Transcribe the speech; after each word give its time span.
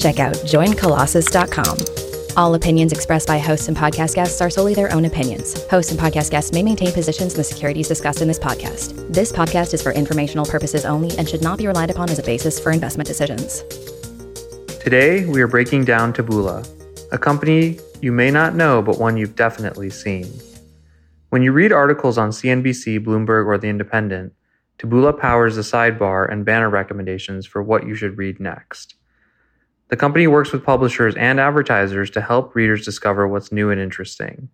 check 0.00 0.18
out 0.18 0.34
joincolossus.com. 0.34 2.00
All 2.36 2.54
opinions 2.54 2.92
expressed 2.92 3.26
by 3.26 3.38
hosts 3.38 3.68
and 3.68 3.76
podcast 3.76 4.14
guests 4.14 4.40
are 4.40 4.50
solely 4.50 4.72
their 4.72 4.92
own 4.92 5.04
opinions. 5.04 5.66
Hosts 5.68 5.90
and 5.90 6.00
podcast 6.00 6.30
guests 6.30 6.52
may 6.52 6.62
maintain 6.62 6.92
positions 6.92 7.34
in 7.34 7.38
the 7.38 7.44
securities 7.44 7.88
discussed 7.88 8.22
in 8.22 8.28
this 8.28 8.38
podcast. 8.38 9.12
This 9.12 9.32
podcast 9.32 9.74
is 9.74 9.82
for 9.82 9.92
informational 9.92 10.46
purposes 10.46 10.84
only 10.84 11.16
and 11.18 11.28
should 11.28 11.42
not 11.42 11.58
be 11.58 11.66
relied 11.66 11.90
upon 11.90 12.08
as 12.08 12.18
a 12.18 12.22
basis 12.22 12.58
for 12.58 12.70
investment 12.72 13.06
decisions. 13.06 13.62
Today, 14.80 15.26
we 15.26 15.42
are 15.42 15.48
breaking 15.48 15.84
down 15.84 16.12
Taboola, 16.12 16.66
a 17.12 17.18
company 17.18 17.78
you 18.00 18.12
may 18.12 18.30
not 18.30 18.54
know, 18.54 18.80
but 18.80 18.98
one 18.98 19.16
you've 19.16 19.36
definitely 19.36 19.90
seen. 19.90 20.32
When 21.28 21.42
you 21.42 21.52
read 21.52 21.72
articles 21.72 22.16
on 22.16 22.30
CNBC, 22.30 23.04
Bloomberg, 23.04 23.46
or 23.46 23.58
The 23.58 23.68
Independent, 23.68 24.32
Taboola 24.78 25.18
powers 25.18 25.56
the 25.56 25.62
sidebar 25.62 26.32
and 26.32 26.44
banner 26.44 26.70
recommendations 26.70 27.44
for 27.44 27.62
what 27.62 27.86
you 27.86 27.94
should 27.94 28.16
read 28.16 28.40
next. 28.40 28.94
The 29.90 29.96
company 29.96 30.28
works 30.28 30.52
with 30.52 30.64
publishers 30.64 31.16
and 31.16 31.40
advertisers 31.40 32.10
to 32.10 32.20
help 32.20 32.54
readers 32.54 32.84
discover 32.84 33.26
what's 33.26 33.50
new 33.50 33.70
and 33.70 33.80
interesting. 33.80 34.48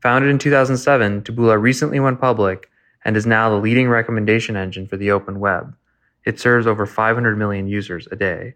Founded 0.00 0.30
in 0.30 0.38
2007, 0.38 1.20
Taboola 1.20 1.60
recently 1.60 2.00
went 2.00 2.18
public 2.18 2.70
and 3.04 3.14
is 3.14 3.26
now 3.26 3.50
the 3.50 3.56
leading 3.56 3.90
recommendation 3.90 4.56
engine 4.56 4.86
for 4.86 4.96
the 4.96 5.10
open 5.10 5.38
web. 5.38 5.76
It 6.24 6.40
serves 6.40 6.66
over 6.66 6.86
500 6.86 7.36
million 7.36 7.68
users 7.68 8.08
a 8.10 8.16
day. 8.16 8.54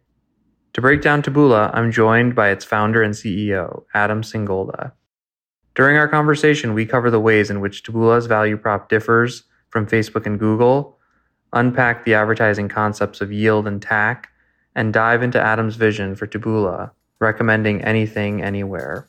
To 0.72 0.80
break 0.80 1.02
down 1.02 1.20
Taboola, 1.20 1.70
I'm 1.74 1.92
joined 1.92 2.34
by 2.34 2.48
its 2.48 2.64
founder 2.64 3.02
and 3.02 3.12
CEO, 3.12 3.84
Adam 3.92 4.22
Singolda. 4.22 4.92
During 5.74 5.98
our 5.98 6.08
conversation, 6.08 6.72
we 6.72 6.86
cover 6.86 7.10
the 7.10 7.20
ways 7.20 7.50
in 7.50 7.60
which 7.60 7.82
Taboola's 7.82 8.26
value 8.26 8.56
prop 8.56 8.88
differs 8.88 9.44
from 9.68 9.86
Facebook 9.86 10.24
and 10.24 10.38
Google, 10.38 10.98
unpack 11.52 12.04
the 12.04 12.14
advertising 12.14 12.68
concepts 12.68 13.20
of 13.20 13.30
yield 13.30 13.66
and 13.66 13.82
TAC, 13.82 14.30
and 14.74 14.92
dive 14.92 15.22
into 15.22 15.40
Adam's 15.40 15.76
vision 15.76 16.14
for 16.14 16.26
Taboola, 16.26 16.90
recommending 17.20 17.82
anything, 17.82 18.42
anywhere. 18.42 19.08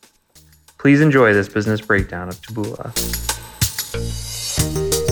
Please 0.78 1.02
enjoy 1.02 1.34
this 1.34 1.50
business 1.50 1.82
breakdown 1.82 2.30
of 2.30 2.36
Taboola. 2.42 2.96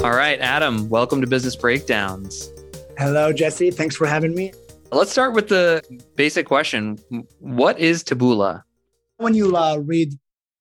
All 0.03 0.15
right, 0.15 0.39
Adam, 0.39 0.87
welcome 0.89 1.21
to 1.21 1.27
Business 1.27 1.55
Breakdowns. 1.55 2.49
Hello, 2.97 3.33
Jesse. 3.33 3.71
Thanks 3.71 3.95
for 3.95 4.07
having 4.07 4.33
me. 4.33 4.53
Let's 4.91 5.11
start 5.11 5.33
with 5.33 5.49
the 5.49 5.83
basic 6.15 6.45
question 6.45 6.97
What 7.39 7.77
is 7.79 8.03
Taboola? 8.03 8.63
When 9.17 9.33
you 9.33 9.55
uh, 9.55 9.77
read 9.77 10.13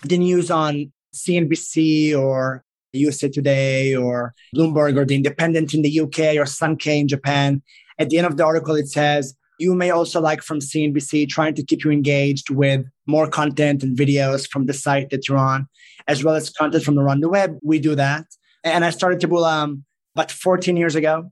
the 0.02 0.18
news 0.18 0.50
on 0.50 0.92
CNBC 1.14 2.18
or 2.18 2.64
USA 2.92 3.28
Today 3.28 3.94
or 3.94 4.34
Bloomberg 4.54 4.96
or 4.96 5.04
The 5.04 5.14
Independent 5.14 5.74
in 5.74 5.82
the 5.82 6.00
UK 6.00 6.36
or 6.36 6.44
Sankei 6.44 7.00
in 7.00 7.08
Japan, 7.08 7.62
at 7.98 8.10
the 8.10 8.18
end 8.18 8.26
of 8.26 8.36
the 8.36 8.44
article, 8.44 8.74
it 8.74 8.88
says 8.88 9.36
you 9.58 9.74
may 9.74 9.90
also 9.90 10.20
like 10.20 10.42
from 10.42 10.58
CNBC 10.58 11.28
trying 11.28 11.54
to 11.54 11.64
keep 11.64 11.84
you 11.84 11.90
engaged 11.90 12.50
with 12.50 12.84
more 13.06 13.28
content 13.28 13.82
and 13.82 13.96
videos 13.96 14.48
from 14.48 14.66
the 14.66 14.72
site 14.72 15.10
that 15.10 15.28
you're 15.28 15.38
on, 15.38 15.66
as 16.08 16.22
well 16.22 16.34
as 16.34 16.50
content 16.50 16.84
from 16.84 16.98
around 16.98 17.20
the 17.20 17.28
web. 17.28 17.58
We 17.62 17.78
do 17.78 17.94
that. 17.94 18.26
And 18.64 18.84
I 18.84 18.90
started 18.90 19.20
Taboola 19.20 19.62
um, 19.62 19.84
about 20.14 20.30
14 20.30 20.76
years 20.76 20.94
ago 20.94 21.30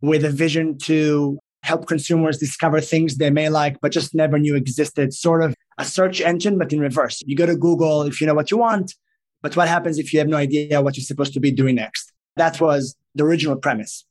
with 0.00 0.24
a 0.24 0.30
vision 0.30 0.78
to 0.78 1.38
help 1.62 1.86
consumers 1.86 2.38
discover 2.38 2.80
things 2.80 3.16
they 3.16 3.30
may 3.30 3.48
like, 3.48 3.80
but 3.80 3.92
just 3.92 4.14
never 4.14 4.38
knew 4.38 4.56
existed. 4.56 5.12
Sort 5.12 5.42
of 5.42 5.54
a 5.78 5.84
search 5.84 6.20
engine, 6.20 6.58
but 6.58 6.72
in 6.72 6.80
reverse. 6.80 7.22
You 7.26 7.36
go 7.36 7.46
to 7.46 7.56
Google 7.56 8.02
if 8.02 8.20
you 8.20 8.26
know 8.26 8.34
what 8.34 8.50
you 8.50 8.56
want, 8.56 8.94
but 9.42 9.56
what 9.56 9.68
happens 9.68 9.98
if 9.98 10.12
you 10.12 10.18
have 10.18 10.28
no 10.28 10.36
idea 10.36 10.80
what 10.82 10.96
you're 10.96 11.04
supposed 11.04 11.34
to 11.34 11.40
be 11.40 11.52
doing 11.52 11.76
next? 11.76 12.12
That 12.36 12.60
was 12.60 12.96
the 13.14 13.24
original 13.24 13.56
premise 13.56 14.04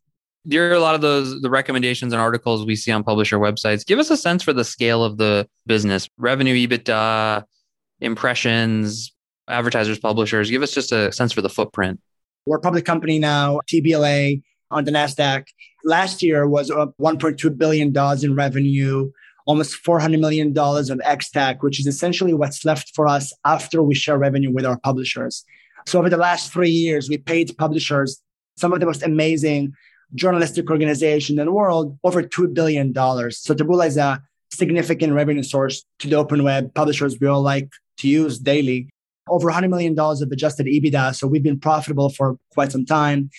there 0.49 0.69
are 0.69 0.73
a 0.73 0.79
lot 0.79 0.95
of 0.95 1.01
those 1.01 1.41
the 1.41 1.49
recommendations 1.49 2.11
and 2.11 2.21
articles 2.21 2.65
we 2.65 2.75
see 2.75 2.91
on 2.91 3.03
publisher 3.03 3.37
websites. 3.37 3.85
Give 3.85 3.99
us 3.99 4.09
a 4.09 4.17
sense 4.17 4.43
for 4.43 4.53
the 4.53 4.63
scale 4.63 5.03
of 5.03 5.17
the 5.17 5.47
business. 5.65 6.09
Revenue 6.17 6.55
ebitda 6.55 7.43
impressions 8.01 9.13
advertisers 9.47 9.99
publishers. 9.99 10.49
Give 10.49 10.61
us 10.61 10.71
just 10.71 10.91
a 10.91 11.11
sense 11.11 11.31
for 11.31 11.41
the 11.41 11.49
footprint. 11.49 11.99
We're 12.45 12.57
a 12.57 12.61
public 12.61 12.85
company 12.85 13.19
now 13.19 13.59
tbla 13.71 14.41
on 14.71 14.85
the 14.85 14.91
nasdaq. 14.91 15.45
Last 15.83 16.23
year 16.23 16.47
was 16.47 16.69
1.2 16.71 17.57
billion 17.57 17.91
dollars 17.91 18.23
in 18.23 18.35
revenue 18.35 19.11
almost 19.45 19.77
400 19.77 20.19
million 20.19 20.53
dollars 20.53 20.89
of 20.89 21.01
ex-TAC 21.03 21.63
which 21.63 21.79
is 21.79 21.87
essentially 21.87 22.33
what's 22.33 22.65
left 22.65 22.91
for 22.95 23.07
us 23.07 23.33
after 23.45 23.81
we 23.81 23.95
share 23.95 24.17
revenue 24.17 24.51
with 24.51 24.65
our 24.65 24.79
publishers. 24.79 25.43
So 25.87 25.99
over 25.99 26.09
the 26.09 26.17
last 26.17 26.51
three 26.51 26.69
years 26.69 27.09
we 27.09 27.17
paid 27.17 27.55
publishers 27.57 28.21
some 28.57 28.73
of 28.73 28.79
the 28.79 28.85
most 28.85 29.03
amazing 29.03 29.73
journalistic 30.15 30.69
organization 30.69 31.39
in 31.39 31.45
the 31.45 31.51
world 31.51 31.97
over 32.03 32.23
$2 32.23 32.53
billion. 32.53 32.93
So 32.93 33.53
Taboola 33.53 33.87
is 33.87 33.97
a 33.97 34.21
significant 34.51 35.13
revenue 35.13 35.43
source 35.43 35.85
to 35.99 36.07
the 36.07 36.15
open 36.15 36.43
web 36.43 36.73
publishers 36.73 37.17
we 37.19 37.27
all 37.27 37.41
like 37.41 37.69
to 37.97 38.07
use 38.07 38.39
daily. 38.39 38.89
Over 39.27 39.51
$100 39.51 39.69
million 39.69 39.97
of 39.97 40.31
adjusted 40.31 40.65
EBITDA. 40.65 41.15
So 41.15 41.27
we've 41.27 41.43
been 41.43 41.59
profitable 41.59 42.09
for 42.09 42.37
quite 42.53 42.71
some 42.71 42.85
time. 42.85 43.29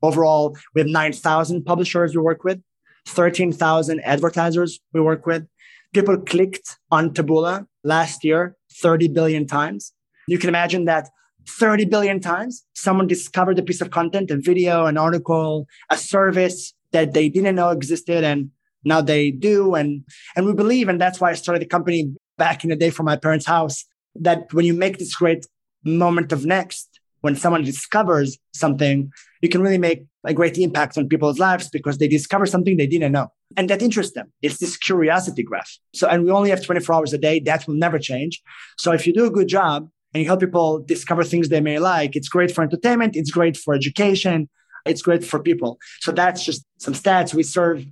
Overall, 0.00 0.56
we 0.74 0.80
have 0.80 0.88
9,000 0.88 1.64
publishers 1.64 2.14
we 2.14 2.22
work 2.22 2.44
with, 2.44 2.60
13,000 3.06 4.00
advertisers 4.00 4.80
we 4.92 5.00
work 5.00 5.26
with. 5.26 5.46
People 5.92 6.16
clicked 6.18 6.78
on 6.90 7.10
Taboola 7.10 7.66
last 7.84 8.24
year 8.24 8.56
30 8.72 9.08
billion 9.08 9.46
times. 9.46 9.92
You 10.26 10.38
can 10.38 10.48
imagine 10.48 10.84
that 10.86 11.08
30 11.48 11.86
billion 11.86 12.20
times. 12.20 12.64
Someone 12.74 13.06
discovered 13.06 13.58
a 13.58 13.62
piece 13.62 13.80
of 13.80 13.90
content, 13.90 14.30
a 14.30 14.36
video, 14.36 14.86
an 14.86 14.96
article, 14.96 15.66
a 15.90 15.96
service 15.96 16.74
that 16.92 17.14
they 17.14 17.28
didn't 17.28 17.54
know 17.54 17.70
existed 17.70 18.24
and 18.24 18.50
now 18.84 19.00
they 19.00 19.30
do. 19.30 19.74
And, 19.74 20.04
and 20.36 20.46
we 20.46 20.52
believe, 20.52 20.88
and 20.88 21.00
that's 21.00 21.20
why 21.20 21.30
I 21.30 21.34
started 21.34 21.62
the 21.62 21.66
company 21.66 22.12
back 22.38 22.64
in 22.64 22.70
the 22.70 22.76
day 22.76 22.90
from 22.90 23.06
my 23.06 23.16
parents' 23.16 23.46
house, 23.46 23.84
that 24.14 24.52
when 24.52 24.64
you 24.64 24.74
make 24.74 24.98
this 24.98 25.14
great 25.14 25.46
moment 25.84 26.32
of 26.32 26.44
next, 26.44 27.00
when 27.20 27.36
someone 27.36 27.62
discovers 27.62 28.36
something, 28.52 29.10
you 29.40 29.48
can 29.48 29.62
really 29.62 29.78
make 29.78 30.04
a 30.24 30.34
great 30.34 30.58
impact 30.58 30.98
on 30.98 31.08
people's 31.08 31.38
lives 31.38 31.68
because 31.68 31.98
they 31.98 32.08
discover 32.08 32.46
something 32.46 32.76
they 32.76 32.86
didn't 32.86 33.12
know. 33.12 33.28
And 33.56 33.70
that 33.70 33.82
interests 33.82 34.14
them. 34.14 34.32
It's 34.42 34.58
this 34.58 34.76
curiosity 34.76 35.42
graph. 35.42 35.78
So, 35.94 36.08
and 36.08 36.24
we 36.24 36.30
only 36.30 36.50
have 36.50 36.64
24 36.64 36.94
hours 36.94 37.12
a 37.12 37.18
day. 37.18 37.38
That 37.40 37.66
will 37.66 37.74
never 37.74 37.98
change. 37.98 38.42
So 38.78 38.92
if 38.92 39.06
you 39.06 39.12
do 39.12 39.26
a 39.26 39.30
good 39.30 39.48
job, 39.48 39.88
and 40.12 40.22
you 40.22 40.26
help 40.26 40.40
people 40.40 40.80
discover 40.80 41.24
things 41.24 41.48
they 41.48 41.60
may 41.60 41.78
like. 41.78 42.16
It's 42.16 42.28
great 42.28 42.50
for 42.50 42.62
entertainment. 42.62 43.16
It's 43.16 43.30
great 43.30 43.56
for 43.56 43.74
education. 43.74 44.48
It's 44.84 45.02
great 45.02 45.24
for 45.24 45.38
people. 45.38 45.78
So 46.00 46.12
that's 46.12 46.44
just 46.44 46.64
some 46.78 46.94
stats. 46.94 47.34
We 47.34 47.42
serve 47.42 47.86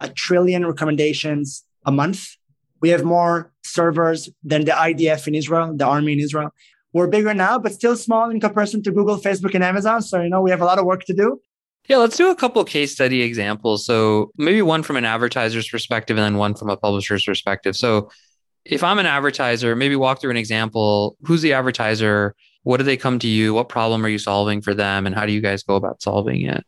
a 0.00 0.08
trillion 0.08 0.66
recommendations 0.66 1.64
a 1.84 1.92
month. 1.92 2.36
We 2.80 2.90
have 2.90 3.04
more 3.04 3.52
servers 3.64 4.28
than 4.44 4.64
the 4.64 4.72
IDF 4.72 5.26
in 5.26 5.34
Israel, 5.34 5.74
the 5.74 5.86
army 5.86 6.12
in 6.12 6.20
Israel. 6.20 6.50
We're 6.92 7.08
bigger 7.08 7.34
now, 7.34 7.58
but 7.58 7.72
still 7.72 7.96
small 7.96 8.30
in 8.30 8.40
comparison 8.40 8.82
to 8.84 8.92
Google, 8.92 9.16
Facebook, 9.16 9.54
and 9.54 9.64
Amazon. 9.64 10.02
So, 10.02 10.22
you 10.22 10.28
know, 10.28 10.40
we 10.40 10.50
have 10.50 10.60
a 10.60 10.64
lot 10.64 10.78
of 10.78 10.84
work 10.84 11.04
to 11.04 11.14
do. 11.14 11.40
Yeah, 11.88 11.98
let's 11.98 12.16
do 12.16 12.30
a 12.30 12.34
couple 12.34 12.64
case 12.64 12.92
study 12.92 13.22
examples. 13.22 13.86
So, 13.86 14.32
maybe 14.36 14.60
one 14.62 14.82
from 14.82 14.96
an 14.96 15.04
advertiser's 15.04 15.68
perspective 15.68 16.16
and 16.16 16.24
then 16.24 16.36
one 16.36 16.54
from 16.54 16.68
a 16.68 16.76
publisher's 16.76 17.24
perspective. 17.24 17.76
So, 17.76 18.10
if 18.68 18.82
I'm 18.82 18.98
an 18.98 19.06
advertiser, 19.06 19.76
maybe 19.76 19.96
walk 19.96 20.20
through 20.20 20.32
an 20.32 20.36
example. 20.36 21.16
Who's 21.22 21.42
the 21.42 21.52
advertiser? 21.52 22.34
What 22.64 22.78
do 22.78 22.82
they 22.84 22.96
come 22.96 23.18
to 23.20 23.28
you? 23.28 23.54
What 23.54 23.68
problem 23.68 24.04
are 24.04 24.08
you 24.08 24.18
solving 24.18 24.60
for 24.60 24.74
them? 24.74 25.06
And 25.06 25.14
how 25.14 25.24
do 25.24 25.32
you 25.32 25.40
guys 25.40 25.62
go 25.62 25.76
about 25.76 26.02
solving 26.02 26.44
it? 26.46 26.64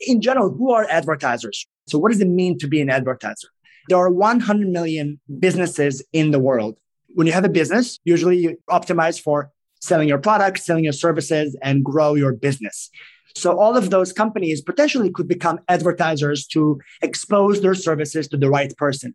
In 0.00 0.20
general, 0.20 0.50
who 0.50 0.70
are 0.72 0.86
advertisers? 0.88 1.66
So, 1.88 1.98
what 1.98 2.12
does 2.12 2.20
it 2.20 2.28
mean 2.28 2.56
to 2.58 2.68
be 2.68 2.80
an 2.80 2.88
advertiser? 2.88 3.48
There 3.88 3.98
are 3.98 4.10
100 4.10 4.68
million 4.68 5.20
businesses 5.38 6.04
in 6.12 6.30
the 6.30 6.38
world. 6.38 6.76
When 7.14 7.26
you 7.26 7.32
have 7.32 7.44
a 7.44 7.48
business, 7.48 7.98
usually 8.04 8.38
you 8.38 8.58
optimize 8.70 9.20
for 9.20 9.50
selling 9.80 10.08
your 10.08 10.18
products, 10.18 10.64
selling 10.64 10.84
your 10.84 10.92
services, 10.92 11.56
and 11.62 11.84
grow 11.84 12.14
your 12.14 12.32
business. 12.32 12.90
So 13.34 13.58
all 13.58 13.76
of 13.76 13.90
those 13.90 14.12
companies 14.12 14.60
potentially 14.60 15.10
could 15.10 15.28
become 15.28 15.60
advertisers 15.68 16.46
to 16.48 16.80
expose 17.02 17.60
their 17.60 17.74
services 17.74 18.28
to 18.28 18.36
the 18.36 18.50
right 18.50 18.76
person. 18.76 19.14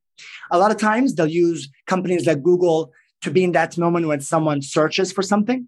A 0.52 0.58
lot 0.58 0.72
of 0.72 0.78
times 0.78 1.16
they'll 1.16 1.28
use 1.28 1.70
companies 1.88 2.26
like 2.26 2.44
Google 2.44 2.92
to 3.22 3.32
be 3.32 3.44
in 3.44 3.52
that 3.54 3.78
moment 3.78 4.08
when 4.08 4.22
someone 4.22 4.62
searches 4.62 5.12
for 5.12 5.22
something. 5.22 5.68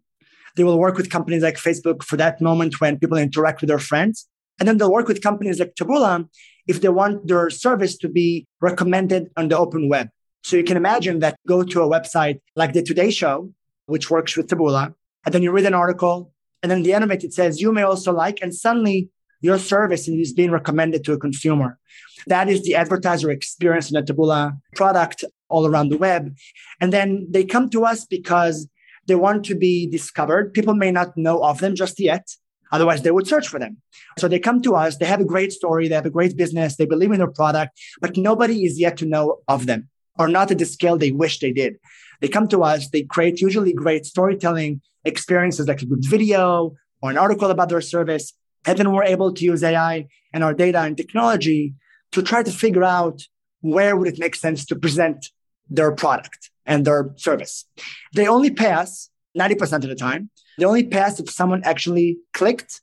They 0.55 0.63
will 0.63 0.79
work 0.79 0.97
with 0.97 1.09
companies 1.09 1.43
like 1.43 1.57
Facebook 1.57 2.03
for 2.03 2.17
that 2.17 2.41
moment 2.41 2.81
when 2.81 2.97
people 2.97 3.17
interact 3.17 3.61
with 3.61 3.67
their 3.69 3.79
friends. 3.79 4.27
And 4.59 4.67
then 4.67 4.77
they'll 4.77 4.91
work 4.91 5.07
with 5.07 5.21
companies 5.21 5.59
like 5.59 5.75
Taboola 5.75 6.27
if 6.67 6.81
they 6.81 6.89
want 6.89 7.27
their 7.27 7.49
service 7.49 7.97
to 7.99 8.09
be 8.09 8.47
recommended 8.59 9.29
on 9.37 9.49
the 9.49 9.57
open 9.57 9.87
web. 9.87 10.09
So 10.43 10.57
you 10.57 10.63
can 10.63 10.77
imagine 10.77 11.19
that 11.19 11.37
go 11.47 11.63
to 11.63 11.81
a 11.81 11.89
website 11.89 12.39
like 12.55 12.73
the 12.73 12.81
Today 12.81 13.11
Show, 13.11 13.51
which 13.85 14.09
works 14.09 14.35
with 14.35 14.47
Taboola, 14.47 14.93
and 15.25 15.33
then 15.33 15.43
you 15.43 15.51
read 15.51 15.65
an 15.65 15.73
article, 15.73 16.31
and 16.63 16.71
then 16.71 16.83
the 16.83 16.93
end 16.93 17.03
of 17.03 17.11
it, 17.11 17.23
it 17.23 17.33
says 17.33 17.61
you 17.61 17.71
may 17.71 17.83
also 17.83 18.11
like, 18.13 18.39
and 18.41 18.53
suddenly 18.53 19.09
your 19.41 19.57
service 19.57 20.07
and 20.07 20.19
is 20.19 20.33
being 20.33 20.51
recommended 20.51 21.03
to 21.05 21.13
a 21.13 21.17
consumer. 21.17 21.79
That 22.27 22.49
is 22.49 22.63
the 22.63 22.75
advertiser 22.75 23.29
experience 23.31 23.89
in 23.91 23.97
a 23.97 24.03
Taboola 24.03 24.57
product 24.75 25.23
all 25.49 25.65
around 25.65 25.89
the 25.89 25.97
web. 25.97 26.35
And 26.81 26.91
then 26.91 27.27
they 27.29 27.45
come 27.45 27.69
to 27.69 27.85
us 27.85 28.05
because 28.05 28.67
they 29.07 29.15
want 29.15 29.45
to 29.45 29.55
be 29.55 29.87
discovered. 29.87 30.53
People 30.53 30.73
may 30.73 30.91
not 30.91 31.15
know 31.15 31.43
of 31.43 31.59
them 31.59 31.75
just 31.75 31.99
yet. 31.99 32.27
Otherwise, 32.71 33.01
they 33.01 33.11
would 33.11 33.27
search 33.27 33.47
for 33.47 33.59
them. 33.59 33.77
So 34.17 34.27
they 34.27 34.39
come 34.39 34.61
to 34.63 34.75
us. 34.75 34.97
They 34.97 35.05
have 35.05 35.21
a 35.21 35.25
great 35.25 35.53
story. 35.53 35.87
They 35.87 35.95
have 35.95 36.05
a 36.05 36.09
great 36.09 36.35
business. 36.35 36.75
They 36.75 36.85
believe 36.85 37.11
in 37.11 37.19
their 37.19 37.31
product, 37.31 37.79
but 38.01 38.17
nobody 38.17 38.65
is 38.65 38.77
yet 38.77 38.97
to 38.97 39.05
know 39.05 39.39
of 39.47 39.67
them 39.67 39.87
or 40.19 40.27
not 40.27 40.51
at 40.51 40.57
the 40.57 40.65
scale 40.65 40.97
they 40.97 41.11
wish 41.11 41.39
they 41.39 41.51
did. 41.51 41.77
They 42.21 42.27
come 42.27 42.47
to 42.49 42.63
us. 42.63 42.89
They 42.89 43.03
create 43.03 43.41
usually 43.41 43.73
great 43.73 44.05
storytelling 44.05 44.81
experiences 45.05 45.67
like 45.67 45.81
a 45.81 45.85
good 45.85 46.03
video 46.03 46.75
or 47.01 47.11
an 47.11 47.17
article 47.17 47.51
about 47.51 47.69
their 47.69 47.81
service. 47.81 48.33
And 48.67 48.77
then 48.77 48.91
we're 48.91 49.05
able 49.05 49.33
to 49.33 49.43
use 49.43 49.63
AI 49.63 50.07
and 50.33 50.43
our 50.43 50.53
data 50.53 50.79
and 50.81 50.95
technology 50.95 51.73
to 52.11 52.21
try 52.21 52.43
to 52.43 52.51
figure 52.51 52.83
out 52.83 53.23
where 53.61 53.95
would 53.95 54.09
it 54.09 54.19
make 54.19 54.35
sense 54.35 54.65
to 54.65 54.75
present 54.75 55.29
their 55.69 55.91
product 55.91 56.51
and 56.65 56.85
their 56.85 57.13
service. 57.15 57.65
They 58.13 58.27
only 58.27 58.51
pay 58.51 58.71
us 58.71 59.09
90% 59.37 59.83
of 59.83 59.89
the 59.89 59.95
time. 59.95 60.29
They 60.57 60.65
only 60.65 60.83
pay 60.83 60.99
us 60.99 61.19
if 61.19 61.29
someone 61.29 61.61
actually 61.63 62.17
clicked 62.33 62.81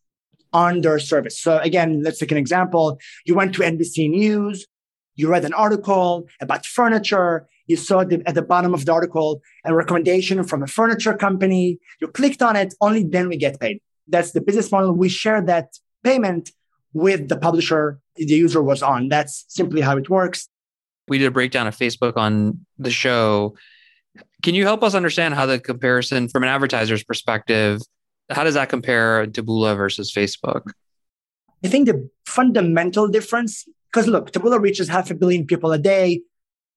on 0.53 0.81
their 0.81 0.99
service. 0.99 1.39
So 1.39 1.59
again, 1.59 2.03
let's 2.03 2.19
take 2.19 2.33
an 2.33 2.39
example. 2.39 2.99
You 3.27 3.35
went 3.35 3.55
to 3.55 3.63
NBC 3.63 4.09
News, 4.09 4.67
you 5.17 5.29
read 5.29 5.45
an 5.45 5.53
article 5.53 6.27
about 6.41 6.65
furniture, 6.65 7.47
you 7.67 7.77
saw 7.77 8.05
the, 8.05 8.23
at 8.27 8.35
the 8.35 8.43
bottom 8.43 8.75
of 8.75 8.85
the 8.85 8.93
article 8.93 9.43
a 9.65 9.75
recommendation 9.75 10.43
from 10.45 10.63
a 10.63 10.67
furniture 10.67 11.15
company, 11.15 11.79
you 12.01 12.09
clicked 12.09 12.43
on 12.43 12.57
it, 12.57 12.75
only 12.81 13.03
then 13.03 13.29
we 13.29 13.37
get 13.37 13.59
paid. 13.59 13.81
That's 14.09 14.33
the 14.33 14.41
business 14.41 14.71
model. 14.71 14.93
We 14.93 15.09
share 15.09 15.41
that 15.43 15.71
payment 16.03 16.51
with 16.93 17.29
the 17.29 17.37
publisher 17.37 18.01
the 18.17 18.25
user 18.25 18.63
was 18.63 18.83
on. 18.83 19.09
That's 19.09 19.45
simply 19.49 19.81
how 19.81 19.97
it 19.97 20.09
works. 20.09 20.49
We 21.09 21.19
did 21.19 21.27
a 21.27 21.31
breakdown 21.31 21.67
of 21.67 21.77
Facebook 21.77 22.17
on 22.17 22.65
the 22.79 22.91
show. 22.91 23.57
Can 24.43 24.55
you 24.55 24.65
help 24.65 24.83
us 24.83 24.95
understand 24.95 25.35
how 25.35 25.47
the 25.47 25.59
comparison 25.59 26.29
from 26.29 26.43
an 26.45 26.49
advertiser's 26.49 27.03
perspective, 27.03 27.81
how 28.31 28.45
does 28.45 28.55
that 28.55 28.69
compare 28.69 29.27
Taboola 29.27 29.77
versus 29.77 30.13
Facebook? 30.13 30.71
I 31.65 31.69
think 31.69 31.87
the 31.87 32.09
fundamental 32.27 33.09
difference, 33.09 33.67
because 33.91 34.07
look, 34.07 34.31
Taboola 34.31 34.61
reaches 34.61 34.89
half 34.89 35.11
a 35.11 35.15
billion 35.15 35.47
people 35.47 35.73
a 35.73 35.79
day. 35.79 36.23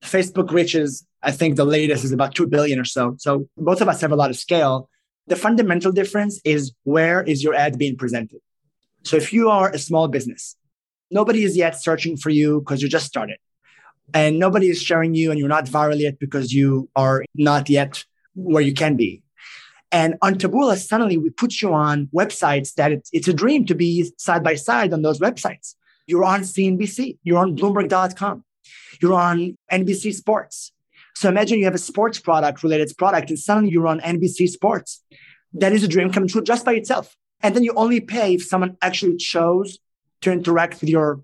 Facebook 0.04 0.52
reaches, 0.52 1.06
I 1.24 1.32
think 1.32 1.56
the 1.56 1.66
latest 1.66 2.04
is 2.04 2.12
about 2.12 2.36
2 2.36 2.48
billion 2.48 2.80
or 2.80 2.86
so. 2.86 3.16
So 3.18 3.48
both 3.58 3.82
of 3.82 3.88
us 3.88 4.02
have 4.02 4.12
a 4.12 4.16
lot 4.16 4.30
of 4.30 4.38
scale. 4.38 4.90
The 5.28 5.36
fundamental 5.36 5.92
difference 5.92 6.40
is 6.44 6.72
where 6.84 7.22
is 7.22 7.44
your 7.44 7.54
ad 7.54 7.78
being 7.78 7.98
presented? 7.98 8.40
So 9.04 9.18
if 9.18 9.34
you 9.34 9.50
are 9.50 9.70
a 9.70 9.80
small 9.80 10.08
business, 10.08 10.56
nobody 11.12 11.44
is 11.44 11.56
yet 11.56 11.82
searching 11.82 12.18
for 12.18 12.30
you 12.30 12.60
because 12.60 12.82
you 12.82 12.90
just 12.90 13.06
started. 13.06 13.38
And 14.14 14.40
nobody 14.40 14.70
is 14.70 14.82
sharing 14.82 15.16
you 15.16 15.32
and 15.32 15.40
you're 15.40 15.50
not 15.50 15.66
viral 15.66 16.00
yet 16.00 16.18
because 16.18 16.54
you 16.54 16.90
are 16.96 17.26
not 17.36 17.70
yet 17.70 18.06
where 18.36 18.64
you 18.64 18.74
can 18.74 18.96
be. 18.96 19.22
And 19.92 20.16
on 20.22 20.36
Taboola, 20.36 20.78
suddenly 20.78 21.18
we 21.18 21.30
put 21.30 21.62
you 21.62 21.74
on 21.74 22.08
websites 22.14 22.74
that 22.76 22.92
it's, 22.92 23.10
it's 23.14 23.28
a 23.28 23.34
dream 23.34 23.66
to 23.66 23.76
be 23.76 24.12
side 24.18 24.44
by 24.44 24.56
side 24.56 24.94
on 24.94 25.02
those 25.02 25.20
websites. 25.20 25.76
You're 26.06 26.26
on 26.26 26.42
CNBC, 26.42 27.18
you're 27.24 27.38
on 27.38 27.56
Bloomberg.com, 27.58 28.44
you're 29.02 29.14
on 29.14 29.58
NBC 29.72 30.14
Sports. 30.14 30.72
So 31.18 31.30
imagine 31.30 31.58
you 31.58 31.66
have 31.66 31.74
a 31.74 31.80
sports 31.80 32.20
product 32.20 32.62
related 32.62 32.96
product 32.96 33.32
and 33.32 33.40
suddenly 33.40 33.72
you're 33.72 33.88
on 33.88 34.00
NBC 34.02 34.50
Sports. 34.50 35.04
That 35.52 35.74
is 35.74 35.84
a 35.84 35.88
dream 35.88 36.12
come 36.12 36.28
true 36.28 36.44
just 36.44 36.64
by 36.64 36.74
itself. 36.74 37.16
And 37.42 37.56
then 37.56 37.64
you 37.64 37.74
only 37.74 38.02
pay 38.02 38.36
if 38.36 38.44
someone 38.44 38.78
actually 38.84 39.18
chose 39.18 39.80
to 40.22 40.32
interact 40.32 40.80
with 40.80 40.92
your 40.92 41.24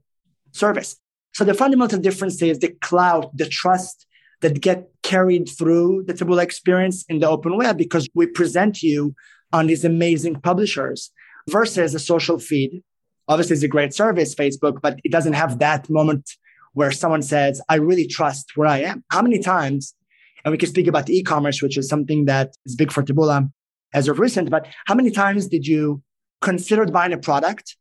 service. 0.52 0.98
So 1.36 1.44
the 1.44 1.54
fundamental 1.54 2.00
difference 2.00 2.42
is 2.42 2.58
the 2.58 2.70
cloud, 2.82 3.30
the 3.36 3.46
trust 3.46 4.08
that 4.42 4.60
get 4.62 4.90
carried 5.04 5.48
through 5.48 6.06
the 6.08 6.16
Taboola 6.16 6.42
experience 6.42 7.06
in 7.08 7.20
the 7.20 7.30
open 7.30 7.56
web 7.56 7.78
because 7.78 8.10
we 8.16 8.26
present 8.26 8.82
you 8.82 9.14
on 9.52 9.68
these 9.68 9.86
amazing 9.86 10.42
publishers 10.42 11.12
versus 11.48 11.94
a 11.94 12.00
social 12.00 12.40
feed. 12.40 12.82
Obviously, 13.28 13.54
it's 13.54 13.64
a 13.64 13.68
great 13.68 13.94
service, 13.94 14.34
Facebook, 14.34 14.82
but 14.82 15.00
it 15.04 15.12
doesn't 15.12 15.34
have 15.34 15.60
that 15.60 15.88
moment 15.88 16.32
where 16.74 16.92
someone 16.92 17.22
says, 17.22 17.62
I 17.70 17.76
really 17.76 18.08
trust 18.08 18.52
where 18.56 18.68
I 18.68 18.80
am. 18.80 19.04
How 19.10 19.22
many 19.22 19.40
times, 19.40 19.96
and 20.44 20.52
we 20.52 20.58
can 20.58 20.70
speak 20.70 20.88
about 20.88 21.10
e-commerce, 21.10 21.62
which 21.62 21.78
is 21.78 21.88
something 21.88 22.26
that 22.26 22.56
is 22.66 22.76
big 22.76 22.92
for 22.92 23.04
Taboola 23.04 23.52
as 23.94 24.08
of 24.08 24.20
recent, 24.20 24.50
but 24.50 24.68
how 24.86 24.96
many 24.96 25.12
times 25.12 25.48
did 25.48 25.68
you 25.68 26.02
consider 26.42 26.86
buying 26.86 27.14
a 27.14 27.18
product 27.18 27.76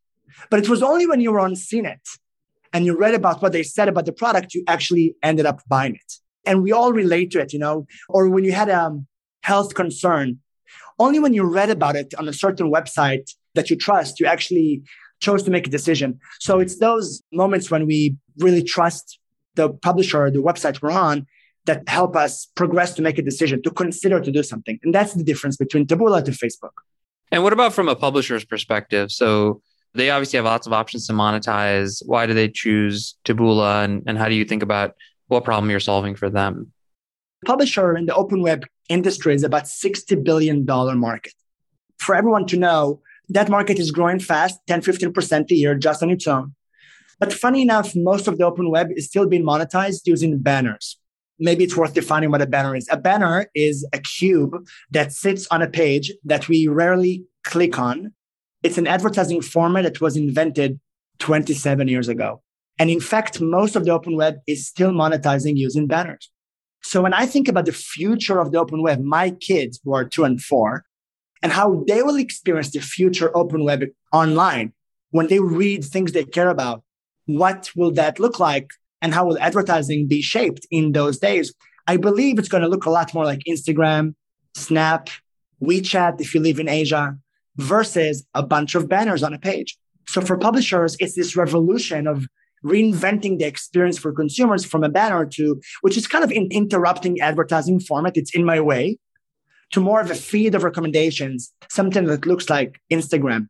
but 0.51 0.61
it 0.61 0.69
was 0.69 0.83
only 0.83 1.07
when 1.07 1.21
you 1.21 1.33
were 1.33 1.41
on 1.41 1.55
CNET 1.55 2.01
and 2.73 2.85
you 2.85 2.97
read 2.97 3.15
about 3.15 3.43
what 3.43 3.53
they 3.53 3.63
said 3.63 3.89
about 3.89 4.07
the 4.07 4.13
product, 4.13 4.55
you 4.55 4.65
actually 4.67 5.17
ended 5.23 5.47
up 5.47 5.61
buying 5.69 5.95
it. 5.95 6.13
And 6.45 6.63
we 6.63 6.73
all 6.73 6.93
relate 6.93 7.31
to 7.33 7.41
it, 7.41 7.53
you 7.53 7.59
know, 7.59 7.87
or 8.09 8.29
when 8.29 8.45
you 8.45 8.53
had 8.53 8.69
a 8.69 8.81
um, 8.85 9.07
health 9.43 9.75
concern, 9.75 10.41
only 10.99 11.19
when 11.19 11.35
you 11.35 11.45
read 11.45 11.71
about 11.71 11.97
it 11.97 12.15
on 12.15 12.29
a 12.29 12.33
certain 12.33 12.73
website 12.73 13.31
that 13.55 13.71
you 13.71 13.77
trust, 13.77 14.19
you 14.19 14.27
actually 14.27 14.83
chose 15.21 15.43
to 15.45 15.51
make 15.51 15.67
a 15.67 15.71
decision. 15.71 16.19
So 16.41 16.59
it's 16.59 16.79
those 16.79 17.23
moments 17.33 17.71
when 17.71 17.87
we 17.87 18.17
really 18.39 18.63
trust 18.63 19.19
the 19.55 19.71
publisher, 19.71 20.31
the 20.31 20.43
website 20.43 20.81
we're 20.81 20.91
on, 20.91 21.27
that 21.67 21.89
help 21.89 22.17
us 22.17 22.47
progress 22.55 22.95
to 22.95 23.03
make 23.03 23.19
a 23.19 23.23
decision, 23.23 23.63
to 23.63 23.71
consider 23.71 24.21
to 24.21 24.33
do 24.33 24.43
something. 24.43 24.79
And 24.83 24.95
that's 24.95 25.15
the 25.15 25.23
difference 25.23 25.57
between 25.57 25.87
Taboola 25.87 26.25
to 26.25 26.33
Facebook. 26.33 26.73
And 27.31 27.43
what 27.43 27.53
about 27.53 27.73
from 27.73 27.89
a 27.89 27.97
publisher's 27.97 28.45
perspective? 28.45 29.11
So 29.13 29.63
they 29.95 30.11
obviously 30.11 30.39
have 30.39 30.45
lots 30.45 30.67
of 30.67 30.73
options 30.73 31.07
to 31.07 31.13
monetize. 31.13 32.03
Why 32.05 32.27
do 32.27 32.35
they 32.35 32.49
choose 32.49 33.17
Taboola? 33.25 33.85
And, 33.85 34.03
and 34.07 34.19
how 34.19 34.29
do 34.29 34.35
you 34.35 34.45
think 34.45 34.63
about 34.63 34.95
what 35.29 35.45
problem 35.45 35.71
you're 35.71 35.81
solving 35.81 36.15
for 36.15 36.29
them? 36.29 36.73
Publisher 37.47 37.97
in 37.97 38.07
the 38.07 38.15
open 38.15 38.43
web 38.43 38.65
industry 38.89 39.35
is 39.35 39.45
about 39.45 39.65
$60 39.65 40.23
billion 40.23 40.65
market. 40.67 41.33
For 41.99 42.15
everyone 42.15 42.47
to 42.47 42.57
know, 42.57 43.01
that 43.29 43.49
market 43.49 43.79
is 43.79 43.91
growing 43.91 44.19
fast, 44.19 44.59
10, 44.67 44.83
15% 44.83 45.51
a 45.51 45.55
year 45.55 45.75
just 45.75 46.03
on 46.03 46.11
its 46.11 46.27
own. 46.27 46.55
But 47.23 47.33
funny 47.33 47.63
enough, 47.63 47.95
most 47.95 48.27
of 48.27 48.37
the 48.37 48.45
open 48.45 48.69
web 48.69 48.89
is 48.97 49.07
still 49.07 49.29
being 49.29 49.45
monetized 49.45 50.01
using 50.07 50.41
banners. 50.41 50.99
Maybe 51.39 51.63
it's 51.63 51.77
worth 51.77 51.95
defining 51.95 52.33
what 52.33 52.43
a 52.43 52.47
banner 52.47 52.75
is. 52.75 52.89
A 52.91 52.97
banner 52.97 53.47
is 53.55 53.87
a 53.93 54.01
cube 54.01 54.53
that 54.91 55.13
sits 55.13 55.47
on 55.53 55.63
a 55.63 55.69
page 55.69 56.11
that 56.25 56.49
we 56.49 56.67
rarely 56.67 57.25
click 57.45 57.79
on 57.79 58.13
it's 58.65 58.79
an 58.79 58.87
advertising 58.87 59.41
format 59.41 59.85
that 59.85 60.01
was 60.01 60.17
invented 60.17 60.81
27 61.19 61.89
years 61.89 62.09
ago. 62.09 62.43
And 62.79 62.91
in 62.91 63.01
fact, 63.01 63.41
most 63.41 63.77
of 63.77 63.85
the 63.85 63.93
open 63.93 64.17
web 64.17 64.37
is 64.49 64.67
still 64.67 64.91
monetizing 64.91 65.57
using 65.57 65.87
banners. 65.87 66.31
So 66.83 67.03
when 67.03 67.15
I 67.15 67.27
think 67.27 67.49
about 67.49 67.67
the 67.67 67.73
future 67.73 68.41
of 68.41 68.51
the 68.51 68.59
open 68.59 68.83
web, 68.83 69.01
my 69.01 69.31
kids 69.31 69.81
who 69.85 69.95
are 69.95 70.05
two 70.05 70.25
and 70.25 70.41
four, 70.41 70.85
and 71.43 71.53
how 71.53 71.85
they 71.87 72.03
will 72.03 72.17
experience 72.17 72.71
the 72.71 72.81
future 72.81 73.37
open 73.37 73.65
web 73.65 73.85
online 74.13 74.73
when 75.11 75.27
they 75.27 75.41
read 75.41 75.85
things 75.85 76.13
they 76.13 76.25
care 76.25 76.49
about, 76.49 76.83
what 77.27 77.71
will 77.77 77.93
that 77.93 78.19
look 78.19 78.39
like? 78.41 78.71
And 79.01 79.13
how 79.13 79.27
will 79.27 79.39
advertising 79.39 80.07
be 80.07 80.23
shaped 80.23 80.67
in 80.71 80.93
those 80.93 81.19
days? 81.19 81.53
I 81.87 81.97
believe 81.97 82.39
it's 82.39 82.49
going 82.49 82.63
to 82.63 82.69
look 82.69 82.85
a 82.85 82.91
lot 82.91 83.13
more 83.15 83.25
like 83.25 83.41
Instagram, 83.49 84.15
Snap, 84.55 85.09
WeChat 85.63 86.21
if 86.21 86.35
you 86.35 86.41
live 86.41 86.61
in 86.61 86.69
Asia, 86.69 87.17
versus 87.57 88.25
a 88.35 88.43
bunch 88.43 88.75
of 88.75 88.89
banners 88.89 89.23
on 89.23 89.35
a 89.35 89.39
page. 89.39 89.77
So 90.07 90.21
for 90.21 90.37
publishers, 90.37 90.97
it's 91.01 91.15
this 91.15 91.37
revolution 91.37 92.07
of 92.07 92.27
reinventing 92.65 93.39
the 93.39 93.45
experience 93.45 93.99
for 93.99 94.13
consumers 94.13 94.65
from 94.65 94.85
a 94.85 94.89
banner 94.89 95.27
to, 95.27 95.61
which 95.81 95.97
is 95.97 96.07
kind 96.07 96.23
of 96.23 96.31
in 96.31 96.49
interrupting 96.51 97.21
advertising 97.21 97.81
format. 97.81 98.17
It's 98.17 98.35
in 98.35 98.45
my 98.45 98.61
way 98.61 98.99
to 99.73 99.81
more 99.81 100.01
of 100.01 100.11
a 100.11 100.15
feed 100.15 100.55
of 100.55 100.63
recommendations, 100.63 101.53
something 101.69 102.05
that 102.05 102.27
looks 102.27 102.49
like 102.49 102.81
Instagram. 102.93 103.49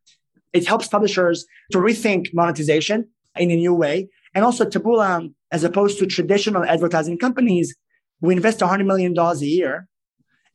It 0.52 0.66
helps 0.66 0.88
publishers 0.88 1.44
to 1.72 1.78
rethink 1.78 2.32
monetization 2.32 3.08
in 3.36 3.50
a 3.50 3.56
new 3.56 3.74
way. 3.74 4.08
And 4.34 4.44
also 4.44 4.64
Taboola, 4.64 5.32
as 5.50 5.64
opposed 5.64 5.98
to 5.98 6.06
traditional 6.06 6.64
advertising 6.64 7.18
companies, 7.18 7.74
we 8.20 8.34
invest 8.34 8.60
$100 8.60 8.86
million 8.86 9.16
a 9.18 9.34
year 9.44 9.88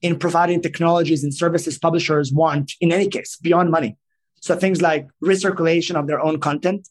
in 0.02 0.18
providing 0.18 0.62
technologies 0.62 1.24
and 1.24 1.34
services 1.34 1.78
publishers 1.78 2.32
want 2.32 2.74
in 2.80 2.92
any 2.92 3.08
case 3.08 3.38
beyond 3.38 3.72
money. 3.72 3.98
So 4.42 4.56
things 4.56 4.82
like 4.82 5.08
recirculation 5.24 5.96
of 5.96 6.08
their 6.08 6.20
own 6.20 6.40
content, 6.40 6.88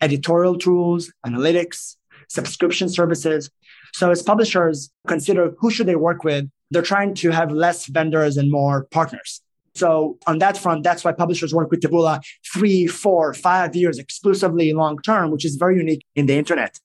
editorial 0.00 0.58
tools, 0.58 1.12
analytics, 1.24 1.96
subscription 2.28 2.88
services. 2.88 3.50
So 3.94 4.10
as 4.10 4.22
publishers 4.22 4.90
consider 5.06 5.54
who 5.58 5.70
should 5.70 5.86
they 5.86 5.96
work 5.96 6.24
with, 6.24 6.50
they're 6.70 6.82
trying 6.82 7.14
to 7.16 7.30
have 7.30 7.50
less 7.50 7.86
vendors 7.86 8.36
and 8.36 8.50
more 8.50 8.84
partners. 8.90 9.40
So 9.78 10.18
on 10.26 10.38
that 10.38 10.58
front, 10.58 10.82
that's 10.82 11.04
why 11.04 11.12
publishers 11.12 11.54
work 11.54 11.70
with 11.70 11.80
Taboola 11.80 12.20
three, 12.52 12.86
four, 12.86 13.32
five 13.34 13.76
years 13.76 13.98
exclusively 13.98 14.72
long 14.72 14.98
term, 14.98 15.30
which 15.30 15.44
is 15.44 15.56
very 15.56 15.76
unique 15.76 16.04
in 16.16 16.26
the 16.26 16.36
internet. 16.36 16.78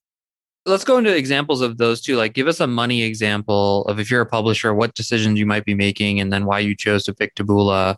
Let's 0.66 0.86
go 0.86 0.98
into 0.98 1.14
examples 1.14 1.60
of 1.62 1.78
those 1.78 2.00
two. 2.02 2.16
Like, 2.16 2.34
give 2.34 2.48
us 2.48 2.62
a 2.62 2.68
money 2.68 3.04
example 3.04 3.84
of 3.86 4.00
if 4.00 4.10
you're 4.10 4.22
a 4.22 4.26
publisher, 4.26 4.74
what 4.74 4.94
decisions 4.94 5.38
you 5.38 5.46
might 5.46 5.66
be 5.66 5.74
making, 5.74 6.22
and 6.22 6.32
then 6.32 6.46
why 6.46 6.60
you 6.60 6.74
chose 6.74 7.04
to 7.06 7.14
pick 7.14 7.36
Taboola. 7.36 7.98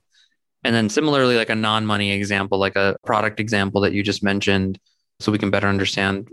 And 0.64 0.74
then 0.74 0.90
similarly, 0.90 1.36
like 1.36 1.52
a 1.52 1.56
non 1.56 1.86
money 1.86 2.12
example, 2.12 2.58
like 2.58 2.76
a 2.76 2.98
product 3.06 3.40
example 3.40 3.82
that 3.82 3.94
you 3.94 4.02
just 4.02 4.24
mentioned, 4.24 4.80
so 5.20 5.32
we 5.32 5.38
can 5.38 5.52
better 5.52 5.68
understand. 5.68 6.30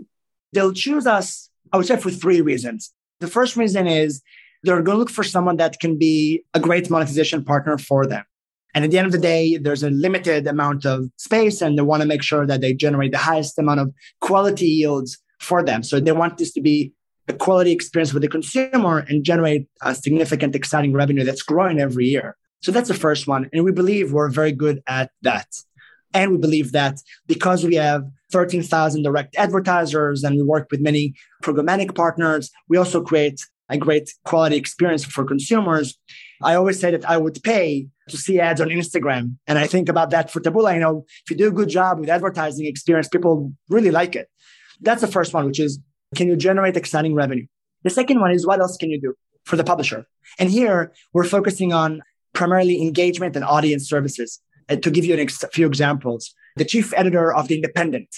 They'll 0.53 0.73
choose 0.73 1.05
us, 1.05 1.49
I 1.71 1.77
would 1.77 1.85
say, 1.85 1.97
for 1.97 2.09
three 2.09 2.41
reasons. 2.41 2.91
The 3.19 3.27
first 3.27 3.55
reason 3.55 3.85
is 3.85 4.23
they're 4.63 4.81
going 4.81 4.95
to 4.95 4.99
look 4.99 5.09
for 5.09 5.23
someone 5.23 5.57
that 5.57 5.79
can 5.79 5.99
be 5.99 6.43
a 6.53 6.59
great 6.59 6.89
monetization 6.89 7.43
partner 7.43 7.77
for 7.77 8.07
them. 8.07 8.23
And 8.73 8.83
at 8.83 8.91
the 8.91 8.97
end 8.97 9.05
of 9.05 9.11
the 9.11 9.19
day, 9.19 9.57
there's 9.57 9.83
a 9.83 9.89
limited 9.89 10.47
amount 10.47 10.85
of 10.85 11.09
space, 11.17 11.61
and 11.61 11.77
they 11.77 11.83
want 11.83 12.01
to 12.01 12.07
make 12.07 12.23
sure 12.23 12.45
that 12.47 12.61
they 12.61 12.73
generate 12.73 13.11
the 13.11 13.17
highest 13.19 13.57
amount 13.59 13.79
of 13.79 13.93
quality 14.19 14.65
yields 14.65 15.17
for 15.39 15.63
them. 15.63 15.83
So 15.83 15.99
they 15.99 16.11
want 16.11 16.37
this 16.37 16.53
to 16.53 16.61
be 16.61 16.93
a 17.27 17.33
quality 17.33 17.71
experience 17.71 18.13
with 18.13 18.23
the 18.23 18.27
consumer 18.27 19.05
and 19.07 19.23
generate 19.23 19.67
a 19.81 19.95
significant, 19.95 20.55
exciting 20.55 20.93
revenue 20.93 21.23
that's 21.23 21.41
growing 21.41 21.79
every 21.79 22.05
year. 22.05 22.35
So 22.61 22.71
that's 22.71 22.87
the 22.87 22.93
first 22.93 23.27
one. 23.27 23.49
And 23.53 23.63
we 23.63 23.71
believe 23.71 24.11
we're 24.11 24.29
very 24.29 24.51
good 24.51 24.81
at 24.87 25.11
that. 25.21 25.47
And 26.13 26.31
we 26.31 26.37
believe 26.37 26.71
that 26.73 26.99
because 27.27 27.63
we 27.63 27.75
have 27.75 28.03
13,000 28.31 29.03
direct 29.03 29.35
advertisers 29.35 30.23
and 30.23 30.35
we 30.35 30.43
work 30.43 30.67
with 30.71 30.79
many 30.79 31.13
programmatic 31.43 31.95
partners, 31.95 32.51
we 32.69 32.77
also 32.77 33.01
create 33.01 33.41
a 33.69 33.77
great 33.77 34.13
quality 34.25 34.55
experience 34.55 35.03
for 35.03 35.23
consumers. 35.23 35.97
I 36.43 36.55
always 36.55 36.79
say 36.79 36.91
that 36.91 37.09
I 37.09 37.17
would 37.17 37.41
pay 37.43 37.87
to 38.09 38.17
see 38.17 38.39
ads 38.39 38.61
on 38.61 38.67
Instagram. 38.67 39.37
And 39.47 39.57
I 39.57 39.67
think 39.67 39.89
about 39.89 40.09
that 40.11 40.29
for 40.29 40.41
Taboola. 40.41 40.73
You 40.73 40.79
know, 40.79 41.05
if 41.23 41.31
you 41.31 41.37
do 41.37 41.47
a 41.47 41.51
good 41.51 41.69
job 41.69 41.99
with 41.99 42.09
advertising 42.09 42.65
experience, 42.65 43.07
people 43.07 43.53
really 43.69 43.91
like 43.91 44.15
it. 44.15 44.29
That's 44.81 45.01
the 45.01 45.07
first 45.07 45.33
one, 45.33 45.45
which 45.45 45.59
is 45.59 45.79
can 46.15 46.27
you 46.27 46.35
generate 46.35 46.77
exciting 46.77 47.15
revenue? 47.15 47.47
The 47.83 47.89
second 47.89 48.19
one 48.19 48.31
is 48.31 48.45
what 48.45 48.59
else 48.59 48.77
can 48.77 48.89
you 48.89 48.99
do 48.99 49.13
for 49.45 49.55
the 49.55 49.63
publisher? 49.63 50.05
And 50.39 50.49
here 50.49 50.93
we're 51.13 51.23
focusing 51.23 51.73
on 51.73 52.01
primarily 52.33 52.81
engagement 52.81 53.35
and 53.35 53.45
audience 53.45 53.87
services. 53.87 54.39
And 54.69 54.81
to 54.83 54.91
give 54.91 55.05
you 55.05 55.15
a 55.15 55.27
few 55.27 55.67
examples, 55.67 56.33
the 56.55 56.65
chief 56.65 56.93
editor 56.95 57.33
of 57.33 57.47
The 57.47 57.55
Independent, 57.55 58.09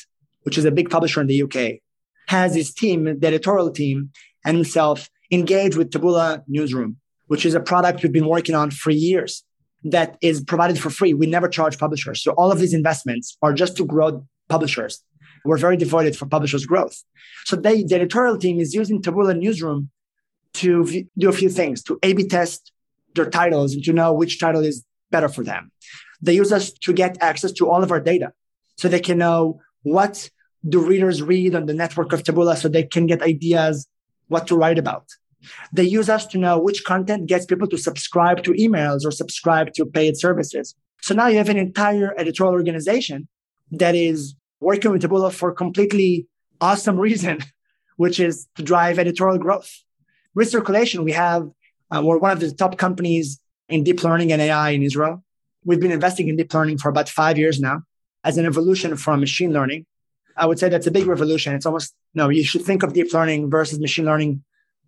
which 0.43 0.57
is 0.57 0.65
a 0.65 0.71
big 0.71 0.89
publisher 0.89 1.21
in 1.21 1.27
the 1.27 1.41
UK, 1.41 1.79
has 2.27 2.55
his 2.55 2.73
team, 2.73 3.19
the 3.19 3.27
editorial 3.27 3.71
team, 3.71 4.11
and 4.43 4.57
himself 4.57 5.09
engage 5.31 5.75
with 5.75 5.91
Taboola 5.91 6.43
Newsroom, 6.47 6.97
which 7.27 7.45
is 7.45 7.53
a 7.53 7.59
product 7.59 8.03
we've 8.03 8.11
been 8.11 8.27
working 8.27 8.55
on 8.55 8.71
for 8.71 8.91
years 8.91 9.43
that 9.83 10.17
is 10.21 10.43
provided 10.43 10.79
for 10.79 10.89
free. 10.89 11.13
We 11.13 11.27
never 11.27 11.47
charge 11.47 11.77
publishers. 11.77 12.21
So 12.23 12.31
all 12.31 12.51
of 12.51 12.59
these 12.59 12.73
investments 12.73 13.37
are 13.41 13.53
just 13.53 13.77
to 13.77 13.85
grow 13.85 14.25
publishers. 14.49 15.03
We're 15.43 15.57
very 15.57 15.77
devoted 15.77 16.17
for 16.17 16.25
publishers' 16.25 16.65
growth. 16.65 17.03
So 17.45 17.55
they, 17.55 17.83
the 17.83 17.95
editorial 17.95 18.37
team 18.37 18.59
is 18.59 18.73
using 18.73 19.01
Taboola 19.01 19.37
Newsroom 19.37 19.91
to 20.55 20.85
v- 20.85 21.07
do 21.17 21.29
a 21.29 21.33
few 21.33 21.49
things, 21.49 21.83
to 21.83 21.99
A-B 22.01 22.27
test 22.27 22.71
their 23.13 23.29
titles 23.29 23.73
and 23.73 23.83
to 23.83 23.93
know 23.93 24.11
which 24.11 24.39
title 24.39 24.63
is 24.63 24.83
better 25.11 25.29
for 25.29 25.43
them. 25.43 25.71
They 26.21 26.33
use 26.33 26.51
us 26.51 26.71
to 26.71 26.93
get 26.93 27.17
access 27.21 27.51
to 27.53 27.69
all 27.69 27.83
of 27.83 27.91
our 27.91 27.99
data 27.99 28.33
so 28.77 28.87
they 28.87 28.99
can 28.99 29.19
know 29.19 29.61
what 29.83 30.29
do 30.67 30.79
readers 30.79 31.21
read 31.21 31.53
on 31.53 31.67
the 31.67 31.73
network 31.73 32.11
of 32.11 32.23
Taboola 32.23 32.57
so 32.57 32.67
they 32.67 32.83
can 32.83 33.05
get 33.05 33.21
ideas 33.21 33.87
what 34.27 34.47
to 34.47 34.55
write 34.55 34.79
about. 34.79 35.05
They 35.71 35.83
use 35.83 36.09
us 36.09 36.25
to 36.27 36.37
know 36.37 36.59
which 36.59 36.83
content 36.83 37.27
gets 37.27 37.45
people 37.45 37.67
to 37.67 37.77
subscribe 37.77 38.43
to 38.43 38.51
emails 38.51 39.05
or 39.05 39.11
subscribe 39.11 39.73
to 39.73 39.85
paid 39.85 40.17
services. 40.17 40.75
So 41.01 41.13
now 41.13 41.27
you 41.27 41.37
have 41.37 41.49
an 41.49 41.57
entire 41.57 42.13
editorial 42.17 42.53
organization 42.53 43.27
that 43.71 43.95
is 43.95 44.35
working 44.59 44.91
with 44.91 45.03
Taboola 45.03 45.31
for 45.31 45.51
completely 45.51 46.27
awesome 46.61 46.99
reason, 47.07 47.39
which 47.97 48.19
is 48.19 48.47
to 48.55 48.63
drive 48.63 48.99
editorial 48.99 49.37
growth. 49.37 49.71
Recirculation, 50.37 51.03
we 51.03 51.13
have, 51.13 51.49
uh, 51.91 52.01
we're 52.03 52.17
one 52.17 52.31
of 52.31 52.39
the 52.39 52.51
top 52.51 52.77
companies 52.77 53.39
in 53.69 53.83
deep 53.83 54.03
learning 54.03 54.31
and 54.31 54.41
AI 54.41 54.71
in 54.71 54.83
Israel. 54.83 55.23
We've 55.63 55.79
been 55.79 55.91
investing 55.91 56.27
in 56.27 56.35
deep 56.35 56.53
learning 56.53 56.77
for 56.77 56.89
about 56.89 57.09
five 57.09 57.37
years 57.37 57.59
now 57.59 57.83
as 58.23 58.37
an 58.37 58.45
evolution 58.45 58.95
from 58.97 59.19
machine 59.19 59.53
learning. 59.53 59.85
I 60.37 60.45
would 60.45 60.59
say 60.59 60.69
that's 60.69 60.87
a 60.87 60.91
big 60.91 61.07
revolution. 61.07 61.53
It's 61.55 61.65
almost, 61.65 61.93
no, 62.13 62.29
you 62.29 62.43
should 62.43 62.63
think 62.63 62.83
of 62.83 62.93
deep 62.93 63.13
learning 63.13 63.49
versus 63.49 63.79
machine 63.79 64.05
learning 64.05 64.43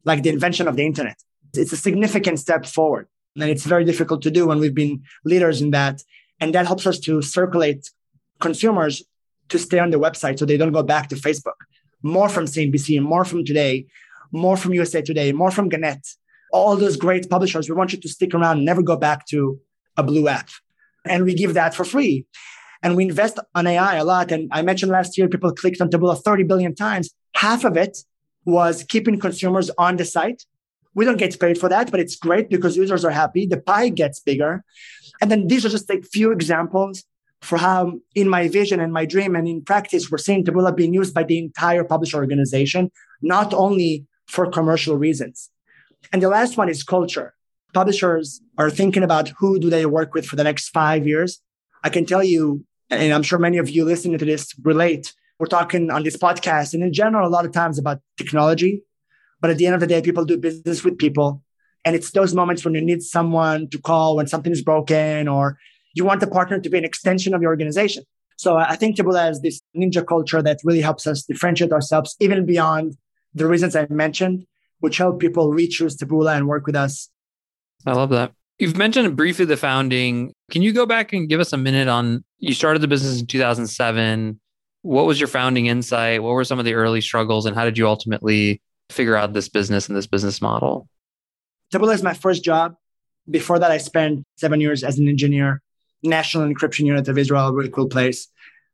like 0.08 0.24
the 0.24 0.30
invention 0.30 0.68
of 0.68 0.76
the 0.78 0.86
internet. 0.86 1.18
It's 1.54 1.74
a 1.74 1.78
significant 1.78 2.40
step 2.40 2.66
forward. 2.66 3.08
And 3.36 3.50
it's 3.52 3.66
very 3.66 3.86
difficult 3.86 4.22
to 4.24 4.32
do 4.32 4.48
when 4.48 4.60
we've 4.60 4.74
been 4.74 5.04
leaders 5.26 5.62
in 5.62 5.70
that. 5.72 6.02
And 6.40 6.56
that 6.56 6.66
helps 6.66 6.88
us 6.88 6.98
to 7.02 7.22
circulate 7.22 7.92
consumers 8.40 9.04
to 9.50 9.60
stay 9.60 9.80
on 9.80 9.92
the 9.92 10.00
website 10.00 10.40
so 10.40 10.46
they 10.46 10.58
don't 10.58 10.72
go 10.72 10.84
back 10.84 11.10
to 11.10 11.16
Facebook. 11.16 11.60
More 12.02 12.30
from 12.30 12.46
CNBC, 12.46 13.02
more 13.02 13.26
from 13.26 13.44
Today, 13.44 13.86
more 14.32 14.58
from 14.58 14.74
USA 14.74 15.02
Today, 15.02 15.32
more 15.32 15.52
from 15.52 15.70
Gannett. 15.70 16.06
All 16.52 16.76
those 16.76 16.96
great 16.96 17.30
publishers, 17.30 17.70
we 17.70 17.76
want 17.76 17.92
you 17.94 18.00
to 18.00 18.10
stick 18.10 18.34
around 18.34 18.58
and 18.58 18.66
never 18.66 18.82
go 18.82 18.96
back 18.96 19.28
to 19.28 19.60
a 19.98 20.04
blue 20.04 20.28
app. 20.28 20.50
And 21.06 21.26
we 21.26 21.34
give 21.34 21.54
that 21.54 21.76
for 21.76 21.84
free. 21.84 22.26
And 22.82 22.96
we 22.96 23.04
invest 23.04 23.40
on 23.56 23.68
AI 23.68 23.96
a 23.96 24.06
lot. 24.06 24.32
And 24.32 24.50
I 24.52 24.62
mentioned 24.62 24.92
last 24.92 25.18
year, 25.18 25.28
people 25.28 25.52
clicked 25.54 25.82
on 25.82 25.90
Taboola 25.90 26.22
30 26.22 26.44
billion 26.44 26.76
times. 26.76 27.14
Half 27.36 27.66
of 27.66 27.76
it 27.76 27.98
was 28.48 28.84
keeping 28.84 29.20
consumers 29.20 29.70
on 29.78 29.98
the 29.98 30.06
site. 30.06 30.46
We 30.96 31.06
don't 31.06 31.18
get 31.18 31.40
paid 31.40 31.60
for 31.60 31.70
that, 31.70 31.92
but 31.92 32.00
it's 32.00 32.16
great 32.16 32.50
because 32.50 32.78
users 32.78 33.06
are 33.06 33.12
happy. 33.12 33.46
The 33.46 33.60
pie 33.60 33.90
gets 33.90 34.20
bigger. 34.22 34.64
And 35.22 35.30
then 35.30 35.48
these 35.48 35.66
are 35.66 35.70
just 35.70 35.90
like 35.90 36.06
few 36.06 36.32
examples 36.32 37.04
for 37.42 37.58
how 37.58 38.00
in 38.16 38.28
my 38.30 38.48
vision 38.48 38.80
and 38.80 38.92
my 38.92 39.06
dream 39.06 39.36
and 39.36 39.48
in 39.48 39.64
practice, 39.64 40.10
we're 40.10 40.18
seeing 40.18 40.44
Taboola 40.44 40.76
being 40.76 40.94
used 40.94 41.14
by 41.14 41.24
the 41.24 41.38
entire 41.38 41.84
publisher 41.84 42.18
organization, 42.18 42.90
not 43.22 43.54
only 43.54 44.08
for 44.28 44.50
commercial 44.50 44.96
reasons. 44.96 45.50
And 46.12 46.24
the 46.24 46.30
last 46.30 46.58
one 46.58 46.70
is 46.70 46.84
culture. 46.84 47.34
Publishers 47.74 48.42
are 48.58 48.72
thinking 48.72 49.04
about 49.04 49.30
who 49.38 49.60
do 49.60 49.70
they 49.70 49.86
work 49.86 50.14
with 50.14 50.26
for 50.26 50.38
the 50.38 50.44
next 50.44 50.70
five 50.70 51.06
years. 51.06 51.42
I 51.84 51.90
can 51.90 52.06
tell 52.06 52.24
you, 52.24 52.66
and 52.90 53.14
I'm 53.14 53.24
sure 53.24 53.40
many 53.40 53.58
of 53.58 53.70
you 53.70 53.84
listening 53.84 54.18
to 54.18 54.26
this 54.26 54.56
relate, 54.64 55.14
we're 55.40 55.48
talking 55.48 55.92
on 55.92 56.04
this 56.04 56.18
podcast 56.18 56.74
and 56.74 56.84
in 56.84 56.94
general, 56.94 57.28
a 57.28 57.30
lot 57.30 57.46
of 57.46 57.52
times 57.52 57.78
about 57.78 58.00
technology. 58.18 58.84
But 59.40 59.52
at 59.52 59.58
the 59.58 59.66
end 59.66 59.76
of 59.76 59.82
the 59.82 59.88
day, 59.88 60.02
people 60.02 60.26
do 60.26 60.38
business 60.38 60.84
with 60.84 60.98
people. 60.98 61.44
And 61.86 61.96
it's 61.96 62.12
those 62.12 62.34
moments 62.34 62.66
when 62.66 62.74
you 62.74 62.82
need 62.82 63.04
someone 63.04 63.70
to 63.70 63.78
call 63.80 64.16
when 64.16 64.28
something 64.28 64.52
is 64.52 64.64
broken 64.64 65.28
or 65.28 65.58
you 65.94 66.04
want 66.04 66.22
the 66.22 66.28
partner 66.28 66.60
to 66.60 66.70
be 66.70 66.78
an 66.78 66.84
extension 66.84 67.34
of 67.34 67.42
your 67.42 67.52
organization. 67.52 68.04
So 68.38 68.58
I 68.58 68.76
think 68.76 68.98
Taboola 68.98 69.26
has 69.26 69.42
this 69.42 69.62
ninja 69.76 70.06
culture 70.06 70.42
that 70.42 70.60
really 70.64 70.82
helps 70.82 71.08
us 71.08 71.24
differentiate 71.24 71.72
ourselves 71.72 72.16
even 72.20 72.46
beyond 72.46 72.98
the 73.34 73.48
reasons 73.48 73.76
I 73.76 73.88
mentioned, 73.90 74.46
which 74.80 74.98
help 74.98 75.20
people 75.20 75.52
re-choose 75.52 75.98
Taboola 75.98 76.36
and 76.36 76.48
work 76.48 76.66
with 76.66 76.76
us. 76.76 77.10
I 77.86 77.94
love 77.94 78.10
that. 78.10 78.34
You've 78.60 78.78
mentioned 78.78 79.16
briefly 79.16 79.46
the 79.46 79.58
founding. 79.58 80.34
Can 80.52 80.64
you 80.64 80.74
go 80.74 80.86
back 80.86 81.14
and 81.14 81.30
give 81.30 81.40
us 81.40 81.54
a 81.54 81.58
minute 81.58 81.88
on 81.88 82.24
you 82.40 82.54
started 82.54 82.82
the 82.82 82.88
business 82.88 83.20
in 83.20 83.28
2007? 83.28 84.40
What 84.82 85.06
was 85.06 85.20
your 85.20 85.28
founding 85.28 85.66
insight? 85.66 86.24
What 86.24 86.34
were 86.34 86.44
some 86.44 86.60
of 86.60 86.66
the 86.66 86.76
early 86.76 87.02
struggles 87.02 87.46
and 87.46 87.56
how 87.56 87.66
did 87.66 87.78
you 87.78 87.88
ultimately 87.88 88.62
figure 88.90 89.16
out 89.16 89.34
this 89.34 89.50
business 89.50 89.88
and 89.88 89.98
this 89.98 90.08
business 90.08 90.42
model? 90.42 90.88
Taboola 91.74 91.94
is 91.94 92.04
my 92.04 92.14
first 92.14 92.44
job. 92.44 92.76
Before 93.30 93.60
that, 93.60 93.72
I 93.72 93.78
spent 93.78 94.24
seven 94.38 94.62
years 94.62 94.84
as 94.84 94.98
an 94.98 95.10
engineer 95.10 95.62
National 96.04 96.48
Encryption 96.48 96.86
Unit 96.86 97.08
of 97.08 97.18
Israel, 97.18 97.48
a 97.48 97.54
really 97.54 97.70
cool 97.70 97.88
place. 97.88 98.28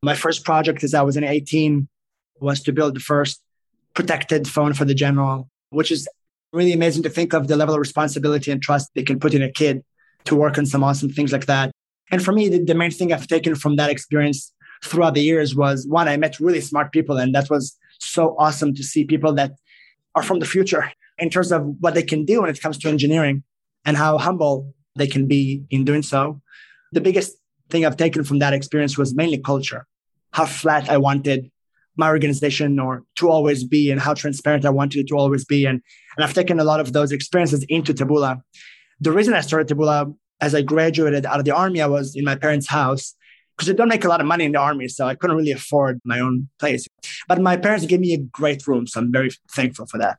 My 0.04 0.14
first 0.14 0.44
project 0.44 0.84
as 0.84 0.94
I 0.94 1.02
was 1.02 1.18
in 1.18 1.24
18 1.24 1.88
was 2.40 2.62
to 2.64 2.74
build 2.74 2.96
the 2.96 3.00
first 3.00 3.42
protected 3.94 4.48
phone 4.48 4.74
for 4.74 4.86
the 4.86 4.94
general, 4.94 5.50
which 5.70 5.92
is 5.92 6.08
really 6.52 6.74
amazing 6.74 7.04
to 7.04 7.10
think 7.10 7.34
of 7.34 7.48
the 7.48 7.56
level 7.56 7.74
of 7.74 7.80
responsibility 7.80 8.52
and 8.52 8.62
trust 8.62 8.92
they 8.94 9.04
can 9.04 9.20
put 9.20 9.34
in 9.34 9.42
a 9.42 9.52
kid 9.52 9.84
to 10.26 10.36
work 10.36 10.58
on 10.58 10.66
some 10.66 10.84
awesome 10.84 11.10
things 11.10 11.32
like 11.32 11.48
that. 11.48 11.72
And 12.12 12.24
for 12.24 12.32
me, 12.32 12.50
the, 12.50 12.64
the 12.64 12.76
main 12.76 12.92
thing 12.92 13.12
I've 13.12 13.28
taken 13.28 13.56
from 13.56 13.78
that 13.78 13.90
experience 13.90 14.54
throughout 14.84 15.14
the 15.14 15.22
years 15.22 15.56
was 15.56 15.88
one, 15.88 16.08
I 16.08 16.18
met 16.18 16.40
really 16.40 16.62
smart 16.62 16.92
people. 16.92 17.18
And 17.18 17.34
that 17.36 17.50
was 17.50 17.78
so 18.00 18.36
awesome 18.38 18.74
to 18.76 18.84
see 18.84 19.06
people 19.06 19.34
that 19.34 19.54
are 20.16 20.24
from 20.24 20.40
the 20.40 20.46
future 20.46 20.92
in 21.18 21.30
terms 21.30 21.52
of 21.52 21.66
what 21.80 21.94
they 21.94 22.04
can 22.04 22.26
do 22.26 22.42
when 22.42 22.50
it 22.50 22.62
comes 22.62 22.78
to 22.80 22.90
engineering 22.90 23.44
and 23.86 23.98
how 23.98 24.18
humble 24.18 24.74
they 24.96 25.08
can 25.08 25.28
be 25.28 25.64
in 25.70 25.86
doing 25.86 26.04
so 26.04 26.42
the 26.94 27.02
biggest 27.02 27.36
thing 27.70 27.86
I've 27.86 27.98
taken 27.98 28.24
from 28.24 28.40
that 28.40 28.54
experience 28.54 28.98
was 28.98 29.16
mainly 29.16 29.40
culture, 29.40 29.88
how 30.32 30.46
flat 30.46 30.90
I 30.90 30.98
wanted 30.98 31.52
my 31.98 32.08
organization 32.08 32.80
or 32.80 33.04
to 33.18 33.30
always 33.30 33.64
be 33.64 33.92
and 33.92 34.00
how 34.00 34.14
transparent 34.14 34.66
I 34.66 34.70
wanted 34.70 35.00
it 35.00 35.08
to 35.10 35.16
always 35.16 35.46
be. 35.46 35.66
And, 35.66 35.82
and 36.16 36.24
I've 36.24 36.34
taken 36.34 36.60
a 36.60 36.64
lot 36.64 36.80
of 36.80 36.94
those 36.94 37.12
experiences 37.12 37.64
into 37.70 37.94
Taboola. 37.94 38.42
The 39.00 39.12
reason 39.12 39.34
I 39.34 39.42
started 39.42 39.68
Taboola 39.68 40.14
as 40.42 40.56
I 40.56 40.62
graduated 40.62 41.26
out 41.26 41.40
of 41.40 41.46
the 41.46 41.56
army, 41.56 41.82
I 41.82 41.88
was 41.88 42.16
in 42.16 42.26
my 42.26 42.36
parents' 42.36 42.68
house 42.68 43.16
because 43.56 43.70
I 43.70 43.74
don't 43.74 43.88
make 43.88 44.04
a 44.04 44.08
lot 44.08 44.22
of 44.22 44.28
money 44.28 44.46
in 44.46 44.52
the 44.54 44.60
army, 44.60 44.88
so 44.88 45.08
I 45.08 45.16
couldn't 45.16 45.38
really 45.38 45.52
afford 45.52 46.00
my 46.04 46.20
own 46.20 46.50
place. 46.60 46.88
But 47.28 47.42
my 47.42 47.58
parents 47.58 47.86
gave 47.86 48.00
me 48.00 48.14
a 48.14 48.18
great 48.18 48.66
room, 48.68 48.88
so 48.88 49.00
I'm 49.00 49.12
very 49.12 49.30
thankful 49.52 49.86
for 49.86 49.98
that. 50.00 50.18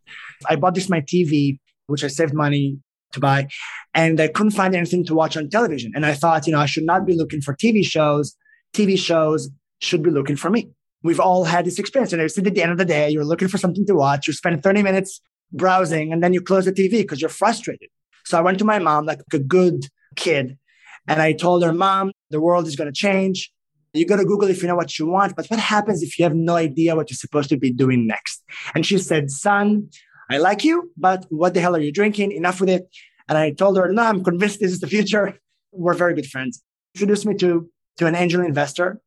I 0.48 0.56
bought 0.56 0.74
this 0.74 0.88
my 0.88 1.00
TV, 1.00 1.58
which 1.86 2.04
I 2.04 2.08
saved 2.08 2.34
money 2.34 2.78
to 3.12 3.20
buy. 3.20 3.48
And 3.94 4.20
I 4.20 4.28
couldn't 4.28 4.52
find 4.52 4.74
anything 4.74 5.04
to 5.06 5.14
watch 5.14 5.36
on 5.36 5.48
television. 5.48 5.92
And 5.94 6.04
I 6.04 6.14
thought, 6.14 6.46
you 6.46 6.52
know, 6.52 6.60
I 6.60 6.66
should 6.66 6.84
not 6.84 7.06
be 7.06 7.16
looking 7.16 7.40
for 7.40 7.54
TV 7.54 7.84
shows. 7.84 8.36
TV 8.74 8.98
shows 8.98 9.50
should 9.80 10.02
be 10.02 10.10
looking 10.10 10.36
for 10.36 10.50
me. 10.50 10.70
we've 11.02 11.20
all 11.20 11.44
had 11.44 11.66
this 11.66 11.78
experience. 11.78 12.12
And 12.12 12.22
it's 12.22 12.38
at 12.38 12.44
the 12.44 12.62
end 12.62 12.72
of 12.72 12.78
the 12.78 12.84
day, 12.84 13.10
you're 13.10 13.26
looking 13.26 13.48
for 13.48 13.58
something 13.58 13.86
to 13.86 13.94
watch. 13.94 14.26
You 14.26 14.32
spend 14.32 14.62
30 14.62 14.82
minutes 14.82 15.20
browsing 15.52 16.12
and 16.12 16.22
then 16.22 16.32
you 16.32 16.40
close 16.40 16.64
the 16.64 16.72
TV 16.72 16.92
because 16.92 17.20
you're 17.20 17.28
frustrated. 17.28 17.90
So 18.24 18.38
I 18.38 18.40
went 18.40 18.58
to 18.58 18.64
my 18.64 18.78
mom 18.78 19.04
like 19.04 19.20
a 19.32 19.38
good 19.38 19.86
kid 20.16 20.58
and 21.06 21.20
I 21.20 21.32
told 21.32 21.62
her, 21.64 21.72
Mom, 21.72 22.12
the 22.30 22.40
world 22.40 22.66
is 22.66 22.76
going 22.76 22.92
to 22.92 22.92
change. 22.92 23.50
You 23.92 24.06
go 24.06 24.16
to 24.16 24.24
Google 24.24 24.48
if 24.48 24.60
you 24.60 24.68
know 24.68 24.74
what 24.74 24.98
you 24.98 25.06
want, 25.06 25.36
but 25.36 25.46
what 25.46 25.60
happens 25.60 26.02
if 26.02 26.18
you 26.18 26.24
have 26.24 26.34
no 26.34 26.56
idea 26.56 26.96
what 26.96 27.10
you're 27.10 27.16
supposed 27.16 27.48
to 27.50 27.56
be 27.56 27.72
doing 27.72 28.06
next? 28.06 28.42
And 28.74 28.84
she 28.84 28.98
said, 28.98 29.30
Son, 29.30 29.88
I 30.30 30.38
like 30.38 30.64
you, 30.64 30.90
but 30.96 31.26
what 31.28 31.54
the 31.54 31.60
hell 31.60 31.76
are 31.76 31.80
you 31.80 31.92
drinking? 31.92 32.32
Enough 32.32 32.60
with 32.60 32.70
it. 32.70 32.88
And 33.28 33.38
I 33.38 33.52
told 33.52 33.76
her, 33.76 33.92
No, 33.92 34.02
I'm 34.02 34.24
convinced 34.24 34.60
this 34.60 34.72
is 34.72 34.80
the 34.80 34.88
future. 34.88 35.38
We're 35.72 35.94
very 35.94 36.14
good 36.14 36.26
friends. 36.26 36.62
Introduced 36.94 37.26
me 37.26 37.34
to, 37.36 37.68
to 37.98 38.06
an 38.06 38.14
angel 38.14 38.40
investor 38.42 39.00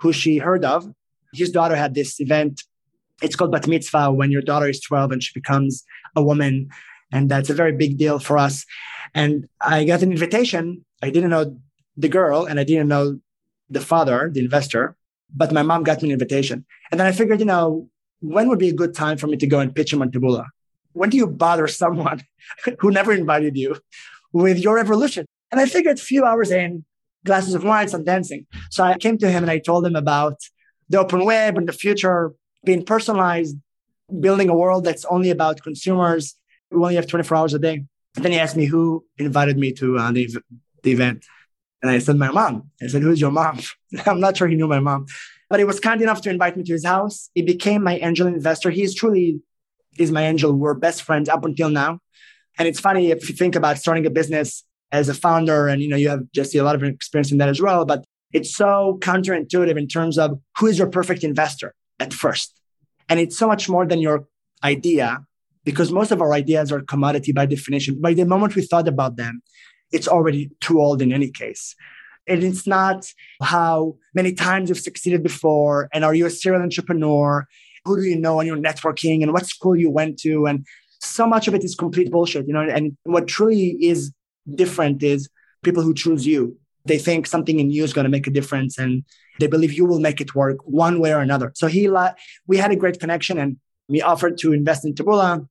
who 0.00 0.12
she 0.12 0.38
heard 0.38 0.64
of. 0.64 0.88
His 1.32 1.50
daughter 1.50 1.76
had 1.76 1.94
this 1.94 2.20
event. 2.20 2.62
It's 3.22 3.36
called 3.36 3.52
Bat 3.52 3.68
Mitzvah 3.68 4.12
when 4.12 4.30
your 4.30 4.42
daughter 4.42 4.68
is 4.68 4.80
12 4.80 5.12
and 5.12 5.22
she 5.22 5.32
becomes 5.34 5.84
a 6.16 6.22
woman. 6.22 6.68
And 7.14 7.30
that's 7.30 7.48
a 7.48 7.54
very 7.54 7.72
big 7.72 7.96
deal 7.96 8.18
for 8.18 8.36
us. 8.36 8.66
And 9.14 9.48
I 9.60 9.84
got 9.84 10.02
an 10.02 10.10
invitation. 10.10 10.84
I 11.00 11.10
didn't 11.10 11.30
know 11.30 11.56
the 11.96 12.08
girl 12.08 12.44
and 12.44 12.58
I 12.58 12.64
didn't 12.64 12.88
know 12.88 13.20
the 13.70 13.80
father, 13.80 14.30
the 14.34 14.40
investor, 14.40 14.96
but 15.34 15.52
my 15.52 15.62
mom 15.62 15.84
got 15.84 16.02
me 16.02 16.08
an 16.08 16.12
invitation. 16.12 16.66
And 16.90 16.98
then 16.98 17.06
I 17.06 17.12
figured, 17.12 17.38
you 17.38 17.46
know, 17.46 17.88
when 18.20 18.48
would 18.48 18.58
be 18.58 18.68
a 18.68 18.74
good 18.74 18.94
time 18.94 19.16
for 19.16 19.28
me 19.28 19.36
to 19.36 19.46
go 19.46 19.60
and 19.60 19.74
pitch 19.74 19.92
him 19.92 20.02
on 20.02 20.10
Taboola? 20.10 20.46
When 20.92 21.08
do 21.08 21.16
you 21.16 21.28
bother 21.28 21.68
someone 21.68 22.22
who 22.80 22.90
never 22.90 23.12
invited 23.12 23.56
you 23.56 23.76
with 24.32 24.58
your 24.58 24.78
evolution? 24.78 25.24
And 25.52 25.60
I 25.60 25.66
figured 25.66 25.98
a 25.98 26.02
few 26.02 26.24
hours 26.24 26.50
in, 26.50 26.84
glasses 27.24 27.54
of 27.54 27.62
wine, 27.62 27.88
some 27.88 28.04
dancing. 28.04 28.46
So 28.70 28.82
I 28.82 28.98
came 28.98 29.18
to 29.18 29.30
him 29.30 29.44
and 29.44 29.50
I 29.50 29.58
told 29.58 29.86
him 29.86 29.94
about 29.94 30.40
the 30.88 30.98
open 30.98 31.24
web 31.24 31.56
and 31.56 31.68
the 31.68 31.72
future 31.72 32.32
being 32.64 32.84
personalized, 32.84 33.56
building 34.20 34.48
a 34.48 34.54
world 34.54 34.84
that's 34.84 35.04
only 35.06 35.30
about 35.30 35.62
consumers. 35.62 36.34
We 36.74 36.82
only 36.82 36.94
have 36.96 37.06
24 37.06 37.36
hours 37.36 37.54
a 37.54 37.58
day. 37.58 37.84
And 38.16 38.24
then 38.24 38.32
he 38.32 38.38
asked 38.38 38.56
me 38.56 38.66
who 38.66 39.04
invited 39.18 39.58
me 39.58 39.72
to 39.74 39.98
uh, 39.98 40.12
the, 40.12 40.28
the 40.82 40.92
event. 40.92 41.24
And 41.82 41.90
I 41.90 41.98
said, 41.98 42.16
my 42.16 42.30
mom. 42.30 42.70
I 42.82 42.86
said, 42.86 43.02
who's 43.02 43.20
your 43.20 43.30
mom? 43.30 43.60
I'm 44.06 44.20
not 44.20 44.36
sure 44.36 44.48
he 44.48 44.56
knew 44.56 44.68
my 44.68 44.80
mom, 44.80 45.06
but 45.50 45.58
he 45.58 45.64
was 45.64 45.80
kind 45.80 46.00
enough 46.00 46.20
to 46.22 46.30
invite 46.30 46.56
me 46.56 46.64
to 46.64 46.72
his 46.72 46.84
house. 46.84 47.30
He 47.34 47.42
became 47.42 47.82
my 47.82 47.98
angel 47.98 48.26
investor. 48.26 48.70
He 48.70 48.82
is 48.82 48.94
truly 48.94 49.40
is 49.98 50.10
my 50.10 50.24
angel. 50.26 50.52
We're 50.52 50.74
best 50.74 51.02
friends 51.02 51.28
up 51.28 51.44
until 51.44 51.68
now. 51.68 51.98
And 52.58 52.68
it's 52.68 52.80
funny 52.80 53.10
if 53.10 53.28
you 53.28 53.34
think 53.34 53.54
about 53.54 53.78
starting 53.78 54.06
a 54.06 54.10
business 54.10 54.64
as 54.92 55.08
a 55.08 55.14
founder 55.14 55.68
and, 55.68 55.82
you 55.82 55.88
know, 55.88 55.96
you 55.96 56.08
have 56.08 56.30
Jesse 56.32 56.58
a 56.58 56.64
lot 56.64 56.74
of 56.74 56.82
experience 56.82 57.32
in 57.32 57.38
that 57.38 57.48
as 57.48 57.60
well, 57.60 57.84
but 57.84 58.04
it's 58.32 58.54
so 58.54 58.98
counterintuitive 59.00 59.76
in 59.76 59.88
terms 59.88 60.18
of 60.18 60.40
who 60.58 60.66
is 60.66 60.78
your 60.78 60.88
perfect 60.88 61.24
investor 61.24 61.74
at 62.00 62.12
first. 62.12 62.60
And 63.08 63.20
it's 63.20 63.36
so 63.36 63.46
much 63.46 63.68
more 63.68 63.86
than 63.86 64.00
your 64.00 64.26
idea 64.62 65.24
because 65.64 65.92
most 65.92 66.10
of 66.10 66.20
our 66.20 66.32
ideas 66.32 66.70
are 66.70 66.80
commodity 66.80 67.32
by 67.32 67.46
definition. 67.46 68.00
By 68.00 68.14
the 68.14 68.26
moment 68.26 68.54
we 68.54 68.62
thought 68.62 68.88
about 68.88 69.16
them, 69.16 69.42
it's 69.92 70.08
already 70.08 70.50
too 70.60 70.80
old 70.80 71.02
in 71.02 71.12
any 71.12 71.30
case. 71.30 71.74
And 72.26 72.42
it's 72.42 72.66
not 72.66 73.06
how 73.42 73.96
many 74.14 74.32
times 74.32 74.68
you've 74.68 74.78
succeeded 74.78 75.22
before. 75.22 75.88
And 75.92 76.04
are 76.04 76.14
you 76.14 76.26
a 76.26 76.30
serial 76.30 76.62
entrepreneur? 76.62 77.46
Who 77.84 77.96
do 77.96 78.02
you 78.02 78.18
know 78.18 78.40
on 78.40 78.46
your 78.46 78.56
networking 78.56 79.22
and 79.22 79.32
what 79.32 79.46
school 79.46 79.76
you 79.76 79.90
went 79.90 80.18
to? 80.20 80.46
And 80.46 80.66
so 81.00 81.26
much 81.26 81.48
of 81.48 81.54
it 81.54 81.64
is 81.64 81.74
complete 81.74 82.10
bullshit, 82.10 82.46
you 82.46 82.54
know. 82.54 82.62
And 82.62 82.96
what 83.04 83.28
truly 83.28 83.76
is 83.80 84.12
different 84.54 85.02
is 85.02 85.28
people 85.62 85.82
who 85.82 85.92
choose 85.92 86.26
you. 86.26 86.56
They 86.86 86.98
think 86.98 87.26
something 87.26 87.60
in 87.60 87.70
you 87.70 87.84
is 87.84 87.92
going 87.92 88.04
to 88.04 88.10
make 88.10 88.26
a 88.26 88.30
difference 88.30 88.78
and 88.78 89.04
they 89.40 89.46
believe 89.46 89.72
you 89.72 89.86
will 89.86 90.00
make 90.00 90.20
it 90.20 90.34
work 90.34 90.58
one 90.64 91.00
way 91.00 91.12
or 91.12 91.20
another. 91.20 91.52
So 91.54 91.66
he, 91.66 91.90
we 92.46 92.56
had 92.56 92.72
a 92.72 92.76
great 92.76 93.00
connection 93.00 93.38
and 93.38 93.56
we 93.88 94.02
offered 94.02 94.38
to 94.38 94.52
invest 94.52 94.84
in 94.84 94.94
Taboola. 94.94 95.46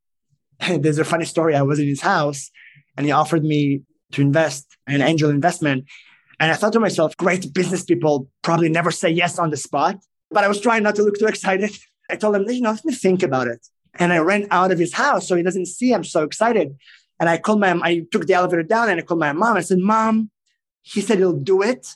There's 0.80 1.00
a 1.00 1.06
funny 1.06 1.26
story. 1.26 1.56
I 1.56 1.62
was 1.62 1.80
in 1.80 1.88
his 1.88 2.02
house 2.02 2.50
and 2.98 3.06
he 3.06 3.12
offered 3.12 3.44
me 3.44 3.82
to 4.14 4.22
invest 4.22 4.78
an 4.88 5.02
angel 5.02 5.30
investment. 5.30 5.86
And 6.40 6.52
I 6.52 6.56
thought 6.56 6.74
to 6.74 6.80
myself, 6.80 7.16
great 7.18 7.54
business 7.54 7.84
people 7.84 8.28
probably 8.42 8.70
never 8.70 8.92
say 8.92 9.10
yes 9.10 9.40
on 9.40 9.50
the 9.50 9.58
spot. 9.58 9.98
But 10.32 10.44
I 10.44 10.48
was 10.48 10.60
trying 10.60 10.84
not 10.84 10.96
to 10.96 11.04
look 11.04 11.18
too 11.18 11.28
excited. 11.28 11.72
I 12.10 12.16
told 12.16 12.36
him, 12.36 12.50
you 12.50 12.62
know, 12.62 12.72
let 12.72 12.86
me 12.86 12.94
think 12.94 13.24
about 13.24 13.48
it. 13.48 13.66
And 13.96 14.12
I 14.12 14.18
ran 14.18 14.48
out 14.52 14.72
of 14.72 14.80
his 14.80 14.94
house 14.94 15.28
so 15.28 15.36
he 15.36 15.44
doesn't 15.44 15.68
see 15.68 15.94
I'm 15.94 16.04
so 16.04 16.24
excited. 16.24 16.76
And 17.20 17.30
I 17.30 17.38
called 17.38 17.60
my, 17.60 17.80
I 17.82 18.06
took 18.12 18.26
the 18.26 18.34
elevator 18.34 18.64
down 18.64 18.90
and 18.90 19.00
I 19.00 19.04
called 19.04 19.20
my 19.20 19.32
mom. 19.32 19.58
I 19.58 19.62
said, 19.62 19.78
Mom, 19.78 20.32
he 20.82 21.02
said 21.02 21.20
he'll 21.20 21.34
do 21.34 21.62
it. 21.62 21.88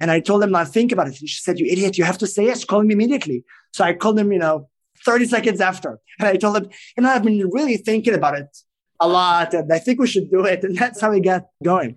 And 0.00 0.10
I 0.10 0.20
told 0.20 0.42
him, 0.42 0.50
not 0.50 0.68
think 0.68 0.90
about 0.90 1.06
it. 1.06 1.20
And 1.20 1.28
she 1.28 1.40
said, 1.40 1.60
You 1.60 1.66
idiot, 1.66 1.98
you 1.98 2.04
have 2.04 2.18
to 2.18 2.26
say 2.26 2.46
yes, 2.46 2.64
call 2.64 2.80
him 2.80 2.90
immediately. 2.90 3.44
So 3.72 3.84
I 3.84 3.92
called 3.92 4.18
him, 4.18 4.32
you 4.32 4.38
know, 4.38 4.68
30 5.04 5.26
seconds 5.26 5.60
after. 5.60 5.98
And 6.18 6.28
I 6.28 6.36
told 6.36 6.56
him, 6.56 6.70
you 6.96 7.02
know, 7.02 7.10
I've 7.10 7.22
been 7.22 7.50
really 7.50 7.76
thinking 7.76 8.14
about 8.14 8.38
it 8.38 8.56
a 9.00 9.08
lot 9.08 9.52
and 9.54 9.72
I 9.72 9.78
think 9.78 10.00
we 10.00 10.06
should 10.06 10.30
do 10.30 10.44
it. 10.44 10.64
And 10.64 10.76
that's 10.76 11.00
how 11.00 11.10
we 11.10 11.20
got 11.20 11.46
going. 11.62 11.96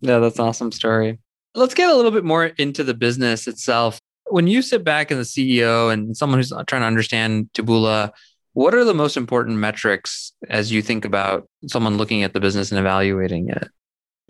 Yeah, 0.00 0.18
that's 0.18 0.38
an 0.38 0.44
awesome 0.46 0.72
story. 0.72 1.18
Let's 1.54 1.74
get 1.74 1.90
a 1.90 1.94
little 1.94 2.10
bit 2.10 2.24
more 2.24 2.46
into 2.46 2.84
the 2.84 2.94
business 2.94 3.46
itself. 3.46 3.98
When 4.28 4.46
you 4.46 4.62
sit 4.62 4.84
back 4.84 5.12
as 5.12 5.32
the 5.32 5.60
CEO 5.60 5.92
and 5.92 6.16
someone 6.16 6.38
who's 6.38 6.52
trying 6.66 6.82
to 6.82 6.86
understand 6.86 7.50
Taboola, 7.54 8.10
what 8.54 8.74
are 8.74 8.84
the 8.84 8.94
most 8.94 9.16
important 9.16 9.58
metrics 9.58 10.32
as 10.48 10.72
you 10.72 10.82
think 10.82 11.04
about 11.04 11.48
someone 11.66 11.96
looking 11.96 12.22
at 12.22 12.32
the 12.32 12.40
business 12.40 12.70
and 12.70 12.78
evaluating 12.78 13.48
it? 13.48 13.68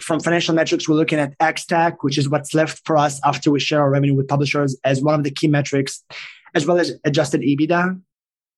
From 0.00 0.18
financial 0.18 0.54
metrics, 0.54 0.88
we're 0.88 0.96
looking 0.96 1.18
at 1.18 1.34
Ex-TAC, 1.40 2.02
which 2.02 2.18
is 2.18 2.28
what's 2.28 2.52
left 2.52 2.80
for 2.84 2.96
us 2.96 3.20
after 3.24 3.50
we 3.50 3.60
share 3.60 3.80
our 3.80 3.90
revenue 3.90 4.14
with 4.14 4.26
publishers, 4.26 4.76
as 4.82 5.00
one 5.00 5.14
of 5.14 5.24
the 5.24 5.30
key 5.30 5.46
metrics, 5.46 6.02
as 6.54 6.66
well 6.66 6.78
as 6.78 6.92
adjusted 7.04 7.40
EBITDA. 7.40 8.00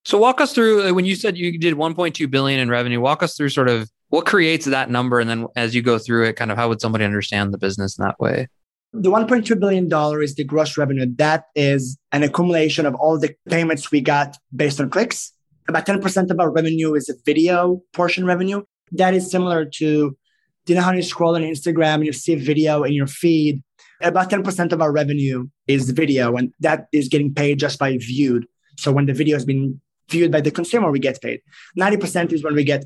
So 0.05 0.19
walk 0.19 0.41
us 0.41 0.53
through 0.53 0.89
uh, 0.89 0.93
when 0.93 1.05
you 1.05 1.17
said 1.17 1.37
you 1.37 1.59
did 1.59 1.75
1.2 1.75 2.31
billion 2.31 2.61
in 2.61 2.71
revenue. 2.71 3.01
Walk 3.01 3.23
us 3.23 3.37
through 3.37 3.49
sort 3.49 3.69
of 3.69 3.91
what 4.09 4.25
creates 4.25 4.65
that 4.67 4.89
number, 4.89 5.19
and 5.19 5.29
then 5.29 5.47
as 5.57 5.75
you 5.75 5.83
go 5.83 5.99
through 5.99 6.27
it, 6.27 6.37
kind 6.37 6.53
of 6.53 6.57
how 6.57 6.69
would 6.69 6.81
somebody 6.81 7.05
understand 7.05 7.53
the 7.53 7.59
business 7.59 7.99
in 7.99 8.05
that 8.05 8.21
way? 8.21 8.47
The 8.93 9.11
1.2 9.11 9.59
billion 9.59 9.89
dollar 9.89 10.23
is 10.23 10.37
the 10.37 10.45
gross 10.45 10.79
revenue. 10.79 11.07
That 11.17 11.47
is 11.55 11.99
an 12.13 12.23
accumulation 12.23 12.87
of 12.87 12.95
all 12.95 13.19
the 13.19 13.35
payments 13.49 13.91
we 13.91 14.01
got 14.01 14.37
based 14.55 14.81
on 14.81 14.91
clicks. 14.91 15.33
About 15.69 15.85
10% 15.85 16.31
of 16.31 16.39
our 16.39 16.51
revenue 16.53 16.95
is 16.95 17.09
a 17.09 17.15
video 17.25 17.83
portion 17.93 18.25
revenue. 18.25 18.63
That 18.93 19.13
is 19.13 19.31
similar 19.31 19.65
to, 19.65 20.17
do 20.65 20.73
you 20.73 20.77
know 20.77 20.83
how 20.83 20.93
you 20.93 21.03
scroll 21.03 21.35
on 21.35 21.43
Instagram 21.43 21.95
and 21.97 22.07
you 22.07 22.13
see 22.13 22.35
a 22.35 22.39
video 22.39 22.85
in 22.85 22.93
your 22.93 23.09
feed? 23.09 23.63
About 24.03 24.31
10% 24.31 24.73
of 24.73 24.83
our 24.83 24.93
revenue 24.93 25.49
is 25.67 25.91
video, 25.91 26.37
and 26.37 26.53
that 26.61 26.87
is 26.93 27.09
getting 27.09 27.33
paid 27.35 27.59
just 27.59 27.79
by 27.79 27.97
viewed. 27.97 28.47
So 28.77 28.93
when 28.93 29.07
the 29.07 29.15
video 29.15 29.37
has 29.37 29.45
been 29.45 29.81
viewed 30.11 30.31
by 30.31 30.41
the 30.41 30.51
consumer, 30.51 30.91
we 30.91 30.99
get 30.99 31.21
paid. 31.21 31.41
90% 31.79 32.33
is 32.33 32.45
when 32.45 32.55
we 32.55 32.65
get 32.65 32.85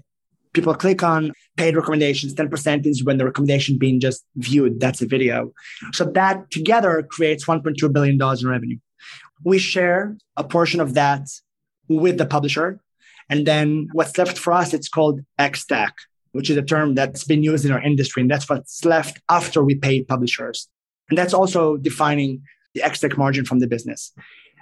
people 0.53 0.75
click 0.75 1.03
on 1.03 1.33
paid 1.57 1.77
recommendations. 1.77 2.35
10% 2.35 2.87
is 2.87 3.05
when 3.05 3.18
the 3.18 3.25
recommendation 3.25 3.79
being 3.79 4.01
just 4.01 4.25
viewed. 4.37 4.81
That's 4.81 5.03
a 5.03 5.07
video. 5.07 5.53
So 5.92 6.05
that 6.05 6.51
together 6.51 7.07
creates 7.09 7.44
$1.2 7.44 7.92
billion 7.92 8.14
in 8.20 8.49
revenue. 8.49 8.79
We 9.44 9.59
share 9.59 10.16
a 10.37 10.44
portion 10.44 10.81
of 10.81 10.94
that 10.94 11.29
with 11.88 12.18
the 12.18 12.27
publisher. 12.27 12.81
And 13.29 13.46
then 13.46 13.88
what's 13.92 14.16
left 14.18 14.38
for 14.38 14.53
us, 14.53 14.75
it's 14.75 14.88
called 14.88 15.20
Ex-TAC, 15.38 15.94
which 16.33 16.51
is 16.51 16.57
a 16.57 16.62
term 16.62 16.94
that's 16.94 17.25
been 17.25 17.42
used 17.42 17.64
in 17.64 17.70
our 17.73 17.81
industry. 17.81 18.23
And 18.23 18.31
that's 18.31 18.49
what's 18.49 18.85
left 18.85 19.20
after 19.29 19.62
we 19.62 19.77
pay 19.77 20.03
publishers. 20.03 20.68
And 21.11 21.18
that's 21.18 21.35
also 21.35 21.77
defining 21.77 22.42
the 22.75 22.83
Ex-TAC 22.83 23.18
margin 23.18 23.44
from 23.44 23.59
the 23.59 23.66
business. 23.66 24.12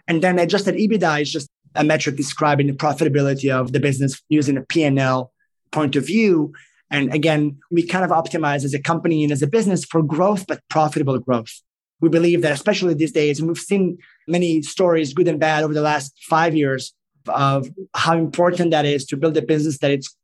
And 0.08 0.22
then 0.22 0.38
adjusted 0.38 0.74
EBITDA 0.74 1.22
is 1.22 1.32
just 1.32 1.48
a 1.74 1.84
metric 1.84 2.16
describing 2.16 2.66
the 2.66 2.72
profitability 2.72 3.52
of 3.52 3.72
the 3.72 3.80
business 3.80 4.22
using 4.28 4.56
a 4.56 4.62
P&L 4.62 5.32
point 5.70 5.96
of 5.96 6.06
view. 6.06 6.52
And 6.90 7.12
again, 7.12 7.58
we 7.70 7.86
kind 7.86 8.04
of 8.04 8.10
optimize 8.10 8.64
as 8.64 8.72
a 8.72 8.80
company 8.80 9.22
and 9.22 9.32
as 9.32 9.42
a 9.42 9.46
business 9.46 9.84
for 9.84 10.02
growth, 10.02 10.46
but 10.46 10.62
profitable 10.70 11.18
growth. 11.18 11.60
We 12.00 12.08
believe 12.08 12.42
that, 12.42 12.52
especially 12.52 12.94
these 12.94 13.12
days, 13.12 13.38
and 13.38 13.48
we've 13.48 13.58
seen 13.58 13.98
many 14.26 14.62
stories, 14.62 15.12
good 15.12 15.28
and 15.28 15.38
bad, 15.38 15.64
over 15.64 15.74
the 15.74 15.82
last 15.82 16.14
five 16.22 16.54
years 16.54 16.94
of 17.28 17.68
how 17.94 18.16
important 18.16 18.70
that 18.70 18.86
is 18.86 19.04
to 19.06 19.16
build 19.16 19.36
a 19.36 19.42
business 19.42 19.78
that 19.78 19.90
it's 19.90 20.16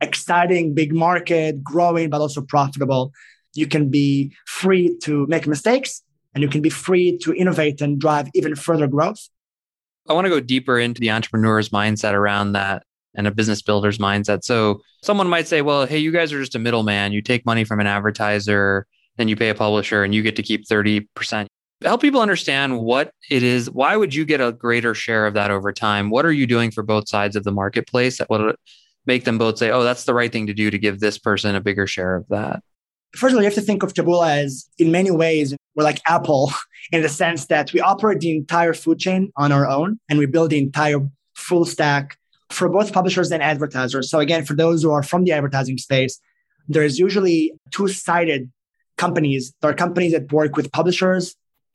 exciting, 0.00 0.74
big 0.74 0.94
market, 0.94 1.64
growing, 1.64 2.10
but 2.10 2.20
also 2.20 2.42
profitable. 2.42 3.12
You 3.54 3.66
can 3.66 3.90
be 3.90 4.34
free 4.46 4.96
to 5.02 5.26
make 5.26 5.46
mistakes 5.46 6.02
and 6.34 6.42
you 6.42 6.48
can 6.48 6.62
be 6.62 6.70
free 6.70 7.18
to 7.18 7.34
innovate 7.34 7.80
and 7.80 8.00
drive 8.00 8.28
even 8.34 8.54
further 8.56 8.86
growth. 8.86 9.28
I 10.08 10.14
want 10.14 10.24
to 10.24 10.30
go 10.30 10.40
deeper 10.40 10.78
into 10.78 11.00
the 11.00 11.10
entrepreneur's 11.10 11.68
mindset 11.68 12.14
around 12.14 12.52
that 12.52 12.84
and 13.14 13.26
a 13.26 13.30
business 13.30 13.62
builder's 13.62 13.98
mindset. 13.98 14.42
So 14.42 14.80
someone 15.02 15.28
might 15.28 15.46
say, 15.46 15.62
well, 15.62 15.86
hey, 15.86 15.98
you 15.98 16.10
guys 16.10 16.32
are 16.32 16.40
just 16.40 16.54
a 16.54 16.58
middleman. 16.58 17.12
You 17.12 17.22
take 17.22 17.44
money 17.44 17.64
from 17.64 17.78
an 17.80 17.86
advertiser, 17.86 18.86
then 19.16 19.28
you 19.28 19.36
pay 19.36 19.50
a 19.50 19.54
publisher 19.54 20.02
and 20.02 20.14
you 20.14 20.22
get 20.22 20.36
to 20.36 20.42
keep 20.42 20.66
30%. 20.66 21.46
Help 21.82 22.00
people 22.00 22.20
understand 22.20 22.80
what 22.80 23.12
it 23.30 23.42
is. 23.42 23.70
Why 23.70 23.96
would 23.96 24.14
you 24.14 24.24
get 24.24 24.40
a 24.40 24.52
greater 24.52 24.94
share 24.94 25.26
of 25.26 25.34
that 25.34 25.50
over 25.50 25.72
time? 25.72 26.10
What 26.10 26.24
are 26.24 26.32
you 26.32 26.46
doing 26.46 26.70
for 26.70 26.82
both 26.82 27.08
sides 27.08 27.36
of 27.36 27.44
the 27.44 27.52
marketplace 27.52 28.18
that 28.18 28.30
would 28.30 28.56
make 29.04 29.24
them 29.24 29.36
both 29.36 29.58
say, 29.58 29.70
oh, 29.70 29.82
that's 29.82 30.04
the 30.04 30.14
right 30.14 30.30
thing 30.32 30.46
to 30.46 30.54
do 30.54 30.70
to 30.70 30.78
give 30.78 31.00
this 31.00 31.18
person 31.18 31.54
a 31.54 31.60
bigger 31.60 31.86
share 31.86 32.14
of 32.14 32.26
that? 32.28 32.62
First 33.14 33.32
of 33.32 33.36
all, 33.36 33.42
you 33.42 33.46
have 33.46 33.54
to 33.54 33.60
think 33.60 33.82
of 33.82 33.92
Taboola 33.92 34.30
as, 34.30 34.68
in 34.78 34.90
many 34.90 35.10
ways, 35.10 35.54
we're 35.74 35.84
like 35.84 36.00
Apple 36.08 36.52
in 36.92 37.02
the 37.02 37.08
sense 37.08 37.46
that 37.46 37.72
we 37.72 37.80
operate 37.80 38.20
the 38.20 38.34
entire 38.36 38.74
food 38.74 38.98
chain 38.98 39.32
on 39.36 39.52
our 39.52 39.68
own 39.68 39.98
and 40.08 40.18
we 40.18 40.26
build 40.26 40.50
the 40.50 40.58
entire 40.58 41.00
full 41.34 41.64
stack 41.64 42.16
for 42.50 42.68
both 42.68 42.92
publishers 42.92 43.30
and 43.32 43.42
advertisers. 43.42 44.10
So 44.10 44.20
again, 44.20 44.44
for 44.44 44.54
those 44.54 44.82
who 44.82 44.90
are 44.92 45.02
from 45.02 45.24
the 45.24 45.32
advertising 45.32 45.78
space, 45.78 46.20
there's 46.68 46.98
usually 46.98 47.52
two-sided 47.70 48.50
companies. 48.96 49.52
There 49.60 49.70
are 49.70 49.74
companies 49.74 50.12
that 50.12 50.32
work 50.32 50.56
with 50.56 50.70
publishers, 50.72 51.34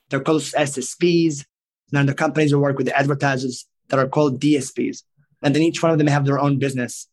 they're 0.09 0.21
called 0.21 0.41
SSPs, 0.41 1.45
and 1.89 1.97
then 1.97 2.05
the 2.05 2.13
companies 2.13 2.51
that 2.51 2.59
work 2.59 2.77
with 2.77 2.89
advertisers 2.89 3.65
that 3.89 3.99
are 3.99 4.07
called 4.07 4.39
DSPs. 4.39 5.03
And 5.41 5.53
then 5.53 5.61
each 5.61 5.81
one 5.83 5.91
of 5.91 5.97
them 5.97 6.07
have 6.07 6.25
their 6.25 6.39
own 6.39 6.59
business. 6.59 7.07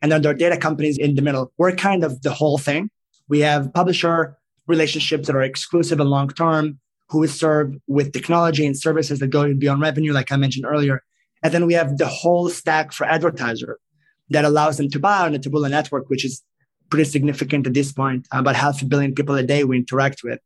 And 0.00 0.10
then 0.10 0.22
there 0.22 0.30
are 0.30 0.34
data 0.34 0.56
companies 0.56 0.98
in 0.98 1.14
the 1.14 1.22
middle. 1.22 1.52
We're 1.58 1.74
kind 1.74 2.04
of 2.04 2.22
the 2.22 2.32
whole 2.32 2.58
thing. 2.58 2.90
We 3.28 3.40
have 3.40 3.72
publisher 3.74 4.36
relationships 4.66 5.26
that 5.26 5.36
are 5.36 5.42
exclusive 5.42 6.00
and 6.00 6.10
long 6.10 6.28
term, 6.28 6.78
who 7.10 7.22
is 7.22 7.38
served 7.38 7.78
with 7.86 8.12
technology 8.12 8.66
and 8.66 8.76
services 8.76 9.18
that 9.18 9.28
go 9.28 9.52
beyond 9.54 9.80
revenue, 9.80 10.12
like 10.12 10.30
I 10.30 10.36
mentioned 10.36 10.66
earlier. 10.66 11.02
And 11.42 11.52
then 11.52 11.66
we 11.66 11.74
have 11.74 11.98
the 11.98 12.06
whole 12.06 12.48
stack 12.48 12.92
for 12.92 13.04
advertiser 13.06 13.78
that 14.30 14.44
allows 14.44 14.76
them 14.76 14.90
to 14.90 14.98
buy 14.98 15.24
on 15.24 15.32
the 15.32 15.38
Taboola 15.38 15.70
network, 15.70 16.10
which 16.10 16.24
is 16.24 16.42
pretty 16.90 17.08
significant 17.08 17.66
at 17.66 17.74
this 17.74 17.92
point. 17.92 18.26
About 18.32 18.56
half 18.56 18.82
a 18.82 18.84
billion 18.84 19.14
people 19.14 19.34
a 19.36 19.42
day 19.42 19.64
we 19.64 19.78
interact 19.78 20.22
with. 20.22 20.40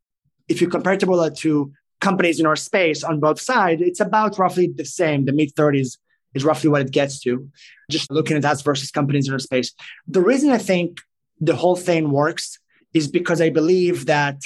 If 0.48 0.60
you 0.60 0.68
compare 0.68 0.96
Taboola 0.96 1.36
to 1.38 1.72
companies 2.00 2.40
in 2.40 2.46
our 2.46 2.56
space 2.56 3.02
on 3.02 3.20
both 3.20 3.40
sides, 3.40 3.80
it's 3.82 4.00
about 4.00 4.38
roughly 4.38 4.72
the 4.74 4.84
same. 4.84 5.24
The 5.24 5.32
mid 5.32 5.54
30s 5.54 5.98
is 6.34 6.44
roughly 6.44 6.70
what 6.70 6.82
it 6.82 6.90
gets 6.90 7.20
to, 7.20 7.48
just 7.90 8.10
looking 8.10 8.36
at 8.36 8.44
us 8.44 8.62
versus 8.62 8.90
companies 8.90 9.26
in 9.28 9.32
our 9.32 9.38
space. 9.38 9.72
The 10.06 10.20
reason 10.20 10.50
I 10.50 10.58
think 10.58 11.00
the 11.40 11.56
whole 11.56 11.76
thing 11.76 12.10
works 12.10 12.58
is 12.94 13.08
because 13.08 13.40
I 13.40 13.50
believe 13.50 14.06
that 14.06 14.40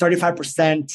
35% 0.00 0.92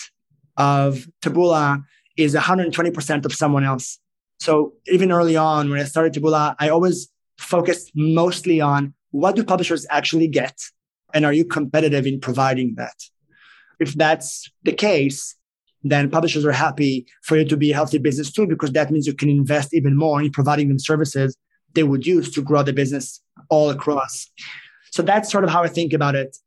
of 0.57 1.07
Taboola 1.21 1.83
is 2.17 2.35
120% 2.35 3.25
of 3.25 3.33
someone 3.33 3.63
else. 3.63 3.99
So 4.39 4.73
even 4.87 5.11
early 5.11 5.35
on, 5.35 5.69
when 5.69 5.79
I 5.79 5.83
started 5.83 6.13
Taboola, 6.13 6.55
I 6.59 6.69
always 6.69 7.09
focused 7.37 7.91
mostly 7.95 8.61
on 8.61 8.93
what 9.11 9.35
do 9.35 9.43
publishers 9.43 9.85
actually 9.89 10.27
get? 10.27 10.59
And 11.13 11.25
are 11.25 11.33
you 11.33 11.45
competitive 11.45 12.05
in 12.05 12.19
providing 12.19 12.75
that? 12.75 12.95
If 13.79 13.93
that's 13.95 14.49
the 14.63 14.73
case, 14.73 15.35
then 15.83 16.09
publishers 16.09 16.45
are 16.45 16.51
happy 16.51 17.07
for 17.23 17.37
you 17.37 17.45
to 17.45 17.57
be 17.57 17.71
a 17.71 17.75
healthy 17.75 17.97
business 17.97 18.31
too, 18.31 18.45
because 18.45 18.71
that 18.73 18.91
means 18.91 19.07
you 19.07 19.15
can 19.15 19.29
invest 19.29 19.73
even 19.73 19.97
more 19.97 20.21
in 20.21 20.31
providing 20.31 20.67
them 20.67 20.79
services 20.79 21.35
they 21.73 21.83
would 21.83 22.05
use 22.05 22.31
to 22.31 22.41
grow 22.41 22.63
the 22.63 22.73
business 22.73 23.21
all 23.49 23.69
across. 23.69 24.29
So 24.91 25.01
that's 25.01 25.31
sort 25.31 25.43
of 25.43 25.49
how 25.49 25.63
I 25.63 25.67
think 25.67 25.93
about 25.93 26.15
it. 26.15 26.37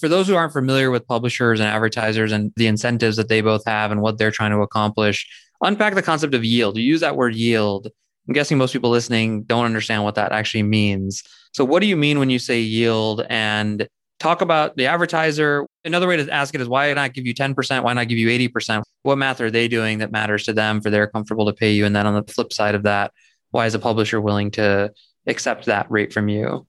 For 0.00 0.08
those 0.08 0.26
who 0.26 0.34
aren't 0.34 0.52
familiar 0.52 0.90
with 0.90 1.06
publishers 1.06 1.60
and 1.60 1.68
advertisers 1.68 2.32
and 2.32 2.52
the 2.56 2.66
incentives 2.66 3.16
that 3.16 3.28
they 3.28 3.40
both 3.40 3.64
have 3.66 3.90
and 3.90 4.00
what 4.00 4.18
they're 4.18 4.30
trying 4.30 4.52
to 4.52 4.60
accomplish, 4.60 5.28
unpack 5.60 5.94
the 5.94 6.02
concept 6.02 6.34
of 6.34 6.44
yield. 6.44 6.76
You 6.76 6.82
use 6.82 7.00
that 7.00 7.16
word 7.16 7.34
yield. 7.34 7.88
I'm 8.26 8.34
guessing 8.34 8.56
most 8.56 8.72
people 8.72 8.90
listening 8.90 9.42
don't 9.42 9.64
understand 9.64 10.04
what 10.04 10.14
that 10.14 10.32
actually 10.32 10.62
means. 10.62 11.22
So, 11.52 11.64
what 11.64 11.80
do 11.80 11.86
you 11.86 11.96
mean 11.96 12.18
when 12.18 12.30
you 12.30 12.38
say 12.38 12.60
yield? 12.60 13.26
And 13.28 13.86
talk 14.22 14.40
about 14.40 14.76
the 14.76 14.86
advertiser. 14.86 15.66
Another 15.84 16.06
way 16.06 16.16
to 16.16 16.32
ask 16.32 16.54
it 16.54 16.60
is 16.60 16.68
why 16.68 16.92
not 16.94 17.12
give 17.12 17.26
you 17.26 17.34
10%? 17.34 17.82
Why 17.82 17.92
not 17.92 18.08
give 18.08 18.18
you 18.18 18.28
80%? 18.28 18.82
What 19.02 19.18
math 19.18 19.40
are 19.40 19.50
they 19.50 19.66
doing 19.68 19.98
that 19.98 20.12
matters 20.12 20.44
to 20.44 20.52
them 20.52 20.80
for 20.80 20.90
they're 20.90 21.08
comfortable 21.08 21.46
to 21.46 21.52
pay 21.52 21.72
you? 21.72 21.84
And 21.84 21.94
then 21.94 22.06
on 22.06 22.14
the 22.14 22.32
flip 22.32 22.52
side 22.52 22.76
of 22.76 22.84
that, 22.84 23.12
why 23.50 23.66
is 23.66 23.74
a 23.74 23.80
publisher 23.80 24.20
willing 24.20 24.52
to 24.52 24.92
accept 25.26 25.66
that 25.66 25.90
rate 25.90 26.12
from 26.12 26.28
you? 26.28 26.66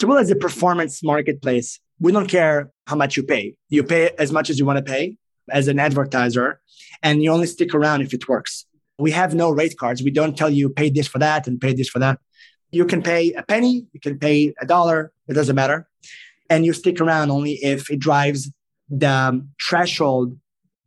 So, 0.00 0.06
well, 0.06 0.18
as 0.18 0.30
a 0.30 0.36
performance 0.36 1.02
marketplace. 1.02 1.80
We 2.00 2.12
don't 2.12 2.28
care 2.28 2.70
how 2.86 2.96
much 2.96 3.16
you 3.16 3.22
pay. 3.22 3.56
You 3.68 3.84
pay 3.84 4.10
as 4.18 4.32
much 4.32 4.50
as 4.50 4.58
you 4.58 4.64
want 4.64 4.78
to 4.78 4.82
pay 4.82 5.16
as 5.50 5.68
an 5.68 5.78
advertiser 5.78 6.60
and 7.02 7.22
you 7.22 7.30
only 7.30 7.46
stick 7.46 7.74
around 7.74 8.02
if 8.02 8.14
it 8.14 8.28
works. 8.28 8.66
We 8.98 9.10
have 9.12 9.34
no 9.34 9.50
rate 9.50 9.76
cards. 9.78 10.02
We 10.02 10.10
don't 10.10 10.36
tell 10.36 10.50
you 10.50 10.70
pay 10.70 10.90
this 10.90 11.06
for 11.06 11.18
that 11.18 11.46
and 11.46 11.60
pay 11.60 11.74
this 11.74 11.88
for 11.88 11.98
that. 11.98 12.18
You 12.70 12.84
can 12.84 13.02
pay 13.02 13.32
a 13.32 13.42
penny, 13.42 13.86
you 13.92 14.00
can 14.00 14.18
pay 14.18 14.54
a 14.60 14.66
dollar, 14.66 15.12
it 15.28 15.34
doesn't 15.34 15.56
matter. 15.56 15.88
And 16.48 16.64
you 16.64 16.72
stick 16.72 17.00
around 17.00 17.30
only 17.30 17.52
if 17.54 17.90
it 17.90 17.98
drives 17.98 18.50
the 18.88 19.46
threshold 19.68 20.36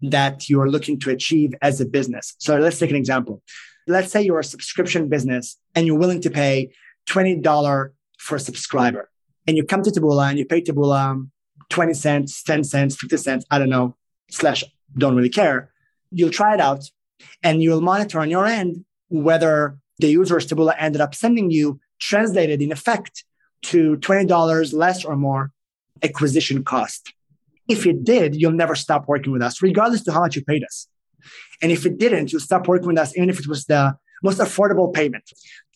that 0.01 0.49
you're 0.49 0.69
looking 0.69 0.99
to 0.99 1.09
achieve 1.09 1.53
as 1.61 1.79
a 1.79 1.85
business. 1.85 2.35
So 2.37 2.57
let's 2.57 2.79
take 2.79 2.89
an 2.89 2.95
example. 2.95 3.41
Let's 3.87 4.11
say 4.11 4.21
you're 4.21 4.39
a 4.39 4.43
subscription 4.43 5.09
business 5.09 5.57
and 5.75 5.85
you're 5.85 5.97
willing 5.97 6.21
to 6.21 6.29
pay 6.29 6.73
$20 7.09 7.89
for 8.17 8.35
a 8.35 8.39
subscriber. 8.39 9.09
And 9.47 9.57
you 9.57 9.63
come 9.63 9.83
to 9.83 9.91
Taboola 9.91 10.29
and 10.29 10.39
you 10.39 10.45
pay 10.45 10.61
Taboola 10.61 11.11
um, 11.11 11.31
20 11.69 11.93
cents, 11.93 12.43
10 12.43 12.63
cents, 12.63 12.95
50 12.95 13.17
cents, 13.17 13.45
I 13.51 13.59
don't 13.59 13.69
know, 13.69 13.95
slash 14.29 14.63
don't 14.97 15.15
really 15.15 15.29
care 15.29 15.73
you'll 16.13 16.29
try 16.29 16.53
it 16.53 16.61
out 16.61 16.89
and 17.41 17.61
you'll 17.61 17.81
monitor 17.81 18.19
on 18.19 18.29
your 18.29 18.45
end 18.45 18.85
whether 19.09 19.77
the 19.99 20.07
users 20.07 20.47
Taboola 20.47 20.75
ended 20.77 21.01
up 21.01 21.15
sending 21.15 21.51
you 21.51 21.79
translated 21.99 22.61
in 22.61 22.71
effect 22.71 23.25
to 23.63 23.97
$20 23.97 24.73
less 24.73 25.03
or 25.05 25.15
more 25.15 25.51
acquisition 26.03 26.63
cost. 26.63 27.13
If 27.67 27.85
it 27.85 28.03
did, 28.03 28.35
you'll 28.35 28.51
never 28.51 28.75
stop 28.75 29.07
working 29.07 29.31
with 29.31 29.41
us, 29.41 29.61
regardless 29.61 30.03
to 30.03 30.11
how 30.11 30.19
much 30.19 30.35
you 30.35 30.43
paid 30.43 30.63
us. 30.63 30.87
And 31.61 31.71
if 31.71 31.85
it 31.85 31.97
didn't, 31.97 32.31
you'll 32.31 32.41
stop 32.41 32.67
working 32.67 32.87
with 32.87 32.97
us, 32.97 33.15
even 33.15 33.29
if 33.29 33.39
it 33.39 33.47
was 33.47 33.65
the 33.65 33.95
most 34.21 34.39
affordable 34.39 34.93
payment. 34.93 35.23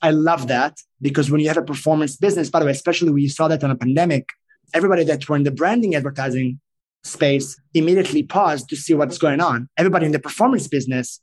I 0.01 0.11
love 0.11 0.47
that 0.49 0.77
because 1.01 1.29
when 1.29 1.41
you 1.41 1.47
have 1.47 1.57
a 1.57 1.63
performance 1.63 2.15
business, 2.15 2.49
by 2.49 2.59
the 2.59 2.65
way, 2.65 2.71
especially 2.71 3.11
when 3.11 3.21
you 3.21 3.29
saw 3.29 3.47
that 3.47 3.63
on 3.63 3.71
a 3.71 3.75
pandemic, 3.75 4.29
everybody 4.73 5.03
that 5.05 5.27
were 5.27 5.35
in 5.35 5.43
the 5.43 5.51
branding 5.51 5.95
advertising 5.95 6.59
space 7.03 7.59
immediately 7.73 8.23
paused 8.23 8.69
to 8.69 8.75
see 8.75 8.93
what's 8.93 9.17
going 9.17 9.39
on. 9.39 9.69
Everybody 9.77 10.05
in 10.07 10.11
the 10.11 10.19
performance 10.19 10.67
business 10.67 11.21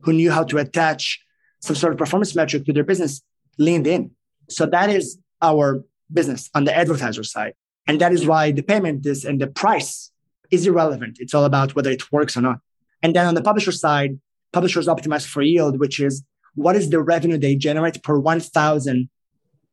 who 0.00 0.12
knew 0.12 0.30
how 0.30 0.44
to 0.44 0.58
attach 0.58 1.20
some 1.60 1.76
sort 1.76 1.92
of 1.92 1.98
performance 1.98 2.34
metric 2.34 2.64
to 2.64 2.72
their 2.72 2.84
business 2.84 3.22
leaned 3.58 3.86
in. 3.86 4.10
So 4.48 4.66
that 4.66 4.90
is 4.90 5.18
our 5.42 5.84
business 6.12 6.50
on 6.54 6.64
the 6.64 6.76
advertiser 6.76 7.22
side. 7.22 7.54
And 7.86 8.00
that 8.00 8.12
is 8.12 8.26
why 8.26 8.52
the 8.52 8.62
payment 8.62 9.06
is 9.06 9.24
and 9.24 9.40
the 9.40 9.46
price 9.46 10.10
is 10.50 10.66
irrelevant. 10.66 11.18
It's 11.20 11.34
all 11.34 11.44
about 11.44 11.74
whether 11.74 11.90
it 11.90 12.10
works 12.10 12.36
or 12.36 12.40
not. 12.40 12.58
And 13.02 13.14
then 13.14 13.26
on 13.26 13.34
the 13.34 13.42
publisher 13.42 13.72
side, 13.72 14.18
publishers 14.52 14.86
optimize 14.86 15.26
for 15.26 15.42
yield, 15.42 15.78
which 15.78 16.00
is 16.00 16.24
what 16.54 16.76
is 16.76 16.90
the 16.90 17.00
revenue 17.00 17.38
they 17.38 17.56
generate 17.56 18.02
per 18.02 18.18
1,000 18.18 19.08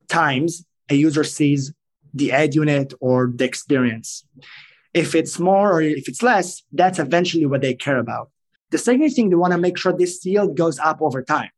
times 0.08 0.66
a 0.90 0.96
user 0.96 1.24
sees 1.24 1.74
the 2.14 2.32
ad 2.32 2.56
unit 2.56 2.94
or 3.00 3.32
the 3.34 3.44
experience. 3.44 4.26
If 4.94 5.14
it's 5.16 5.40
more 5.40 5.72
or 5.72 5.82
if 5.82 6.08
it's 6.08 6.24
less, 6.24 6.64
that's 6.72 7.00
eventually 7.00 7.46
what 7.46 7.62
they 7.62 7.74
care 7.74 7.98
about. 7.98 8.32
The 8.72 8.78
second 8.78 9.10
thing, 9.12 9.30
they 9.30 9.36
want 9.36 9.54
to 9.54 9.58
make 9.58 9.78
sure 9.78 9.94
this 9.94 10.26
yield 10.26 10.58
goes 10.58 10.80
up 10.80 11.02
over 11.02 11.24
time. 11.24 11.50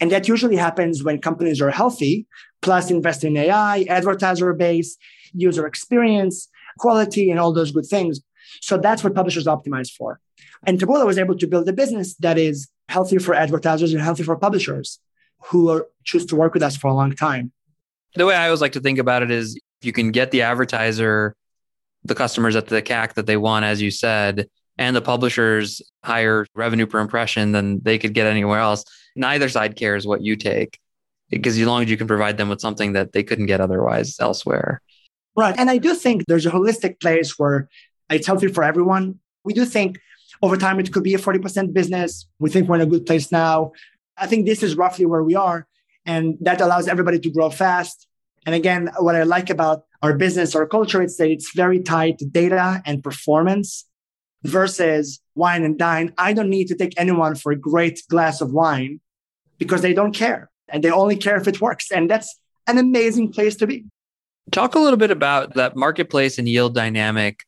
And 0.00 0.10
that 0.12 0.28
usually 0.28 0.56
happens 0.56 1.02
when 1.02 1.20
companies 1.20 1.60
are 1.60 1.70
healthy, 1.70 2.26
plus 2.62 2.90
invest 2.90 3.24
in 3.24 3.36
AI, 3.36 3.82
advertiser 3.88 4.52
base, 4.52 4.96
user 5.32 5.66
experience, 5.66 6.48
quality, 6.78 7.30
and 7.30 7.40
all 7.40 7.52
those 7.52 7.72
good 7.72 7.86
things. 7.86 8.20
So 8.60 8.78
that's 8.78 9.02
what 9.02 9.14
publishers 9.14 9.46
optimize 9.46 9.90
for. 9.90 10.20
And 10.66 10.78
Taboola 10.78 11.06
was 11.06 11.18
able 11.18 11.36
to 11.38 11.46
build 11.46 11.68
a 11.68 11.72
business 11.72 12.14
that 12.16 12.38
is 12.38 12.68
healthy 12.88 13.18
for 13.18 13.34
advertisers 13.34 13.92
and 13.92 14.02
healthy 14.02 14.22
for 14.22 14.36
publishers 14.36 15.00
who 15.46 15.70
are, 15.70 15.86
choose 16.04 16.26
to 16.26 16.36
work 16.36 16.54
with 16.54 16.62
us 16.62 16.76
for 16.76 16.88
a 16.88 16.94
long 16.94 17.14
time. 17.14 17.52
The 18.14 18.26
way 18.26 18.34
I 18.34 18.46
always 18.46 18.60
like 18.60 18.72
to 18.72 18.80
think 18.80 18.98
about 18.98 19.22
it 19.22 19.30
is 19.30 19.58
you 19.82 19.92
can 19.92 20.10
get 20.10 20.30
the 20.30 20.42
advertiser 20.42 21.34
the 22.06 22.14
customers 22.14 22.56
at 22.56 22.66
the 22.66 22.82
CAC 22.82 23.14
that 23.14 23.26
they 23.26 23.36
want, 23.36 23.64
as 23.64 23.82
you 23.82 23.90
said, 23.90 24.48
and 24.78 24.94
the 24.94 25.02
publishers 25.02 25.82
higher 26.04 26.46
revenue 26.54 26.86
per 26.86 27.00
impression 27.00 27.52
than 27.52 27.80
they 27.82 27.98
could 27.98 28.14
get 28.14 28.26
anywhere 28.26 28.60
else. 28.60 28.84
Neither 29.16 29.48
side 29.48 29.76
cares 29.76 30.06
what 30.06 30.22
you 30.22 30.36
take 30.36 30.78
because 31.30 31.58
as 31.58 31.66
long 31.66 31.82
as 31.82 31.90
you 31.90 31.96
can 31.96 32.06
provide 32.06 32.36
them 32.36 32.48
with 32.48 32.60
something 32.60 32.92
that 32.92 33.12
they 33.12 33.22
couldn't 33.22 33.46
get 33.46 33.60
otherwise 33.60 34.16
elsewhere. 34.20 34.80
Right. 35.36 35.54
And 35.58 35.68
I 35.68 35.78
do 35.78 35.94
think 35.94 36.24
there's 36.26 36.46
a 36.46 36.50
holistic 36.50 37.00
place 37.00 37.38
where 37.38 37.68
it's 38.10 38.26
healthy 38.26 38.48
for 38.48 38.62
everyone. 38.62 39.18
We 39.44 39.52
do 39.52 39.64
think 39.64 39.98
over 40.42 40.56
time 40.56 40.78
it 40.80 40.92
could 40.92 41.02
be 41.02 41.14
a 41.14 41.18
40% 41.18 41.72
business. 41.72 42.26
We 42.38 42.50
think 42.50 42.68
we're 42.68 42.76
in 42.76 42.82
a 42.82 42.86
good 42.86 43.06
place 43.06 43.32
now. 43.32 43.72
I 44.16 44.26
think 44.26 44.46
this 44.46 44.62
is 44.62 44.76
roughly 44.76 45.06
where 45.06 45.22
we 45.22 45.34
are. 45.34 45.66
And 46.04 46.36
that 46.40 46.60
allows 46.60 46.88
everybody 46.88 47.18
to 47.18 47.30
grow 47.30 47.50
fast. 47.50 48.06
And 48.44 48.54
again, 48.54 48.90
what 48.98 49.16
I 49.16 49.24
like 49.24 49.50
about 49.50 49.84
our 50.02 50.14
business, 50.14 50.54
our 50.54 50.66
culture, 50.66 51.02
it's 51.02 51.16
that 51.16 51.30
it's 51.30 51.52
very 51.54 51.80
tied 51.80 52.18
to 52.20 52.26
data 52.26 52.80
and 52.86 53.02
performance 53.02 53.86
versus 54.44 55.20
wine 55.34 55.64
and 55.64 55.76
dine. 55.76 56.12
I 56.16 56.32
don't 56.32 56.48
need 56.48 56.68
to 56.68 56.76
take 56.76 56.94
anyone 56.96 57.34
for 57.34 57.50
a 57.50 57.56
great 57.56 58.02
glass 58.08 58.40
of 58.40 58.52
wine 58.52 59.00
because 59.58 59.82
they 59.82 59.94
don't 59.94 60.12
care 60.12 60.50
and 60.68 60.84
they 60.84 60.90
only 60.90 61.16
care 61.16 61.36
if 61.36 61.48
it 61.48 61.60
works. 61.60 61.90
And 61.90 62.08
that's 62.08 62.38
an 62.66 62.78
amazing 62.78 63.32
place 63.32 63.56
to 63.56 63.66
be. 63.66 63.84
Talk 64.52 64.76
a 64.76 64.78
little 64.78 64.96
bit 64.96 65.10
about 65.10 65.54
that 65.54 65.74
marketplace 65.74 66.38
and 66.38 66.48
yield 66.48 66.74
dynamic. 66.74 67.44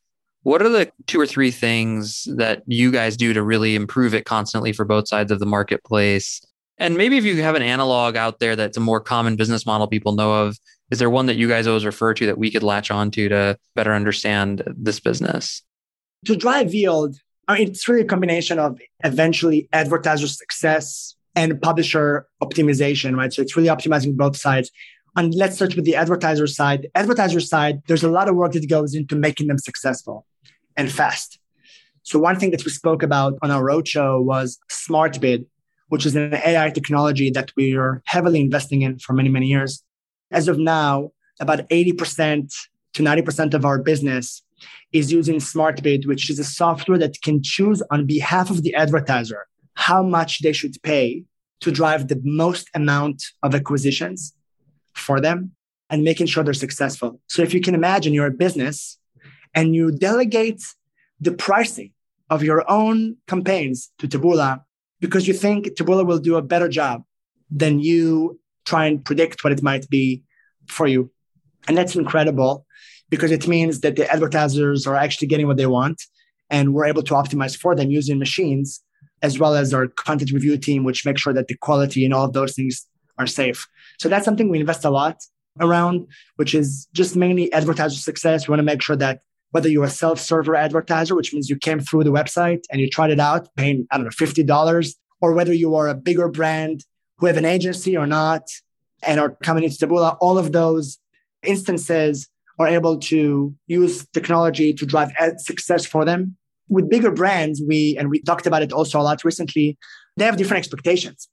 What 0.48 0.62
are 0.62 0.70
the 0.70 0.90
two 1.06 1.20
or 1.20 1.26
three 1.26 1.50
things 1.50 2.26
that 2.36 2.62
you 2.66 2.90
guys 2.90 3.18
do 3.18 3.34
to 3.34 3.42
really 3.42 3.74
improve 3.74 4.14
it 4.14 4.24
constantly 4.24 4.72
for 4.72 4.86
both 4.86 5.06
sides 5.06 5.30
of 5.30 5.40
the 5.40 5.44
marketplace? 5.44 6.40
And 6.78 6.96
maybe 6.96 7.18
if 7.18 7.24
you 7.26 7.42
have 7.42 7.54
an 7.54 7.60
analog 7.60 8.16
out 8.16 8.38
there 8.38 8.56
that's 8.56 8.78
a 8.78 8.80
more 8.80 8.98
common 8.98 9.36
business 9.36 9.66
model 9.66 9.86
people 9.86 10.14
know 10.14 10.46
of, 10.46 10.56
is 10.90 11.00
there 11.00 11.10
one 11.10 11.26
that 11.26 11.36
you 11.36 11.48
guys 11.48 11.66
always 11.66 11.84
refer 11.84 12.14
to 12.14 12.24
that 12.24 12.38
we 12.38 12.50
could 12.50 12.62
latch 12.62 12.90
onto 12.90 13.28
to 13.28 13.58
better 13.74 13.92
understand 13.92 14.62
this 14.74 15.00
business? 15.00 15.60
To 16.24 16.34
drive 16.34 16.72
yield, 16.72 17.16
I 17.46 17.58
mean, 17.58 17.68
it's 17.68 17.86
really 17.86 18.00
a 18.00 18.06
combination 18.06 18.58
of 18.58 18.80
eventually 19.04 19.68
advertiser 19.74 20.28
success 20.28 21.14
and 21.34 21.60
publisher 21.60 22.26
optimization, 22.42 23.18
right? 23.18 23.34
So 23.34 23.42
it's 23.42 23.54
really 23.54 23.68
optimizing 23.68 24.16
both 24.16 24.38
sides. 24.38 24.70
And 25.14 25.34
let's 25.34 25.56
start 25.56 25.76
with 25.76 25.84
the 25.84 25.96
advertiser 25.96 26.46
side. 26.46 26.86
Advertiser 26.94 27.40
side, 27.40 27.82
there's 27.86 28.02
a 28.02 28.10
lot 28.10 28.30
of 28.30 28.34
work 28.34 28.52
that 28.52 28.66
goes 28.66 28.94
into 28.94 29.14
making 29.14 29.48
them 29.48 29.58
successful 29.58 30.24
and 30.78 30.90
fast. 30.90 31.38
So 32.02 32.18
one 32.18 32.38
thing 32.38 32.52
that 32.52 32.64
we 32.64 32.70
spoke 32.70 33.02
about 33.02 33.34
on 33.42 33.50
our 33.50 33.62
roadshow 33.62 34.24
was 34.24 34.58
SmartBid, 34.70 35.44
which 35.88 36.06
is 36.06 36.16
an 36.16 36.32
AI 36.32 36.70
technology 36.70 37.30
that 37.30 37.50
we 37.54 37.76
are 37.76 38.02
heavily 38.06 38.40
investing 38.40 38.80
in 38.80 38.98
for 38.98 39.12
many, 39.12 39.28
many 39.28 39.46
years. 39.46 39.84
As 40.30 40.48
of 40.48 40.58
now, 40.58 41.10
about 41.40 41.68
80% 41.68 42.54
to 42.94 43.02
90% 43.02 43.52
of 43.52 43.66
our 43.66 43.78
business 43.78 44.42
is 44.92 45.12
using 45.12 45.36
SmartBid, 45.36 46.06
which 46.06 46.30
is 46.30 46.38
a 46.38 46.44
software 46.44 46.98
that 46.98 47.20
can 47.22 47.42
choose 47.42 47.82
on 47.90 48.06
behalf 48.06 48.48
of 48.48 48.62
the 48.62 48.74
advertiser 48.74 49.46
how 49.74 50.02
much 50.02 50.40
they 50.40 50.52
should 50.52 50.82
pay 50.82 51.24
to 51.60 51.70
drive 51.70 52.08
the 52.08 52.20
most 52.24 52.68
amount 52.74 53.22
of 53.42 53.54
acquisitions 53.54 54.34
for 54.94 55.20
them 55.20 55.52
and 55.90 56.04
making 56.04 56.26
sure 56.26 56.42
they're 56.42 56.54
successful. 56.54 57.20
So 57.28 57.42
if 57.42 57.54
you 57.54 57.60
can 57.60 57.74
imagine 57.74 58.12
you're 58.12 58.26
a 58.26 58.42
business 58.46 58.97
and 59.54 59.74
you 59.74 59.90
delegate 59.90 60.62
the 61.20 61.32
pricing 61.32 61.92
of 62.30 62.42
your 62.42 62.68
own 62.70 63.16
campaigns 63.26 63.90
to 63.98 64.06
Taboola 64.06 64.62
because 65.00 65.26
you 65.26 65.34
think 65.34 65.66
Taboola 65.68 66.06
will 66.06 66.18
do 66.18 66.36
a 66.36 66.42
better 66.42 66.68
job 66.68 67.04
than 67.50 67.80
you 67.80 68.38
try 68.64 68.86
and 68.86 69.04
predict 69.04 69.42
what 69.42 69.52
it 69.52 69.62
might 69.62 69.88
be 69.88 70.22
for 70.66 70.86
you. 70.86 71.10
And 71.66 71.76
that's 71.76 71.96
incredible 71.96 72.66
because 73.08 73.30
it 73.30 73.48
means 73.48 73.80
that 73.80 73.96
the 73.96 74.10
advertisers 74.10 74.86
are 74.86 74.96
actually 74.96 75.28
getting 75.28 75.46
what 75.46 75.56
they 75.56 75.66
want 75.66 76.02
and 76.50 76.74
we're 76.74 76.86
able 76.86 77.02
to 77.02 77.14
optimize 77.14 77.56
for 77.56 77.74
them 77.74 77.90
using 77.90 78.18
machines 78.18 78.82
as 79.22 79.38
well 79.38 79.54
as 79.54 79.74
our 79.74 79.88
content 79.88 80.30
review 80.32 80.56
team, 80.56 80.84
which 80.84 81.04
makes 81.04 81.20
sure 81.22 81.32
that 81.32 81.48
the 81.48 81.56
quality 81.56 82.04
and 82.04 82.14
all 82.14 82.24
of 82.24 82.32
those 82.32 82.54
things 82.54 82.86
are 83.18 83.26
safe. 83.26 83.66
So 83.98 84.08
that's 84.08 84.24
something 84.24 84.48
we 84.48 84.60
invest 84.60 84.84
a 84.84 84.90
lot 84.90 85.16
around, 85.60 86.06
which 86.36 86.54
is 86.54 86.86
just 86.92 87.16
mainly 87.16 87.52
advertiser 87.52 87.96
success. 87.96 88.46
We 88.46 88.52
want 88.52 88.60
to 88.60 88.64
make 88.64 88.82
sure 88.82 88.96
that 88.96 89.20
whether 89.50 89.68
you're 89.68 89.84
a 89.84 89.90
self-server 89.90 90.54
advertiser, 90.54 91.14
which 91.14 91.32
means 91.32 91.48
you 91.48 91.56
came 91.56 91.80
through 91.80 92.04
the 92.04 92.12
website 92.12 92.62
and 92.70 92.80
you 92.80 92.88
tried 92.88 93.10
it 93.10 93.20
out, 93.20 93.48
paying, 93.56 93.86
I 93.90 93.96
don't 93.96 94.04
know, 94.04 94.10
$50, 94.10 94.94
or 95.20 95.32
whether 95.32 95.52
you 95.52 95.74
are 95.74 95.88
a 95.88 95.94
bigger 95.94 96.28
brand 96.28 96.84
who 97.18 97.26
have 97.26 97.36
an 97.36 97.44
agency 97.44 97.96
or 97.96 98.06
not 98.06 98.42
and 99.02 99.18
are 99.18 99.30
coming 99.42 99.64
into 99.64 99.86
Taboola, 99.86 100.16
all 100.20 100.38
of 100.38 100.52
those 100.52 100.98
instances 101.42 102.28
are 102.58 102.68
able 102.68 102.98
to 102.98 103.54
use 103.66 104.06
technology 104.08 104.72
to 104.74 104.84
drive 104.84 105.12
success 105.38 105.86
for 105.86 106.04
them. 106.04 106.36
With 106.68 106.90
bigger 106.90 107.10
brands, 107.10 107.62
we, 107.66 107.96
and 107.98 108.10
we 108.10 108.20
talked 108.20 108.46
about 108.46 108.62
it 108.62 108.72
also 108.72 109.00
a 109.00 109.02
lot 109.02 109.24
recently, 109.24 109.78
they 110.16 110.24
have 110.24 110.36
different 110.36 110.58
expectations. 110.58 111.28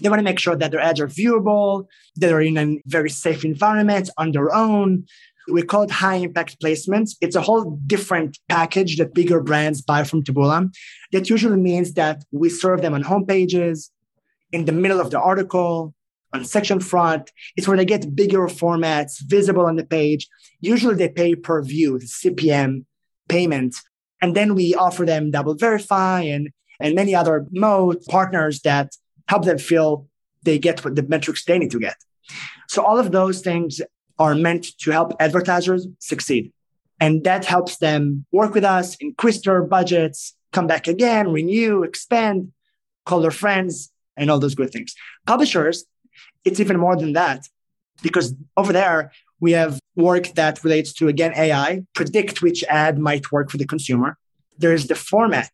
They 0.00 0.08
want 0.08 0.20
to 0.20 0.24
make 0.24 0.38
sure 0.38 0.56
that 0.56 0.70
their 0.70 0.80
ads 0.80 1.00
are 1.00 1.08
viewable, 1.08 1.86
that 2.16 2.28
they're 2.28 2.40
in 2.40 2.56
a 2.56 2.80
very 2.86 3.10
safe 3.10 3.44
environment 3.44 4.08
on 4.16 4.32
their 4.32 4.54
own. 4.54 5.04
We 5.52 5.62
call 5.62 5.82
it 5.82 5.90
high 5.90 6.16
impact 6.16 6.60
placements. 6.60 7.16
It's 7.20 7.36
a 7.36 7.42
whole 7.42 7.78
different 7.86 8.38
package 8.48 8.96
that 8.98 9.14
bigger 9.14 9.40
brands 9.40 9.82
buy 9.82 10.04
from 10.04 10.22
Taboola. 10.24 10.74
That 11.12 11.28
usually 11.28 11.58
means 11.58 11.92
that 11.94 12.24
we 12.32 12.48
serve 12.48 12.82
them 12.82 12.94
on 12.94 13.04
homepages, 13.04 13.90
in 14.52 14.66
the 14.66 14.72
middle 14.72 15.00
of 15.00 15.10
the 15.10 15.20
article, 15.20 15.94
on 16.32 16.44
section 16.44 16.80
front. 16.80 17.30
It's 17.56 17.66
where 17.66 17.76
they 17.76 17.84
get 17.84 18.14
bigger 18.14 18.46
formats 18.46 19.20
visible 19.20 19.66
on 19.66 19.76
the 19.76 19.84
page. 19.84 20.28
Usually 20.60 20.94
they 20.94 21.08
pay 21.08 21.34
per 21.34 21.62
view, 21.62 21.98
the 21.98 22.06
CPM 22.06 22.84
payment. 23.28 23.76
And 24.20 24.34
then 24.34 24.54
we 24.54 24.74
offer 24.74 25.04
them 25.04 25.32
DoubleVerify 25.32 26.34
and, 26.34 26.50
and 26.80 26.94
many 26.94 27.14
other 27.14 27.46
Moat 27.50 28.04
partners 28.06 28.60
that 28.60 28.94
help 29.28 29.44
them 29.44 29.58
feel 29.58 30.06
they 30.42 30.58
get 30.58 30.84
what 30.84 30.96
the 30.96 31.02
metrics 31.02 31.44
they 31.44 31.58
need 31.58 31.70
to 31.72 31.80
get. 31.80 31.96
So 32.68 32.82
all 32.82 32.98
of 32.98 33.12
those 33.12 33.40
things 33.40 33.80
are 34.22 34.34
meant 34.34 34.64
to 34.82 34.88
help 34.90 35.08
advertisers 35.26 35.82
succeed. 35.98 36.52
And 37.04 37.24
that 37.24 37.44
helps 37.44 37.74
them 37.78 38.24
work 38.30 38.52
with 38.54 38.64
us, 38.64 38.96
increase 39.06 39.40
their 39.40 39.62
budgets, 39.76 40.18
come 40.52 40.66
back 40.72 40.86
again, 40.86 41.24
renew, 41.32 41.82
expand, 41.82 42.52
call 43.06 43.20
their 43.20 43.38
friends, 43.44 43.90
and 44.16 44.30
all 44.30 44.38
those 44.38 44.54
good 44.54 44.70
things. 44.70 44.94
Publishers, 45.26 45.84
it's 46.44 46.60
even 46.60 46.78
more 46.78 46.96
than 46.96 47.12
that 47.14 47.40
because 48.02 48.34
over 48.56 48.72
there 48.72 49.12
we 49.40 49.52
have 49.52 49.80
work 49.96 50.26
that 50.40 50.62
relates 50.62 50.92
to 50.98 51.08
again 51.08 51.32
AI, 51.36 51.82
predict 51.94 52.42
which 52.42 52.62
ad 52.64 52.98
might 52.98 53.32
work 53.32 53.50
for 53.50 53.58
the 53.58 53.66
consumer. 53.74 54.16
There's 54.58 54.86
the 54.86 54.94
format. 54.94 55.52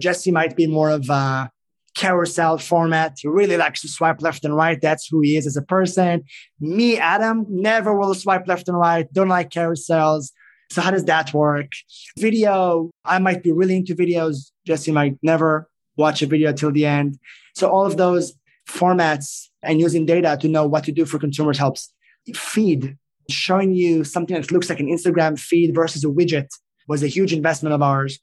Jesse 0.00 0.30
might 0.30 0.54
be 0.54 0.66
more 0.66 0.90
of 0.90 1.10
a 1.10 1.50
carousel 1.98 2.58
format. 2.58 3.18
He 3.20 3.26
really 3.26 3.56
likes 3.56 3.80
to 3.82 3.88
swipe 3.88 4.22
left 4.22 4.44
and 4.44 4.54
right. 4.54 4.80
That's 4.80 5.08
who 5.08 5.20
he 5.20 5.36
is 5.36 5.48
as 5.48 5.56
a 5.56 5.62
person. 5.62 6.22
Me, 6.60 6.96
Adam, 6.96 7.44
never 7.48 7.98
will 7.98 8.14
swipe 8.14 8.46
left 8.46 8.68
and 8.68 8.78
right. 8.78 9.12
Don't 9.12 9.28
like 9.28 9.50
carousels. 9.50 10.30
So 10.70 10.80
how 10.80 10.92
does 10.92 11.06
that 11.06 11.34
work? 11.34 11.72
Video, 12.16 12.90
I 13.04 13.18
might 13.18 13.42
be 13.42 13.50
really 13.50 13.76
into 13.76 13.96
videos. 13.96 14.52
Jesse 14.64 14.92
might 14.92 15.16
never 15.22 15.68
watch 15.96 16.22
a 16.22 16.26
video 16.26 16.52
till 16.52 16.70
the 16.70 16.86
end. 16.86 17.18
So 17.56 17.68
all 17.68 17.84
of 17.84 17.96
those 17.96 18.32
formats 18.68 19.48
and 19.64 19.80
using 19.80 20.06
data 20.06 20.38
to 20.40 20.46
know 20.46 20.68
what 20.68 20.84
to 20.84 20.92
do 20.92 21.04
for 21.04 21.18
consumers 21.18 21.58
helps. 21.58 21.92
Feed, 22.32 22.96
showing 23.28 23.74
you 23.74 24.04
something 24.04 24.36
that 24.36 24.52
looks 24.52 24.70
like 24.70 24.78
an 24.78 24.86
Instagram 24.86 25.36
feed 25.36 25.74
versus 25.74 26.04
a 26.04 26.08
widget 26.08 26.48
was 26.86 27.02
a 27.02 27.08
huge 27.08 27.32
investment 27.32 27.74
of 27.74 27.82
ours. 27.82 28.20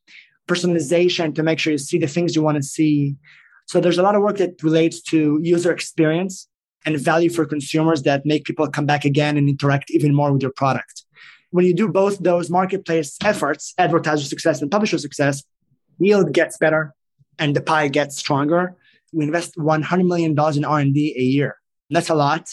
Personalization 0.48 1.36
to 1.36 1.44
make 1.44 1.60
sure 1.60 1.74
you 1.74 1.78
see 1.78 1.98
the 1.98 2.08
things 2.08 2.38
you 2.38 2.42
want 2.42 2.56
to 2.56 2.64
see. 2.64 3.18
So 3.66 3.80
there's 3.80 3.98
a 3.98 4.04
lot 4.04 4.16
of 4.16 4.22
work 4.22 4.38
that 4.38 4.62
relates 4.62 5.02
to 5.04 5.40
user 5.42 5.72
experience 5.72 6.48
and 6.86 7.00
value 7.00 7.30
for 7.30 7.46
consumers 7.46 8.04
that 8.04 8.26
make 8.26 8.46
people 8.46 8.68
come 8.68 8.86
back 8.86 9.06
again 9.06 9.38
and 9.38 9.50
interact 9.50 9.90
even 9.90 10.14
more 10.14 10.32
with 10.32 10.42
your 10.42 10.52
product. 10.52 11.04
When 11.50 11.66
you 11.66 11.74
do 11.74 11.88
both 11.88 12.20
those 12.20 12.50
marketplace 12.50 13.18
efforts, 13.24 13.74
advertiser 13.78 14.26
success 14.26 14.62
and 14.62 14.70
publisher 14.70 14.98
success, 14.98 15.44
yield 16.00 16.34
gets 16.34 16.58
better 16.58 16.94
and 17.40 17.56
the 17.56 17.62
pie 17.62 17.88
gets 17.88 18.18
stronger 18.18 18.76
we 19.16 19.24
invest 19.24 19.56
$100 19.56 20.06
million 20.06 20.32
in 20.32 20.66
R&D 20.66 21.16
a 21.18 21.22
year. 21.22 21.58
That's 21.90 22.10
a 22.10 22.16
lot. 22.16 22.50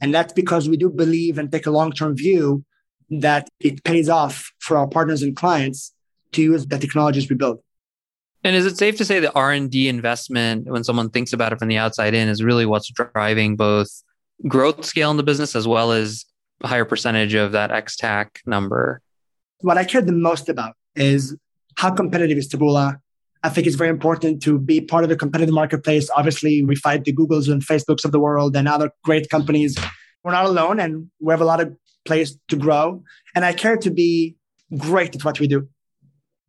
And 0.00 0.14
that's 0.14 0.32
because 0.32 0.68
we 0.68 0.76
do 0.76 0.88
believe 0.88 1.38
and 1.38 1.52
take 1.52 1.66
a 1.66 1.70
long-term 1.70 2.16
view 2.16 2.64
that 3.10 3.48
it 3.60 3.84
pays 3.84 4.08
off 4.08 4.52
for 4.58 4.78
our 4.78 4.86
partners 4.86 5.22
and 5.22 5.36
clients 5.36 5.92
to 6.32 6.42
use 6.42 6.66
the 6.66 6.78
technologies 6.78 7.28
we 7.28 7.36
build. 7.36 7.60
And 8.44 8.54
is 8.54 8.66
it 8.66 8.78
safe 8.78 8.96
to 8.98 9.04
say 9.04 9.20
that 9.20 9.32
R&D 9.34 9.88
investment, 9.88 10.66
when 10.66 10.84
someone 10.84 11.10
thinks 11.10 11.32
about 11.32 11.52
it 11.52 11.58
from 11.58 11.68
the 11.68 11.76
outside 11.76 12.14
in, 12.14 12.28
is 12.28 12.42
really 12.42 12.66
what's 12.66 12.90
driving 12.90 13.56
both 13.56 13.88
growth 14.46 14.84
scale 14.84 15.10
in 15.10 15.16
the 15.16 15.22
business 15.24 15.56
as 15.56 15.66
well 15.66 15.90
as 15.92 16.24
a 16.62 16.68
higher 16.68 16.84
percentage 16.84 17.34
of 17.34 17.52
that 17.52 17.72
Ex-TAC 17.72 18.40
number? 18.46 19.02
What 19.60 19.76
I 19.76 19.84
care 19.84 20.00
the 20.00 20.12
most 20.12 20.48
about 20.48 20.76
is 20.94 21.36
how 21.76 21.90
competitive 21.90 22.38
is 22.38 22.48
Taboola? 22.48 23.00
I 23.42 23.48
think 23.48 23.66
it's 23.66 23.76
very 23.76 23.90
important 23.90 24.42
to 24.44 24.58
be 24.58 24.80
part 24.80 25.04
of 25.04 25.10
the 25.10 25.16
competitive 25.16 25.54
marketplace. 25.54 26.10
Obviously, 26.14 26.62
we 26.62 26.74
fight 26.74 27.04
the 27.04 27.12
Googles 27.12 27.50
and 27.50 27.62
Facebooks 27.62 28.04
of 28.04 28.12
the 28.12 28.20
world 28.20 28.56
and 28.56 28.68
other 28.68 28.90
great 29.04 29.30
companies. 29.30 29.76
We're 30.24 30.32
not 30.32 30.46
alone 30.46 30.80
and 30.80 31.10
we 31.20 31.32
have 31.32 31.40
a 31.40 31.44
lot 31.44 31.60
of 31.60 31.76
place 32.04 32.36
to 32.48 32.56
grow. 32.56 33.02
And 33.34 33.44
I 33.44 33.52
care 33.52 33.76
to 33.76 33.90
be 33.90 34.36
great 34.76 35.14
at 35.14 35.24
what 35.24 35.38
we 35.38 35.46
do. 35.46 35.68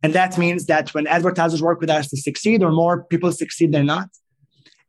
And 0.02 0.14
that 0.14 0.38
means 0.38 0.66
that 0.66 0.94
when 0.94 1.06
advertisers 1.06 1.62
work 1.62 1.80
with 1.80 1.90
us 1.90 2.08
to 2.08 2.16
succeed, 2.16 2.62
or 2.62 2.70
more 2.70 3.04
people 3.04 3.32
succeed 3.32 3.72
than 3.72 3.86
not, 3.86 4.08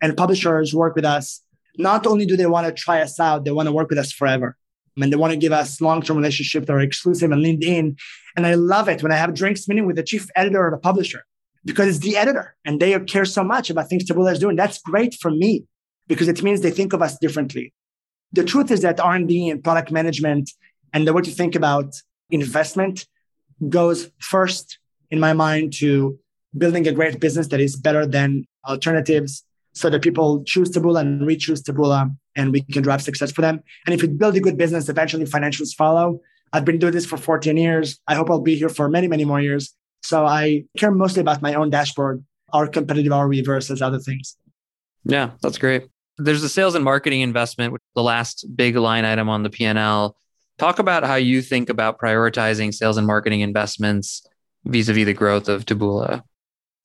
and 0.01 0.15
publishers 0.15 0.73
work 0.73 0.95
with 0.95 1.05
us, 1.05 1.41
not 1.77 2.07
only 2.07 2.25
do 2.25 2.37
they 2.37 2.45
want 2.45 2.67
to 2.67 2.73
try 2.73 3.01
us 3.01 3.19
out, 3.19 3.45
they 3.45 3.51
want 3.51 3.67
to 3.67 3.73
work 3.73 3.89
with 3.89 3.99
us 3.99 4.11
forever. 4.11 4.55
I 4.95 4.99
mean, 4.99 5.09
they 5.09 5.15
want 5.15 5.31
to 5.31 5.37
give 5.37 5.51
us 5.53 5.79
long-term 5.79 6.17
relationships 6.17 6.67
that 6.67 6.73
are 6.73 6.79
exclusive 6.79 7.31
and 7.31 7.41
leaned 7.41 7.63
in. 7.63 7.95
And 8.35 8.45
I 8.45 8.55
love 8.55 8.89
it 8.89 9.01
when 9.03 9.11
I 9.11 9.15
have 9.15 9.33
drinks 9.33 9.67
meeting 9.67 9.85
with 9.85 9.95
the 9.95 10.03
chief 10.03 10.27
editor 10.35 10.67
of 10.67 10.73
a 10.73 10.77
publisher 10.77 11.23
because 11.63 11.87
it's 11.87 11.99
the 11.99 12.17
editor 12.17 12.55
and 12.65 12.79
they 12.79 12.97
care 13.01 13.25
so 13.25 13.43
much 13.43 13.69
about 13.69 13.87
things 13.87 14.05
Taboola 14.05 14.33
is 14.33 14.39
doing. 14.39 14.55
That's 14.55 14.79
great 14.81 15.15
for 15.15 15.31
me 15.31 15.65
because 16.07 16.27
it 16.27 16.43
means 16.43 16.61
they 16.61 16.71
think 16.71 16.93
of 16.93 17.01
us 17.01 17.17
differently. 17.17 17.73
The 18.33 18.43
truth 18.43 18.71
is 18.71 18.81
that 18.81 18.99
R&D 18.99 19.49
and 19.49 19.63
product 19.63 19.91
management 19.91 20.51
and 20.93 21.07
the 21.07 21.13
way 21.13 21.21
to 21.21 21.31
think 21.31 21.55
about 21.55 21.93
investment 22.29 23.05
goes 23.69 24.09
first 24.19 24.79
in 25.11 25.19
my 25.19 25.33
mind 25.33 25.73
to 25.73 26.17
building 26.57 26.87
a 26.87 26.91
great 26.91 27.19
business 27.19 27.47
that 27.47 27.59
is 27.59 27.75
better 27.75 28.05
than 28.05 28.45
alternatives 28.67 29.43
so 29.73 29.89
that 29.89 30.01
people 30.01 30.43
choose 30.43 30.69
Taboola 30.71 31.01
and 31.01 31.25
we 31.25 31.37
choose 31.37 31.61
Taboola 31.63 32.13
and 32.35 32.51
we 32.51 32.61
can 32.61 32.81
drive 32.83 33.01
success 33.01 33.31
for 33.31 33.41
them. 33.41 33.61
And 33.85 33.93
if 33.93 34.01
you 34.01 34.09
build 34.09 34.35
a 34.35 34.39
good 34.39 34.57
business, 34.57 34.89
eventually 34.89 35.25
financials 35.25 35.73
follow. 35.75 36.19
I've 36.53 36.65
been 36.65 36.79
doing 36.79 36.93
this 36.93 37.05
for 37.05 37.17
14 37.17 37.55
years. 37.55 37.99
I 38.07 38.15
hope 38.15 38.29
I'll 38.29 38.41
be 38.41 38.55
here 38.55 38.69
for 38.69 38.89
many, 38.89 39.07
many 39.07 39.23
more 39.23 39.39
years. 39.39 39.73
So 40.03 40.25
I 40.25 40.65
care 40.77 40.91
mostly 40.91 41.21
about 41.21 41.41
my 41.41 41.53
own 41.53 41.69
dashboard, 41.69 42.23
our 42.51 42.67
competitive 42.67 43.11
ROE 43.11 43.43
versus 43.43 43.81
other 43.81 43.99
things. 43.99 44.35
Yeah, 45.05 45.31
that's 45.41 45.57
great. 45.57 45.87
There's 46.17 46.41
the 46.41 46.49
sales 46.49 46.75
and 46.75 46.83
marketing 46.83 47.21
investment, 47.21 47.75
the 47.95 48.03
last 48.03 48.45
big 48.55 48.75
line 48.75 49.05
item 49.05 49.29
on 49.29 49.43
the 49.43 49.49
P&L. 49.49 50.15
Talk 50.57 50.79
about 50.79 51.03
how 51.03 51.15
you 51.15 51.41
think 51.41 51.69
about 51.69 51.99
prioritizing 51.99 52.73
sales 52.73 52.97
and 52.97 53.07
marketing 53.07 53.41
investments 53.41 54.27
vis-a-vis 54.65 55.05
the 55.05 55.13
growth 55.13 55.49
of 55.49 55.65
Taboola. 55.65 56.23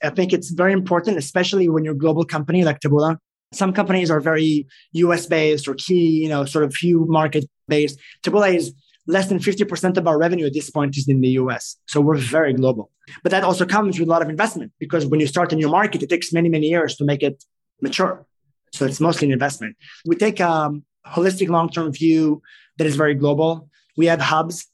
I 0.03 0.11
think 0.11 0.33
it's 0.33 0.51
very 0.51 0.73
important, 0.73 1.17
especially 1.17 1.69
when 1.69 1.85
you're 1.85 1.95
a 1.95 1.99
global 1.99 2.25
company 2.25 2.65
like 2.65 2.81
Taboola. 2.81 3.17
Some 3.53 3.73
companies 3.73 4.11
are 4.11 4.21
very 4.21 4.67
US 4.93 5.27
based 5.27 5.69
or 5.69 5.75
key, 5.75 6.23
you 6.23 6.29
know, 6.29 6.45
sort 6.45 6.65
of 6.65 6.75
few 6.75 7.07
market 7.07 7.45
based. 7.69 7.99
Taboola 8.23 8.55
is 8.55 8.75
less 9.07 9.29
than 9.29 9.39
50% 9.39 9.97
of 9.97 10.07
our 10.07 10.19
revenue 10.19 10.47
at 10.47 10.53
this 10.53 10.69
point 10.69 10.97
is 10.97 11.09
in 11.09 11.21
the 11.21 11.29
US. 11.41 11.77
So 11.87 12.01
we're 12.01 12.17
very 12.17 12.53
global. 12.53 12.91
But 13.23 13.31
that 13.31 13.45
also 13.45 13.65
comes 13.65 13.99
with 13.99 14.09
a 14.09 14.11
lot 14.11 14.23
of 14.23 14.29
investment 14.29 14.73
because 14.81 15.07
when 15.07 15.21
you 15.21 15.27
start 15.27 15.53
a 15.53 15.57
new 15.57 15.69
market, 15.69 16.03
it 16.03 16.09
takes 16.09 16.33
many, 16.33 16.49
many 16.49 16.67
years 16.67 16.97
to 16.97 17.05
make 17.05 17.23
it 17.23 17.45
mature. 17.81 18.27
So 18.73 18.85
it's 18.85 19.01
mostly 19.01 19.29
an 19.29 19.33
investment. 19.33 19.77
We 20.05 20.17
take 20.17 20.41
a 20.41 20.73
holistic 21.07 21.49
long 21.49 21.71
term 21.71 21.93
view 21.93 22.43
that 22.79 22.87
is 22.87 22.97
very 22.97 23.15
global. 23.15 23.69
We 23.97 24.07
have 24.07 24.21
hubs. 24.21 24.67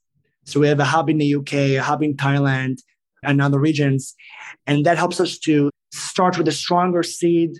So 0.44 0.58
we 0.58 0.66
have 0.68 0.80
a 0.80 0.84
hub 0.84 1.08
in 1.08 1.18
the 1.18 1.34
UK, 1.36 1.52
a 1.52 1.76
hub 1.76 2.02
in 2.02 2.16
Thailand, 2.16 2.78
and 3.22 3.40
other 3.40 3.58
regions. 3.58 4.14
And 4.66 4.84
that 4.86 4.98
helps 4.98 5.20
us 5.20 5.38
to 5.40 5.70
start 5.92 6.38
with 6.38 6.48
a 6.48 6.52
stronger 6.52 7.02
seed 7.02 7.58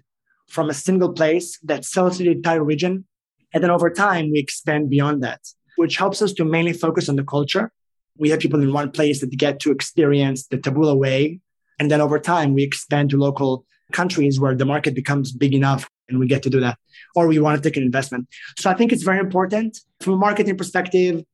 from 0.49 0.69
a 0.69 0.75
single 0.75 1.13
place 1.13 1.59
that 1.63 1.85
sells 1.85 2.19
to 2.19 2.25
the 2.25 2.31
entire 2.31 2.63
region. 2.63 3.07
And 3.55 3.63
then 3.63 3.71
over 3.71 3.91
time, 3.91 4.31
we 4.31 4.39
expand 4.39 4.91
beyond 4.91 5.23
that, 5.23 5.41
which 5.77 5.97
helps 5.97 6.23
us 6.23 6.33
to 6.35 6.45
mainly 6.45 6.73
focus 6.73 7.09
on 7.09 7.17
the 7.17 7.25
culture. 7.25 7.71
We 8.19 8.31
have 8.31 8.41
people 8.41 8.63
in 8.63 8.73
one 8.73 8.91
place 8.91 9.21
that 9.21 9.31
get 9.31 9.61
to 9.61 9.71
experience 9.71 10.47
the 10.47 10.59
Taboola 10.59 10.97
way. 10.97 11.41
And 11.79 11.91
then 11.91 12.01
over 12.01 12.19
time, 12.19 12.55
we 12.55 12.63
expand 12.63 13.11
to 13.11 13.17
local 13.17 13.65
countries 13.93 14.41
where 14.41 14.55
the 14.55 14.65
market 14.65 14.95
becomes 14.95 15.33
big 15.33 15.55
enough 15.55 15.89
and 16.09 16.19
we 16.19 16.27
get 16.27 16.43
to 16.43 16.51
do 16.51 16.61
that. 16.61 16.79
Or 17.15 17.27
we 17.27 17.39
want 17.39 17.63
to 17.63 17.69
take 17.69 17.77
an 17.77 17.83
investment. 17.83 18.29
So 18.59 18.71
I 18.71 18.75
think 18.75 18.93
it's 18.93 19.03
very 19.03 19.19
important 19.19 19.79
from 20.01 20.15
a 20.15 20.17
marketing 20.17 20.57
perspective, 20.57 21.25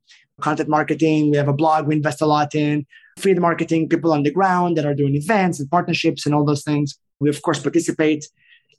content 0.41 0.69
marketing. 0.69 1.31
We 1.31 1.37
have 1.37 1.47
a 1.47 1.53
blog 1.53 1.87
we 1.87 1.95
invest 1.95 2.21
a 2.21 2.25
lot 2.25 2.55
in, 2.55 2.85
feed 3.19 3.39
marketing, 3.39 3.89
people 3.89 4.11
on 4.11 4.23
the 4.23 4.31
ground 4.31 4.77
that 4.77 4.85
are 4.85 4.95
doing 4.95 5.15
events 5.15 5.59
and 5.59 5.69
partnerships 5.69 6.25
and 6.25 6.33
all 6.33 6.45
those 6.45 6.63
things. 6.63 6.97
We, 7.19 7.29
of 7.29 7.41
course, 7.41 7.59
participate 7.61 8.25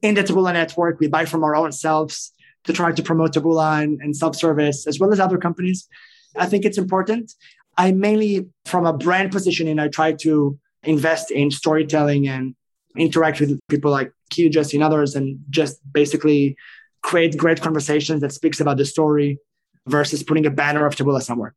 in 0.03 0.15
the 0.15 0.23
Taboola 0.23 0.53
network. 0.53 0.99
We 0.99 1.09
buy 1.09 1.25
from 1.27 1.45
our 1.45 1.55
own 1.55 1.73
selves 1.73 2.33
to 2.65 2.73
try 2.73 2.93
to 2.93 3.03
promote 3.03 3.35
Taboola 3.35 3.83
and, 3.83 4.01
and 4.01 4.17
self 4.17 4.37
service, 4.37 4.87
as 4.87 4.99
well 4.99 5.13
as 5.13 5.21
other 5.21 5.39
companies. 5.39 5.89
I 6.37 6.47
think 6.47 6.65
it's 6.65 6.79
important. 6.79 7.33
I 7.77 7.93
mainly, 7.93 8.49
from 8.65 8.87
a 8.87 8.93
brand 8.93 9.33
positioning, 9.33 9.79
I 9.79 9.89
try 9.89 10.13
to 10.13 10.59
invest 10.83 11.31
in 11.31 11.51
storytelling 11.51 12.29
and 12.29 12.55
interact 12.97 13.41
with 13.41 13.59
people 13.69 13.91
like 13.91 14.13
Q, 14.31 14.51
Jesse, 14.51 14.77
and 14.77 14.85
others, 14.85 15.15
and 15.15 15.39
just 15.51 15.81
basically 15.93 16.57
create 17.03 17.37
great 17.37 17.61
conversations 17.61 18.21
that 18.21 18.33
speaks 18.33 18.61
about 18.61 18.77
the 18.77 18.85
story 18.85 19.39
versus 19.87 20.23
putting 20.23 20.47
a 20.47 20.51
banner 20.51 20.87
of 20.87 20.95
Taboola 20.95 21.23
somewhere. 21.23 21.55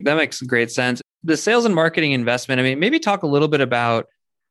That 0.00 0.16
makes 0.16 0.40
great 0.42 0.70
sense. 0.70 1.00
The 1.24 1.36
sales 1.36 1.64
and 1.64 1.74
marketing 1.74 2.12
investment, 2.12 2.60
I 2.60 2.62
mean, 2.62 2.78
maybe 2.78 2.98
talk 2.98 3.22
a 3.22 3.26
little 3.26 3.48
bit 3.48 3.62
about 3.62 4.06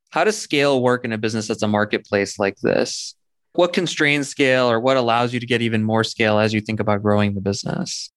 how 0.10 0.24
does 0.24 0.38
scale 0.38 0.82
work 0.82 1.06
in 1.06 1.12
a 1.12 1.18
business 1.18 1.48
that's 1.48 1.62
a 1.62 1.68
marketplace 1.68 2.40
like 2.40 2.58
this? 2.62 3.16
What 3.54 3.74
constrains 3.74 4.28
scale 4.28 4.70
or 4.70 4.80
what 4.80 4.98
allows 4.98 5.34
you 5.34 5.40
to 5.40 5.46
get 5.46 5.62
even 5.62 5.84
more 5.84 6.04
scale 6.04 6.40
as 6.40 6.54
you 6.54 6.62
think 6.62 6.80
about 6.80 7.04
growing 7.04 7.36
the 7.36 7.42
business? 7.42 8.12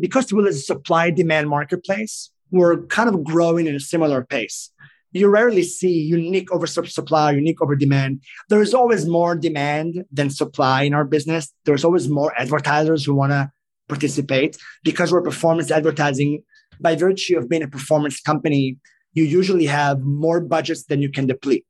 Because 0.00 0.26
Taboola 0.26 0.48
is 0.48 0.56
a 0.56 0.60
supply 0.62 1.10
demand 1.10 1.48
marketplace, 1.48 2.30
we're 2.50 2.82
kind 2.86 3.08
of 3.08 3.22
growing 3.22 3.66
in 3.66 3.74
a 3.76 3.80
similar 3.80 4.24
pace. 4.24 4.70
You 5.12 5.28
rarely 5.28 5.62
see 5.62 6.00
unique 6.02 6.52
over 6.52 6.66
supply, 6.66 7.32
unique 7.32 7.60
over 7.60 7.74
demand. 7.74 8.22
There 8.48 8.62
is 8.62 8.74
always 8.74 9.06
more 9.06 9.34
demand 9.34 10.04
than 10.12 10.30
supply 10.30 10.82
in 10.82 10.94
our 10.94 11.04
business. 11.04 11.52
There's 11.64 11.84
always 11.84 12.08
more 12.08 12.32
advertisers 12.38 13.04
who 13.04 13.14
want 13.14 13.32
to 13.32 13.50
participate 13.88 14.56
because 14.84 15.10
we're 15.10 15.22
performance 15.22 15.72
advertising 15.72 16.44
by 16.80 16.94
virtue 16.94 17.38
of 17.38 17.48
being 17.48 17.62
a 17.62 17.68
performance 17.68 18.20
company 18.20 18.76
you 19.12 19.24
usually 19.24 19.66
have 19.66 20.00
more 20.00 20.40
budgets 20.40 20.84
than 20.84 21.02
you 21.02 21.10
can 21.10 21.26
deplete 21.26 21.66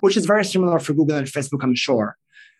which 0.00 0.16
is 0.16 0.26
very 0.26 0.44
similar 0.44 0.78
for 0.78 0.94
google 0.94 1.16
and 1.16 1.26
facebook 1.26 1.62
i'm 1.62 1.74
sure. 1.74 2.16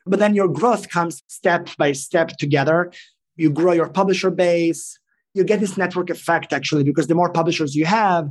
But 0.06 0.18
then 0.18 0.34
your 0.34 0.48
growth 0.48 0.88
comes 0.88 1.22
step 1.26 1.68
by 1.76 1.92
step 1.92 2.28
together. 2.38 2.92
You 3.36 3.50
grow 3.50 3.72
your 3.72 3.88
publisher 3.88 4.30
base. 4.30 4.98
You 5.34 5.44
get 5.44 5.60
this 5.60 5.76
network 5.76 6.10
effect 6.10 6.52
actually 6.52 6.84
because 6.84 7.06
the 7.06 7.14
more 7.14 7.30
publishers 7.32 7.74
you 7.74 7.86
have 7.86 8.28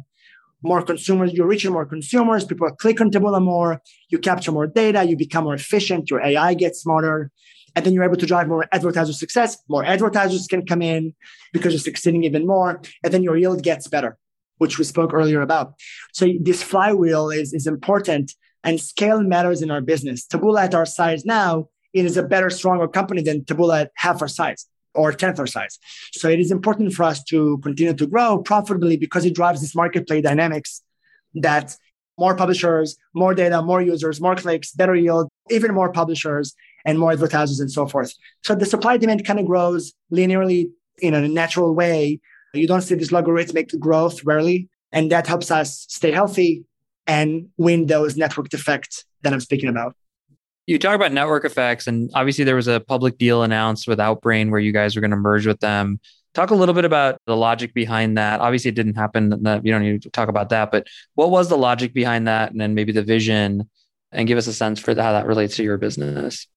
more 0.61 0.81
consumers 0.81 1.31
you're 1.31 1.47
reaching 1.47 1.71
more 1.71 1.85
consumers 1.85 2.43
people 2.43 2.69
click 2.71 2.99
on 2.99 3.09
taboola 3.09 3.41
more 3.41 3.81
you 4.09 4.19
capture 4.19 4.51
more 4.51 4.67
data 4.67 5.05
you 5.05 5.15
become 5.15 5.45
more 5.45 5.53
efficient 5.53 6.09
your 6.09 6.21
ai 6.21 6.53
gets 6.53 6.81
smarter 6.81 7.31
and 7.75 7.85
then 7.85 7.93
you're 7.93 8.03
able 8.03 8.17
to 8.17 8.25
drive 8.25 8.47
more 8.47 8.65
advertiser 8.71 9.13
success. 9.13 9.57
More 9.67 9.85
advertisers 9.85 10.47
can 10.47 10.65
come 10.65 10.81
in 10.81 11.13
because 11.53 11.73
you're 11.73 11.79
succeeding 11.79 12.23
even 12.23 12.45
more. 12.45 12.81
And 13.03 13.13
then 13.13 13.23
your 13.23 13.37
yield 13.37 13.63
gets 13.63 13.87
better, 13.87 14.17
which 14.57 14.77
we 14.77 14.85
spoke 14.85 15.13
earlier 15.13 15.41
about. 15.41 15.75
So 16.13 16.27
this 16.39 16.63
flywheel 16.63 17.29
is, 17.29 17.53
is 17.53 17.67
important 17.67 18.33
and 18.63 18.79
scale 18.79 19.21
matters 19.21 19.61
in 19.61 19.71
our 19.71 19.81
business. 19.81 20.25
Taboola 20.25 20.65
at 20.65 20.75
our 20.75 20.85
size 20.85 21.25
now, 21.25 21.69
it 21.93 22.05
is 22.05 22.17
a 22.17 22.23
better, 22.23 22.49
stronger 22.49 22.87
company 22.87 23.21
than 23.21 23.41
Taboola 23.41 23.81
at 23.81 23.91
half 23.95 24.21
our 24.21 24.27
size 24.27 24.65
or 24.93 25.13
10th 25.13 25.39
our 25.39 25.47
size. 25.47 25.79
So 26.11 26.29
it 26.29 26.39
is 26.39 26.51
important 26.51 26.93
for 26.93 27.03
us 27.03 27.23
to 27.25 27.57
continue 27.59 27.93
to 27.93 28.07
grow 28.07 28.39
profitably 28.39 28.97
because 28.97 29.25
it 29.25 29.35
drives 29.35 29.61
this 29.61 29.75
marketplace 29.75 30.23
dynamics 30.23 30.81
that 31.35 31.75
more 32.17 32.35
publishers, 32.35 32.97
more 33.13 33.33
data, 33.33 33.61
more 33.61 33.81
users, 33.81 34.19
more 34.19 34.35
clicks, 34.35 34.71
better 34.73 34.95
yield, 34.95 35.29
even 35.49 35.73
more 35.73 35.91
publishers, 35.91 36.53
and 36.85 36.99
more 36.99 37.11
advertisers 37.11 37.59
and 37.59 37.71
so 37.71 37.87
forth. 37.87 38.13
So 38.43 38.55
the 38.55 38.65
supply 38.65 38.97
demand 38.97 39.25
kind 39.25 39.39
of 39.39 39.45
grows 39.45 39.93
linearly 40.11 40.71
in 40.99 41.13
a 41.13 41.27
natural 41.27 41.73
way. 41.75 42.19
You 42.53 42.67
don't 42.67 42.81
see 42.81 42.95
this 42.95 43.11
logarithmic 43.11 43.69
growth 43.79 44.23
rarely. 44.23 44.69
And 44.91 45.11
that 45.11 45.27
helps 45.27 45.51
us 45.51 45.85
stay 45.87 46.11
healthy 46.11 46.63
and 47.05 47.49
win 47.57 47.85
those 47.85 48.17
network 48.17 48.53
effects 48.53 49.05
that 49.21 49.33
I'm 49.33 49.39
speaking 49.39 49.69
about. 49.69 49.95
You 50.65 50.77
talk 50.77 50.95
about 50.95 51.11
network 51.11 51.45
effects, 51.45 51.87
and 51.87 52.11
obviously 52.13 52.43
there 52.43 52.55
was 52.55 52.67
a 52.67 52.79
public 52.79 53.17
deal 53.17 53.43
announced 53.43 53.87
with 53.87 53.97
Outbrain 53.97 54.51
where 54.51 54.59
you 54.59 54.71
guys 54.71 54.95
were 54.95 55.01
going 55.01 55.11
to 55.11 55.17
merge 55.17 55.47
with 55.47 55.59
them. 55.59 55.99
Talk 56.35 56.51
a 56.51 56.55
little 56.55 56.75
bit 56.75 56.85
about 56.85 57.19
the 57.25 57.35
logic 57.35 57.73
behind 57.73 58.19
that. 58.19 58.39
Obviously, 58.39 58.69
it 58.69 58.75
didn't 58.75 58.93
happen. 58.93 59.31
You 59.63 59.71
don't 59.71 59.81
need 59.81 60.03
to 60.03 60.11
talk 60.11 60.29
about 60.29 60.49
that, 60.49 60.71
but 60.71 60.85
what 61.15 61.31
was 61.31 61.49
the 61.49 61.57
logic 61.57 61.93
behind 61.93 62.27
that, 62.27 62.51
and 62.51 62.61
then 62.61 62.75
maybe 62.75 62.91
the 62.91 63.01
vision, 63.01 63.67
and 64.11 64.27
give 64.27 64.37
us 64.37 64.45
a 64.45 64.53
sense 64.53 64.79
for 64.79 64.93
how 64.93 65.11
that 65.13 65.25
relates 65.25 65.55
to 65.55 65.63
your 65.63 65.79
business 65.79 66.47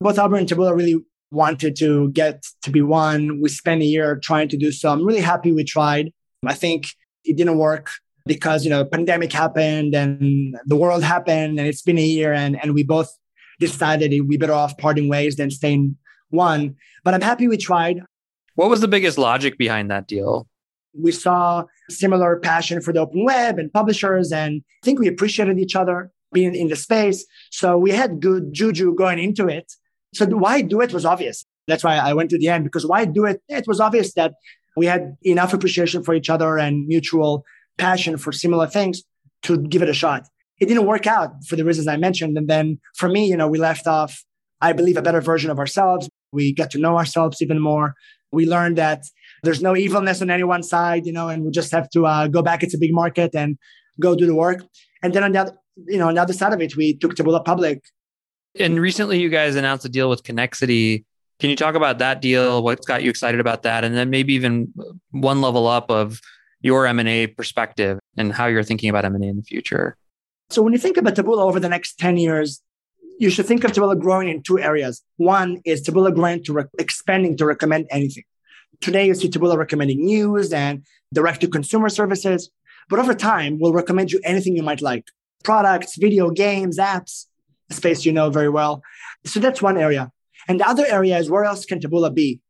both 0.00 0.16
Outbrain 0.16 0.40
and 0.40 0.48
Taboola 0.48 0.76
really 0.76 1.02
wanted 1.30 1.76
to 1.76 2.10
get 2.12 2.44
to 2.62 2.70
be 2.70 2.82
one. 2.82 3.40
We 3.40 3.48
spent 3.48 3.82
a 3.82 3.86
year 3.86 4.16
trying 4.22 4.48
to 4.48 4.56
do 4.56 4.70
so. 4.72 4.90
I'm 4.90 5.04
really 5.04 5.20
happy 5.20 5.52
we 5.52 5.64
tried. 5.64 6.12
I 6.46 6.54
think 6.54 6.88
it 7.24 7.36
didn't 7.36 7.58
work 7.58 7.90
because, 8.26 8.64
you 8.64 8.70
know, 8.70 8.84
pandemic 8.84 9.32
happened 9.32 9.94
and 9.94 10.56
the 10.66 10.76
world 10.76 11.02
happened 11.02 11.58
and 11.58 11.66
it's 11.66 11.82
been 11.82 11.98
a 11.98 12.04
year 12.04 12.32
and, 12.32 12.60
and 12.62 12.74
we 12.74 12.82
both 12.82 13.10
decided 13.58 14.12
we 14.28 14.36
better 14.36 14.52
off 14.52 14.76
parting 14.78 15.08
ways 15.08 15.36
than 15.36 15.50
staying 15.50 15.96
one. 16.30 16.76
But 17.04 17.14
I'm 17.14 17.22
happy 17.22 17.48
we 17.48 17.56
tried. 17.56 18.02
What 18.54 18.70
was 18.70 18.80
the 18.80 18.88
biggest 18.88 19.18
logic 19.18 19.58
behind 19.58 19.90
that 19.90 20.06
deal? 20.06 20.48
We 20.98 21.12
saw 21.12 21.64
similar 21.90 22.38
passion 22.40 22.80
for 22.80 22.92
the 22.92 23.00
open 23.00 23.24
web 23.24 23.58
and 23.58 23.70
publishers, 23.72 24.32
and 24.32 24.62
I 24.82 24.84
think 24.84 24.98
we 24.98 25.08
appreciated 25.08 25.58
each 25.58 25.76
other 25.76 26.10
being 26.32 26.54
in 26.54 26.68
the 26.68 26.76
space. 26.76 27.24
So 27.50 27.76
we 27.76 27.90
had 27.90 28.20
good 28.20 28.52
juju 28.52 28.94
going 28.94 29.18
into 29.18 29.46
it. 29.46 29.70
So 30.16 30.26
why 30.26 30.62
do 30.62 30.80
it 30.80 30.92
was 30.92 31.04
obvious. 31.04 31.44
That's 31.66 31.84
why 31.84 31.96
I 31.96 32.12
went 32.14 32.30
to 32.30 32.38
the 32.38 32.48
end 32.48 32.64
because 32.64 32.86
why 32.86 33.04
do 33.04 33.24
it? 33.24 33.40
It 33.48 33.66
was 33.66 33.80
obvious 33.80 34.14
that 34.14 34.34
we 34.76 34.86
had 34.86 35.16
enough 35.22 35.52
appreciation 35.52 36.02
for 36.02 36.14
each 36.14 36.30
other 36.30 36.58
and 36.58 36.86
mutual 36.86 37.44
passion 37.78 38.16
for 38.16 38.32
similar 38.32 38.66
things 38.66 39.02
to 39.42 39.58
give 39.58 39.82
it 39.82 39.88
a 39.88 39.94
shot. 39.94 40.26
It 40.60 40.66
didn't 40.66 40.86
work 40.86 41.06
out 41.06 41.30
for 41.46 41.56
the 41.56 41.64
reasons 41.64 41.88
I 41.88 41.96
mentioned. 41.96 42.36
And 42.38 42.48
then 42.48 42.78
for 42.96 43.08
me, 43.08 43.26
you 43.26 43.36
know, 43.36 43.48
we 43.48 43.58
left 43.58 43.86
off, 43.86 44.24
I 44.60 44.72
believe, 44.72 44.96
a 44.96 45.02
better 45.02 45.20
version 45.20 45.50
of 45.50 45.58
ourselves. 45.58 46.08
We 46.32 46.54
got 46.54 46.70
to 46.72 46.78
know 46.78 46.96
ourselves 46.96 47.42
even 47.42 47.60
more. 47.60 47.94
We 48.32 48.46
learned 48.46 48.78
that 48.78 49.04
there's 49.42 49.62
no 49.62 49.76
evilness 49.76 50.22
on 50.22 50.30
any 50.30 50.44
one 50.44 50.62
side, 50.62 51.06
you 51.06 51.12
know, 51.12 51.28
and 51.28 51.44
we 51.44 51.50
just 51.50 51.72
have 51.72 51.88
to 51.90 52.06
uh, 52.06 52.28
go 52.28 52.42
back. 52.42 52.62
It's 52.62 52.74
a 52.74 52.78
big 52.78 52.92
market 52.92 53.34
and 53.34 53.58
go 54.00 54.14
do 54.14 54.26
the 54.26 54.34
work. 54.34 54.64
And 55.02 55.12
then 55.12 55.24
on 55.24 55.32
the 55.32 55.40
other, 55.40 55.52
you 55.86 55.98
know, 55.98 56.08
on 56.08 56.14
the 56.14 56.22
other 56.22 56.32
side 56.32 56.52
of 56.52 56.60
it, 56.60 56.76
we 56.76 56.96
took 56.96 57.14
Taboola 57.14 57.44
public 57.44 57.82
and 58.58 58.80
recently, 58.80 59.20
you 59.20 59.28
guys 59.28 59.56
announced 59.56 59.84
a 59.84 59.88
deal 59.88 60.08
with 60.08 60.22
Connexity. 60.22 61.04
Can 61.38 61.50
you 61.50 61.56
talk 61.56 61.74
about 61.74 61.98
that 61.98 62.20
deal? 62.22 62.62
What's 62.62 62.86
got 62.86 63.02
you 63.02 63.10
excited 63.10 63.40
about 63.40 63.62
that? 63.64 63.84
And 63.84 63.94
then 63.94 64.10
maybe 64.10 64.34
even 64.34 64.72
one 65.10 65.40
level 65.40 65.66
up 65.66 65.90
of 65.90 66.20
your 66.60 66.86
M&A 66.86 67.26
perspective 67.26 67.98
and 68.16 68.32
how 68.32 68.46
you're 68.46 68.62
thinking 68.62 68.88
about 68.88 69.04
M&A 69.04 69.26
in 69.26 69.36
the 69.36 69.42
future. 69.42 69.96
So 70.50 70.62
when 70.62 70.72
you 70.72 70.78
think 70.78 70.96
about 70.96 71.14
Taboola 71.14 71.42
over 71.42 71.60
the 71.60 71.68
next 71.68 71.98
10 71.98 72.16
years, 72.16 72.62
you 73.18 73.30
should 73.30 73.46
think 73.46 73.64
of 73.64 73.72
Taboola 73.72 73.98
growing 73.98 74.28
in 74.28 74.42
two 74.42 74.58
areas. 74.58 75.02
One 75.16 75.60
is 75.64 75.86
Taboola 75.86 76.14
growing 76.14 76.42
to 76.44 76.52
re- 76.52 76.64
expanding 76.78 77.36
to 77.38 77.46
recommend 77.46 77.86
anything. 77.90 78.24
Today, 78.80 79.06
you 79.06 79.14
see 79.14 79.28
Taboola 79.28 79.56
recommending 79.56 80.04
news 80.04 80.52
and 80.52 80.84
direct 81.12 81.40
to 81.42 81.48
consumer 81.48 81.88
services. 81.88 82.50
But 82.88 82.98
over 82.98 83.14
time, 83.14 83.58
we'll 83.58 83.72
recommend 83.72 84.12
you 84.12 84.20
anything 84.22 84.56
you 84.56 84.62
might 84.62 84.82
like 84.82 85.06
products, 85.42 85.96
video 85.96 86.30
games, 86.30 86.78
apps 86.78 87.26
space 87.70 88.04
you 88.04 88.12
know 88.12 88.30
very 88.30 88.48
well. 88.48 88.82
So 89.24 89.40
that's 89.40 89.62
one 89.62 89.76
area. 89.76 90.10
And 90.48 90.60
the 90.60 90.68
other 90.68 90.86
area 90.86 91.18
is 91.18 91.30
where 91.30 91.44
else 91.44 91.64
can 91.64 91.80
Taboola 91.80 92.14
be? 92.14 92.40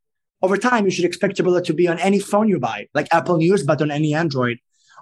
Over 0.43 0.59
time, 0.59 0.85
you 0.85 0.91
should 0.91 1.07
expect 1.07 1.37
Taboola 1.37 1.64
to 1.64 1.73
be 1.73 1.89
on 1.89 1.99
any 1.99 2.19
phone 2.19 2.49
you 2.49 2.59
buy, 2.59 2.89
like 2.95 3.09
Apple 3.11 3.39
News, 3.39 3.62
but 3.62 3.81
on 3.81 3.91
any 3.91 4.14
Android, 4.14 4.59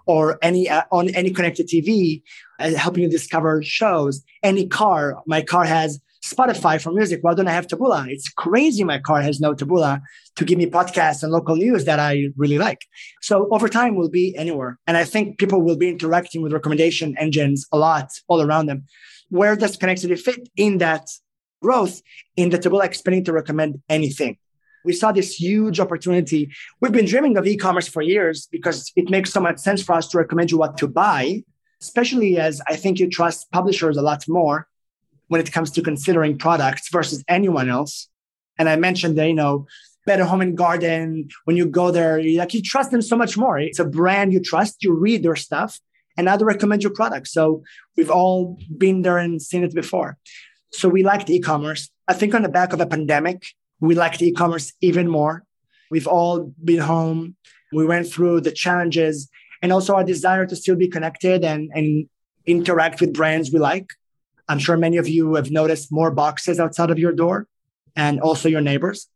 or 0.07 0.39
any 0.43 0.69
uh, 0.69 0.83
on 0.93 1.09
any 1.11 1.31
connected 1.31 1.69
TV, 1.69 2.23
uh, 2.61 2.75
helping 2.75 3.03
you 3.03 3.11
discover 3.11 3.62
shows. 3.62 4.23
Any 4.43 4.67
car, 4.69 5.23
my 5.27 5.43
car 5.43 5.65
has 5.65 6.01
Spotify 6.25 6.81
for 6.81 6.93
music. 6.93 7.19
Why 7.23 7.35
don't 7.35 7.49
I 7.49 7.53
have 7.53 7.67
Taboola? 7.67 8.09
It's 8.09 8.29
crazy. 8.29 8.85
My 8.85 8.99
car 8.99 9.21
has 9.21 9.41
no 9.41 9.55
Taboola 9.55 10.01
to 10.37 10.45
give 10.45 10.57
me 10.57 10.67
podcasts 10.67 11.23
and 11.23 11.33
local 11.33 11.57
news 11.57 11.85
that 11.85 11.99
I 11.99 12.29
really 12.37 12.59
like. 12.59 12.83
So 13.21 13.49
over 13.51 13.69
time, 13.69 13.97
we'll 13.97 14.09
be 14.09 14.35
anywhere. 14.37 14.79
And 14.87 14.97
I 14.97 15.05
think 15.05 15.39
people 15.39 15.61
will 15.61 15.77
be 15.77 15.89
interacting 15.89 16.43
with 16.43 16.53
recommendation 16.53 17.15
engines 17.19 17.67
a 17.73 17.79
lot 17.79 18.11
all 18.29 18.41
around 18.41 18.67
them. 18.67 18.85
Where 19.31 19.57
does 19.57 19.77
Connexity 19.77 20.18
fit 20.18 20.49
in 20.57 20.79
that 20.79 21.09
growth 21.62 22.03
in 22.37 22.51
the 22.51 22.59
Taboola 22.59 22.85
expanding 22.85 23.25
to 23.25 23.33
recommend 23.33 23.83
anything? 23.89 24.39
We 24.85 24.93
saw 24.93 25.12
this 25.12 25.41
huge 25.41 25.81
opportunity. 25.81 26.53
We've 26.81 26.93
been 26.93 27.07
dreaming 27.07 27.39
of 27.39 27.47
e-commerce 27.47 27.89
for 27.89 28.03
years 28.03 28.49
because 28.53 28.93
it 28.97 29.09
makes 29.09 29.33
so 29.33 29.41
much 29.41 29.59
sense 29.59 29.83
for 29.83 29.95
us 29.95 30.09
to 30.09 30.18
recommend 30.18 30.51
you 30.51 30.59
what 30.59 30.77
to 30.79 30.87
buy, 30.87 31.43
especially 31.81 32.39
as 32.39 32.61
I 32.68 32.77
think 32.77 32.99
you 32.99 33.09
trust 33.09 33.51
publishers 33.51 33.97
a 33.97 34.03
lot 34.03 34.29
more 34.29 34.68
when 35.29 35.41
it 35.41 35.53
comes 35.53 35.70
to 35.72 35.83
considering 35.83 36.37
products 36.37 36.91
versus 36.91 37.25
anyone 37.29 37.70
else. 37.70 38.09
And 38.59 38.68
I 38.68 38.77
mentioned 38.77 39.16
that, 39.16 39.27
you 39.27 39.35
know, 39.35 39.66
Better 40.07 40.25
Home 40.25 40.43
and 40.43 40.55
Garden, 40.55 41.29
when 41.45 41.57
you 41.57 41.64
go 41.66 41.91
there, 41.91 42.22
like 42.22 42.53
you 42.53 42.61
trust 42.61 42.91
them 42.91 43.01
so 43.01 43.16
much 43.16 43.39
more. 43.39 43.59
It's 43.59 43.79
a 43.79 43.87
brand 43.87 44.35
you 44.35 44.41
trust, 44.41 44.83
you 44.85 44.93
read 44.93 45.22
their 45.22 45.35
stuff, 45.35 45.81
and 46.17 46.25
now 46.27 46.37
they 46.37 46.45
recommend 46.45 46.83
your 46.83 46.93
product. 46.93 47.29
So 47.29 47.62
we've 47.97 48.11
all 48.11 48.59
been 48.77 49.03
there 49.03 49.19
and 49.19 49.41
seen 49.41 49.65
it 49.65 49.75
before. 49.75 50.17
So 50.73 50.89
we 50.89 51.03
liked 51.03 51.31
e-commerce. 51.31 51.91
I 52.09 52.15
think 52.15 52.35
on 52.35 52.43
the 52.43 52.49
back 52.49 52.73
of 52.73 52.81
a 52.81 52.87
pandemic, 52.87 53.47
we 53.81 53.95
liked 53.95 54.23
e-commerce 54.23 54.73
even 54.81 55.09
more. 55.09 55.45
We've 55.91 56.07
all 56.07 56.53
been 56.62 56.81
home. 56.81 57.37
We 57.73 57.87
went 57.87 58.09
through 58.09 58.43
the 58.43 58.53
challenges 58.53 59.29
and 59.62 59.73
also 59.73 59.95
our 59.95 60.05
desire 60.05 60.47
to 60.47 60.57
still 60.57 60.77
be 60.77 60.89
connected 60.89 61.45
and, 61.45 61.71
and 61.75 62.09
interact 62.47 63.01
with 63.01 63.12
brands 63.12 63.53
we 63.53 63.59
like. 63.59 63.89
I'm 64.49 64.59
sure 64.59 64.77
many 64.77 64.99
of 64.99 65.09
you 65.09 65.35
have 65.35 65.51
noticed 65.51 65.91
more 65.91 66.11
boxes 66.11 66.61
outside 66.61 66.91
of 66.91 66.99
your 66.99 67.12
door 67.12 67.47
and 67.97 68.21
also 68.21 68.49
your 68.49 68.61
neighbors. 68.61 69.09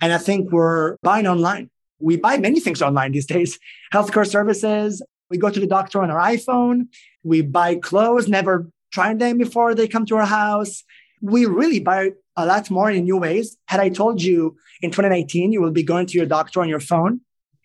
And 0.00 0.12
I 0.12 0.18
think 0.18 0.50
we're 0.52 0.96
buying 1.02 1.26
online. 1.26 1.70
We 1.98 2.16
buy 2.16 2.38
many 2.38 2.60
things 2.60 2.80
online 2.80 3.12
these 3.12 3.26
days 3.26 3.58
healthcare 3.92 4.26
services. 4.26 5.02
We 5.30 5.38
go 5.38 5.50
to 5.50 5.60
the 5.60 5.66
doctor 5.66 6.02
on 6.02 6.10
our 6.10 6.18
iPhone. 6.18 6.88
We 7.22 7.42
buy 7.42 7.76
clothes, 7.76 8.28
never 8.28 8.68
tried 8.92 9.18
them 9.18 9.38
before 9.38 9.74
they 9.74 9.86
come 9.88 10.04
to 10.06 10.16
our 10.16 10.26
house. 10.26 10.82
We 11.22 11.46
really 11.46 11.80
buy 11.80 12.12
a 12.36 12.46
lot 12.46 12.70
more 12.70 12.90
in 12.90 13.04
new 13.04 13.18
ways. 13.18 13.56
Had 13.66 13.80
I 13.80 13.88
told 13.88 14.22
you 14.22 14.56
in 14.82 14.90
2019 14.90 15.52
you 15.52 15.60
will 15.62 15.70
be 15.70 15.82
going 15.82 16.06
to 16.06 16.18
your 16.18 16.26
doctor 16.26 16.60
on 16.60 16.68
your 16.68 16.80
phone, 16.80 17.20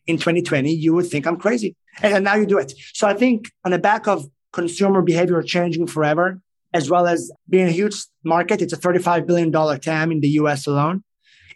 in 0.07 0.17
2020 0.17 0.71
you 0.71 0.93
would 0.93 1.07
think 1.07 1.25
I'm 1.25 1.37
crazy. 1.37 1.75
And 2.01 2.23
now 2.25 2.35
you 2.35 2.45
do 2.45 2.59
it. 2.59 2.73
So 2.93 3.07
I 3.07 3.13
think 3.13 3.49
on 3.63 3.71
the 3.71 3.79
back 3.79 4.07
of 4.07 4.27
consumer 4.51 5.01
behavior 5.01 5.41
changing 5.41 5.87
forever, 5.87 6.39
as 6.73 6.89
well 6.89 7.07
as 7.07 7.31
being 7.49 7.67
a 7.67 7.71
huge 7.71 7.95
market. 8.23 8.61
It's 8.61 8.73
a 8.73 8.77
$35 8.77 9.25
billion 9.25 9.51
TAM 9.79 10.11
in 10.11 10.19
the 10.19 10.27
US 10.41 10.67
alone. 10.67 11.03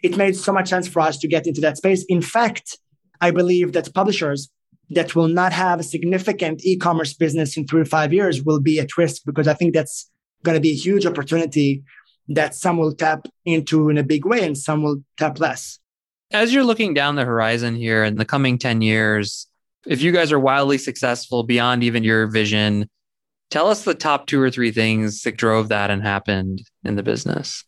It 0.02 0.16
made 0.16 0.34
so 0.34 0.52
much 0.52 0.68
sense 0.68 0.88
for 0.88 1.00
us 1.00 1.18
to 1.18 1.28
get 1.28 1.46
into 1.46 1.60
that 1.60 1.76
space. 1.76 2.04
In 2.08 2.22
fact, 2.22 2.78
I 3.20 3.30
believe 3.30 3.72
that 3.74 3.92
publishers 3.92 4.48
that 4.90 5.14
will 5.14 5.28
not 5.28 5.52
have 5.52 5.80
a 5.80 5.84
significant 5.84 6.64
e-commerce 6.64 7.14
business 7.14 7.56
in 7.56 7.66
three 7.66 7.84
to 7.84 7.88
five 7.88 8.12
years 8.12 8.42
will 8.42 8.60
be 8.60 8.80
at 8.80 8.96
risk 8.96 9.22
because 9.24 9.48
I 9.48 9.54
think 9.54 9.74
that's 9.74 10.10
going 10.42 10.56
to 10.56 10.60
be 10.60 10.70
a 10.70 10.74
huge 10.74 11.06
opportunity 11.06 11.82
that 12.28 12.54
some 12.54 12.76
will 12.76 12.94
tap 12.94 13.26
into 13.44 13.88
in 13.88 13.98
a 13.98 14.02
big 14.02 14.24
way 14.24 14.44
and 14.44 14.56
some 14.56 14.82
will 14.82 15.02
tap 15.16 15.40
less. 15.40 15.78
As 16.32 16.52
you're 16.52 16.64
looking 16.64 16.94
down 16.94 17.16
the 17.16 17.24
horizon 17.24 17.74
here 17.74 18.04
in 18.04 18.16
the 18.16 18.24
coming 18.24 18.58
10 18.58 18.82
years, 18.82 19.46
if 19.86 20.02
you 20.02 20.12
guys 20.12 20.30
are 20.30 20.38
wildly 20.38 20.78
successful 20.78 21.42
beyond 21.42 21.82
even 21.82 22.04
your 22.04 22.26
vision, 22.26 22.88
Tell 23.50 23.66
us 23.66 23.82
the 23.82 23.94
top 23.94 24.26
two 24.26 24.40
or 24.40 24.48
three 24.48 24.70
things 24.70 25.22
that 25.22 25.36
drove 25.36 25.68
that 25.68 25.90
and 25.90 26.02
happened 26.02 26.62
in 26.84 26.94
the 26.94 27.02
business. 27.02 27.64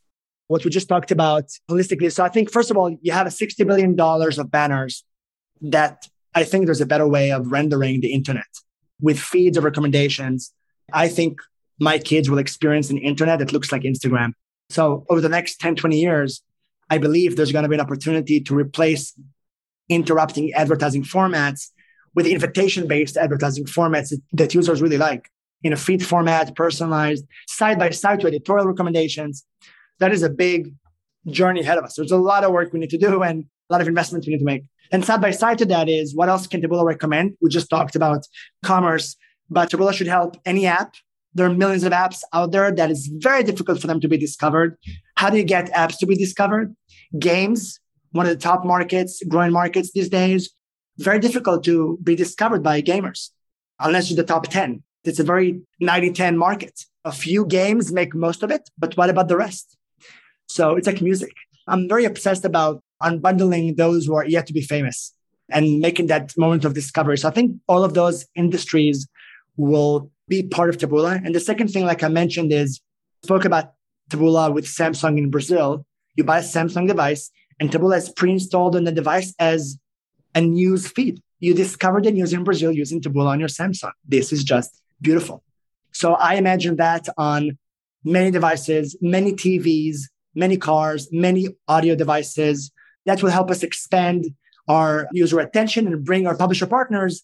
What 0.46 0.64
we 0.64 0.70
just 0.70 0.88
talked 0.88 1.10
about 1.10 1.44
holistically. 1.68 2.12
So 2.12 2.24
I 2.24 2.28
think, 2.28 2.50
first 2.50 2.70
of 2.70 2.76
all, 2.76 2.96
you 3.02 3.12
have 3.12 3.26
a 3.26 3.30
$60 3.30 3.66
billion 3.66 3.98
of 3.98 4.50
banners 4.50 5.04
that 5.62 6.06
I 6.34 6.44
think 6.44 6.66
there's 6.66 6.80
a 6.80 6.86
better 6.86 7.06
way 7.06 7.30
of 7.30 7.52
rendering 7.52 8.00
the 8.00 8.12
internet 8.12 8.46
with 9.00 9.18
feeds 9.18 9.56
of 9.56 9.64
recommendations. 9.64 10.52
I 10.92 11.08
think 11.08 11.40
my 11.78 11.98
kids 11.98 12.30
will 12.30 12.38
experience 12.38 12.90
an 12.90 12.98
internet 12.98 13.38
that 13.40 13.52
looks 13.52 13.72
like 13.72 13.82
Instagram. 13.82 14.32
So 14.70 15.04
over 15.10 15.20
the 15.20 15.28
next 15.28 15.60
10, 15.60 15.76
20 15.76 15.98
years, 15.98 16.42
I 16.88 16.98
believe 16.98 17.36
there's 17.36 17.52
going 17.52 17.64
to 17.64 17.68
be 17.68 17.74
an 17.74 17.80
opportunity 17.80 18.40
to 18.40 18.54
replace 18.54 19.14
interrupting 19.88 20.52
advertising 20.52 21.02
formats 21.02 21.68
with 22.14 22.26
invitation 22.26 22.86
based 22.86 23.16
advertising 23.16 23.64
formats 23.64 24.12
that 24.32 24.54
users 24.54 24.80
really 24.80 24.98
like 24.98 25.30
in 25.62 25.72
a 25.72 25.76
feed 25.76 26.04
format, 26.04 26.54
personalized, 26.56 27.24
side 27.48 27.78
by 27.78 27.90
side 27.90 28.20
to 28.20 28.26
editorial 28.26 28.66
recommendations. 28.66 29.44
That 29.98 30.12
is 30.12 30.22
a 30.22 30.30
big 30.30 30.74
journey 31.26 31.60
ahead 31.60 31.78
of 31.78 31.84
us. 31.84 31.94
There's 31.94 32.12
a 32.12 32.16
lot 32.16 32.44
of 32.44 32.52
work 32.52 32.72
we 32.72 32.80
need 32.80 32.90
to 32.90 32.98
do 32.98 33.22
and 33.22 33.46
a 33.72 33.74
lot 33.74 33.80
of 33.80 33.88
investments 33.88 34.26
we 34.26 34.34
need 34.34 34.40
to 34.40 34.44
make. 34.44 34.64
And 34.92 35.02
side 35.02 35.22
by 35.22 35.30
side 35.30 35.56
to 35.58 35.64
that 35.66 35.88
is 35.88 36.14
what 36.14 36.28
else 36.28 36.46
can 36.46 36.60
Taboola 36.60 36.84
recommend? 36.84 37.36
We 37.40 37.48
just 37.48 37.70
talked 37.70 37.96
about 37.96 38.26
commerce, 38.62 39.16
but 39.48 39.70
Taboola 39.70 39.94
should 39.94 40.08
help 40.08 40.36
any 40.44 40.66
app. 40.66 40.94
There 41.34 41.46
are 41.46 41.54
millions 41.54 41.84
of 41.84 41.92
apps 41.92 42.20
out 42.34 42.52
there 42.52 42.70
that 42.70 42.90
is 42.90 43.06
very 43.06 43.42
difficult 43.42 43.80
for 43.80 43.86
them 43.86 44.00
to 44.00 44.08
be 44.08 44.18
discovered. 44.18 44.76
How 45.16 45.30
do 45.30 45.38
you 45.38 45.44
get 45.44 45.72
apps 45.72 45.96
to 46.00 46.06
be 46.06 46.16
discovered? 46.16 46.76
Games, 47.18 47.80
one 48.10 48.26
of 48.26 48.32
the 48.32 48.42
top 48.50 48.66
markets, 48.66 49.22
growing 49.26 49.52
markets 49.52 49.92
these 49.92 50.10
days, 50.10 50.50
very 50.98 51.18
difficult 51.18 51.64
to 51.64 51.98
be 52.02 52.14
discovered 52.14 52.62
by 52.62 52.82
gamers 52.82 53.30
unless 53.80 54.10
you're 54.10 54.18
the 54.18 54.32
top 54.34 54.48
10. 54.48 54.82
It's 55.04 55.18
a 55.18 55.24
very 55.24 55.62
90 55.80 56.12
10 56.12 56.36
market. 56.36 56.84
A 57.06 57.12
few 57.12 57.46
games 57.46 57.90
make 57.90 58.14
most 58.14 58.42
of 58.42 58.50
it, 58.50 58.68
but 58.78 58.94
what 58.98 59.08
about 59.08 59.28
the 59.28 59.38
rest? 59.38 59.78
So 60.48 60.76
it's 60.76 60.86
like 60.86 61.00
music. 61.00 61.32
I'm 61.66 61.88
very 61.88 62.04
obsessed 62.04 62.44
about 62.44 62.82
unbundling 63.02 63.76
those 63.76 64.06
who 64.06 64.14
are 64.14 64.26
yet 64.26 64.46
to 64.46 64.52
be 64.52 64.62
famous 64.62 65.12
and 65.50 65.80
making 65.80 66.06
that 66.06 66.36
moment 66.38 66.64
of 66.64 66.74
discovery. 66.74 67.18
So 67.18 67.28
I 67.28 67.32
think 67.32 67.56
all 67.68 67.84
of 67.84 67.94
those 67.94 68.26
industries 68.34 69.06
will 69.56 70.10
be 70.28 70.42
part 70.42 70.70
of 70.70 70.78
Taboola. 70.78 71.24
And 71.24 71.34
the 71.34 71.40
second 71.40 71.68
thing, 71.68 71.84
like 71.84 72.02
I 72.02 72.08
mentioned, 72.08 72.52
is 72.52 72.80
spoke 73.22 73.44
about 73.44 73.74
Taboola 74.10 74.52
with 74.52 74.64
Samsung 74.64 75.18
in 75.18 75.30
Brazil. 75.30 75.84
You 76.14 76.24
buy 76.24 76.38
a 76.38 76.42
Samsung 76.42 76.86
device 76.88 77.30
and 77.60 77.70
Taboola 77.70 77.98
is 77.98 78.08
pre-installed 78.10 78.76
on 78.76 78.84
the 78.84 78.92
device 78.92 79.34
as 79.38 79.78
a 80.34 80.40
news 80.40 80.88
feed. 80.88 81.22
You 81.40 81.54
discover 81.54 82.00
the 82.00 82.10
news 82.10 82.32
in 82.32 82.44
Brazil 82.44 82.72
using 82.72 83.00
Taboola 83.00 83.28
on 83.28 83.40
your 83.40 83.48
Samsung. 83.48 83.92
This 84.06 84.32
is 84.32 84.44
just 84.44 84.80
beautiful. 85.00 85.42
So 85.92 86.14
I 86.14 86.34
imagine 86.34 86.76
that 86.76 87.08
on 87.18 87.58
many 88.04 88.30
devices, 88.30 88.96
many 89.00 89.32
TVs, 89.32 89.98
many 90.34 90.56
cars, 90.56 91.08
many 91.12 91.48
audio 91.68 91.94
devices. 91.94 92.70
That 93.06 93.22
will 93.22 93.30
help 93.30 93.50
us 93.50 93.62
expand 93.62 94.26
our 94.68 95.08
user 95.12 95.40
attention 95.40 95.86
and 95.86 96.04
bring 96.04 96.26
our 96.26 96.36
publisher 96.36 96.66
partners 96.66 97.22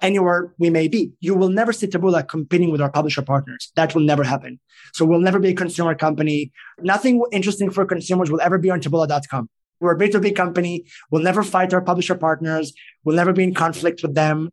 anywhere 0.00 0.54
we 0.58 0.70
may 0.70 0.88
be. 0.88 1.12
You 1.20 1.34
will 1.34 1.48
never 1.48 1.72
see 1.72 1.86
Taboola 1.86 2.26
competing 2.26 2.70
with 2.70 2.80
our 2.80 2.90
publisher 2.90 3.22
partners. 3.22 3.72
That 3.76 3.94
will 3.94 4.02
never 4.02 4.24
happen. 4.24 4.60
So 4.94 5.04
we'll 5.04 5.20
never 5.20 5.38
be 5.38 5.50
a 5.50 5.54
consumer 5.54 5.94
company. 5.94 6.52
Nothing 6.80 7.22
interesting 7.32 7.70
for 7.70 7.84
consumers 7.84 8.30
will 8.30 8.40
ever 8.40 8.58
be 8.58 8.70
on 8.70 8.80
Taboola.com. 8.80 9.50
We're 9.80 9.94
a 9.94 9.98
B2B 9.98 10.34
company. 10.34 10.86
We'll 11.10 11.22
never 11.22 11.42
fight 11.42 11.74
our 11.74 11.80
publisher 11.80 12.14
partners. 12.14 12.72
We'll 13.04 13.16
never 13.16 13.32
be 13.32 13.44
in 13.44 13.54
conflict 13.54 14.02
with 14.02 14.14
them. 14.14 14.50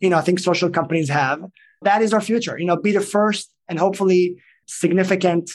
You 0.00 0.10
know, 0.10 0.16
I 0.16 0.22
think 0.22 0.38
social 0.38 0.70
companies 0.70 1.08
have 1.08 1.44
that 1.84 2.02
is 2.02 2.12
our 2.12 2.20
future. 2.20 2.58
You 2.58 2.66
know, 2.66 2.76
be 2.76 2.92
the 2.92 3.00
first 3.00 3.52
and 3.68 3.78
hopefully 3.78 4.36
significant 4.66 5.50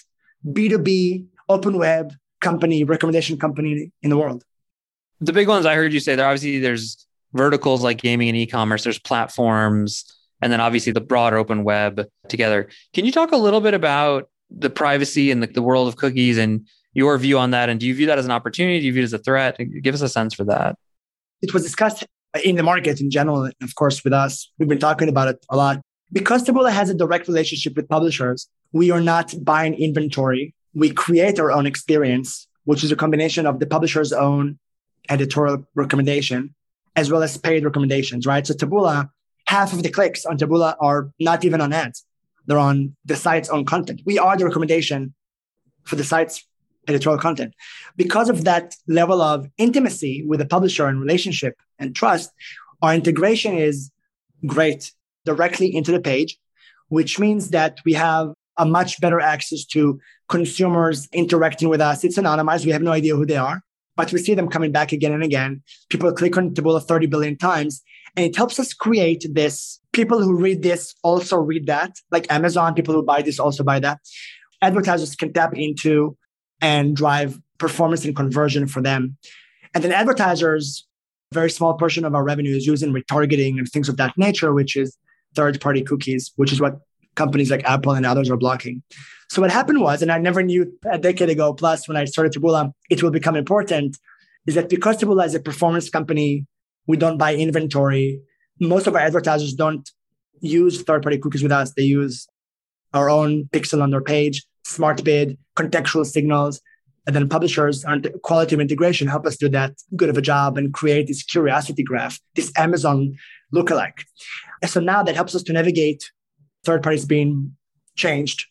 B2B 0.46 1.26
open 1.50 1.78
web 1.78 2.14
company, 2.40 2.84
recommendation 2.84 3.38
company 3.38 3.92
in 4.02 4.10
the 4.10 4.18
world. 4.18 4.44
The 5.22 5.34
big 5.34 5.48
ones 5.48 5.66
I 5.66 5.76
heard 5.76 5.94
you 5.94 6.00
say 6.00 6.16
there, 6.16 6.28
obviously 6.28 6.60
there's 6.60 7.06
verticals 7.34 7.84
like 7.84 8.02
gaming 8.02 8.30
and 8.30 8.38
e-commerce, 8.38 8.84
there's 8.84 9.00
platforms, 9.00 10.06
and 10.42 10.52
then 10.52 10.62
obviously 10.62 10.94
the 10.94 11.02
broad 11.02 11.34
open 11.34 11.64
web 11.64 12.08
together. 12.28 12.70
Can 12.94 13.06
you 13.06 13.12
talk 13.12 13.32
a 13.32 13.38
little 13.38 13.62
bit 13.62 13.74
about 13.74 14.30
the 14.50 14.70
privacy 14.70 15.32
and 15.32 15.44
the, 15.44 15.48
the 15.48 15.62
world 15.62 15.88
of 15.88 15.98
cookies 15.98 16.38
and 16.38 16.66
your 16.94 17.18
view 17.18 17.38
on 17.38 17.52
that? 17.52 17.70
And 17.70 17.80
do 17.80 17.86
you 17.86 17.94
view 17.94 18.08
that 18.08 18.18
as 18.18 18.26
an 18.26 18.32
opportunity? 18.32 18.80
Do 18.80 18.86
you 18.86 18.94
view 18.94 19.02
it 19.02 19.06
as 19.06 19.14
a 19.14 19.20
threat? 19.20 19.58
Give 19.82 19.94
us 19.94 20.02
a 20.02 20.10
sense 20.10 20.34
for 20.34 20.46
that. 20.46 20.78
It 21.42 21.54
was 21.54 21.64
discussed 21.64 22.06
in 22.44 22.56
the 22.56 22.64
market 22.64 23.02
in 23.02 23.12
general, 23.12 23.50
of 23.62 23.76
course, 23.76 24.04
with 24.04 24.14
us. 24.14 24.52
We've 24.58 24.70
been 24.70 24.80
talking 24.80 25.10
about 25.10 25.28
it 25.28 25.46
a 25.50 25.58
lot. 25.58 25.82
Because 26.12 26.44
Taboola 26.44 26.72
has 26.72 26.90
a 26.90 26.96
direct 26.96 27.28
relationship 27.28 27.76
with 27.76 27.88
publishers, 27.88 28.48
we 28.72 28.90
are 28.90 29.02
not 29.02 29.34
buying 29.44 29.76
inventory. 29.76 30.56
We 30.74 30.92
create 30.92 31.40
our 31.40 31.52
own 31.52 31.66
experience, 31.66 32.48
which 32.64 32.84
is 32.84 32.92
a 32.92 32.96
combination 32.96 33.46
of 33.46 33.60
the 33.60 33.68
publisher's 33.68 34.12
own 34.12 34.58
editorial 35.10 35.66
recommendation 35.76 36.54
as 36.96 37.12
well 37.12 37.24
as 37.24 37.38
paid 37.38 37.64
recommendations, 37.64 38.26
right? 38.26 38.46
So 38.46 38.54
Taboola, 38.54 39.10
half 39.46 39.74
of 39.74 39.84
the 39.84 39.90
clicks 39.90 40.26
on 40.26 40.38
Taboola 40.38 40.76
are 40.80 41.12
not 41.20 41.46
even 41.46 41.62
on 41.62 41.72
ads. 41.72 42.04
They're 42.46 42.58
on 42.58 42.96
the 43.06 43.16
site's 43.16 43.50
own 43.50 43.66
content. 43.66 44.02
We 44.06 44.18
are 44.20 44.36
the 44.36 44.46
recommendation 44.46 45.14
for 45.84 45.96
the 45.96 46.04
site's 46.04 46.46
editorial 46.88 47.22
content. 47.22 47.54
Because 47.96 48.30
of 48.30 48.44
that 48.46 48.76
level 48.88 49.22
of 49.22 49.48
intimacy 49.58 50.26
with 50.26 50.40
the 50.40 50.46
publisher 50.46 50.88
and 50.88 51.00
relationship 51.00 51.56
and 51.78 51.96
trust, 51.96 52.32
our 52.82 52.94
integration 52.94 53.54
is 53.56 53.92
great 54.46 54.92
directly 55.26 55.74
into 55.76 55.92
the 55.92 56.00
page, 56.00 56.38
which 56.88 57.20
means 57.20 57.50
that 57.50 57.80
we 57.86 57.94
have 57.94 58.34
a 58.58 58.66
much 58.66 59.00
better 59.00 59.20
access 59.20 59.64
to 59.66 60.00
consumers 60.28 61.08
interacting 61.12 61.70
with 61.70 61.82
us. 61.82 62.04
It's 62.04 62.18
anonymized. 62.18 62.66
We 62.66 62.72
have 62.72 62.82
no 62.82 62.92
idea 62.92 63.16
who 63.16 63.26
they 63.26 63.38
are, 63.38 63.62
but 64.00 64.14
we 64.14 64.20
see 64.20 64.34
them 64.34 64.48
coming 64.48 64.72
back 64.72 64.94
again 64.94 65.12
and 65.12 65.24
again. 65.24 65.62
People 65.90 66.10
click 66.14 66.38
on 66.38 66.52
Taboola 66.52 66.82
30 66.82 67.08
billion 67.08 67.36
times. 67.38 67.82
And 68.16 68.26
it 68.26 68.34
helps 68.34 68.58
us 68.58 68.74
create 68.74 69.26
this. 69.34 69.82
People 69.92 70.22
who 70.24 70.38
read 70.38 70.64
this 70.64 70.96
also 71.04 71.36
read 71.38 71.66
that, 71.66 71.98
like 72.10 72.26
Amazon, 72.32 72.76
people 72.76 72.94
who 72.94 73.04
buy 73.04 73.22
this 73.22 73.40
also 73.42 73.62
buy 73.62 73.78
that. 73.82 74.00
Advertisers 74.62 75.18
can 75.18 75.34
tap 75.34 75.54
into 75.54 76.16
and 76.62 76.96
drive 76.96 77.42
performance 77.58 78.06
and 78.06 78.16
conversion 78.16 78.68
for 78.68 78.82
them. 78.82 79.18
And 79.74 79.84
then 79.84 79.92
advertisers, 79.92 80.88
very 81.34 81.50
small 81.50 81.74
portion 81.74 82.06
of 82.06 82.16
our 82.16 82.24
revenue 82.24 82.56
is 82.56 82.66
using 82.66 82.94
retargeting 82.94 83.58
and 83.58 83.68
things 83.68 83.90
of 83.90 83.98
that 83.98 84.18
nature, 84.18 84.54
which 84.54 84.78
is 84.78 84.96
third 85.36 85.60
party 85.60 85.82
cookies, 85.82 86.32
which 86.38 86.54
is 86.54 86.62
what 86.62 86.80
companies 87.16 87.52
like 87.52 87.64
Apple 87.66 87.94
and 87.94 88.06
others 88.06 88.30
are 88.30 88.38
blocking. 88.38 88.84
So 89.30 89.42
what 89.42 89.52
happened 89.52 89.82
was, 89.82 90.02
and 90.02 90.12
I 90.12 90.18
never 90.18 90.42
knew 90.42 90.72
a 90.90 90.98
decade 90.98 91.30
ago 91.30 91.54
plus 91.54 91.88
when 91.88 91.98
I 91.98 92.06
started 92.06 92.34
Taboola, 92.34 92.72
it 92.90 93.04
will 93.04 93.12
become 93.12 93.36
important, 93.36 93.98
is 94.48 94.56
that 94.56 94.70
because 94.70 94.98
Taboola 94.98 95.26
is 95.26 95.36
a 95.36 95.40
performance 95.40 95.90
company, 95.90 96.48
we 96.88 96.98
don't 96.98 97.18
buy 97.18 97.36
inventory. 97.36 98.22
Most 98.60 98.88
of 98.88 98.96
our 98.96 99.02
advertisers 99.02 99.54
don't 99.54 99.88
use 100.42 100.82
third-party 100.82 101.20
cookies 101.20 101.44
with 101.44 101.52
us. 101.52 101.74
They 101.74 101.84
use 101.84 102.28
our 102.94 103.10
own 103.10 103.50
pixel 103.54 103.84
on 103.84 103.92
their 103.92 104.02
page, 104.02 104.44
smart 104.64 105.04
bid, 105.04 105.38
contextual 105.56 106.06
signals. 106.06 106.62
And 107.06 107.16
then 107.16 107.30
publishers 107.30 107.84
and 107.86 108.12
quality 108.24 108.56
of 108.56 108.62
integration 108.62 109.08
help 109.08 109.26
us 109.26 109.36
do 109.38 109.50
that 109.50 109.74
good 109.96 110.10
of 110.10 110.18
a 110.18 110.22
job 110.22 110.58
and 110.58 110.74
create 110.74 111.08
this 111.08 111.24
curiosity 111.24 111.84
graph, 111.84 112.20
this 112.36 112.52
Amazon 112.56 113.16
lookalike. 113.54 114.04
And 114.62 114.70
so 114.70 114.80
now 114.80 115.02
that 115.04 115.16
helps 115.16 115.34
us 115.36 115.44
to 115.44 115.54
navigate 115.54 116.12
third 116.64 116.84
parties 116.84 117.06
being 117.06 117.56
changed 117.96 118.46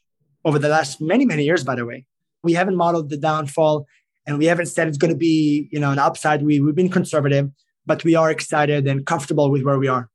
over 0.45 0.59
the 0.59 0.69
last 0.69 1.01
many, 1.01 1.25
many 1.25 1.45
years, 1.45 1.65
by 1.65 1.75
the 1.75 1.85
way. 1.85 2.05
We 2.43 2.53
haven't 2.53 2.77
modeled 2.77 3.11
the 3.11 3.17
downfall 3.17 3.87
and 4.27 4.39
we 4.39 4.47
haven't 4.47 4.67
said 4.67 4.89
it's 4.89 4.99
going 4.99 5.13
to 5.13 5.19
be, 5.19 5.69
you 5.73 5.81
know, 5.81 5.91
an 5.91 5.99
upside. 5.99 6.43
We, 6.43 6.61
we've 6.61 6.75
been 6.75 6.91
conservative, 6.91 7.51
but 7.87 8.05
we 8.05 8.15
are 8.15 8.31
excited 8.31 8.87
and 8.87 9.05
comfortable 9.07 9.51
with 9.51 9.63
where 9.63 9.79
we 9.79 9.89
are. 9.89 10.09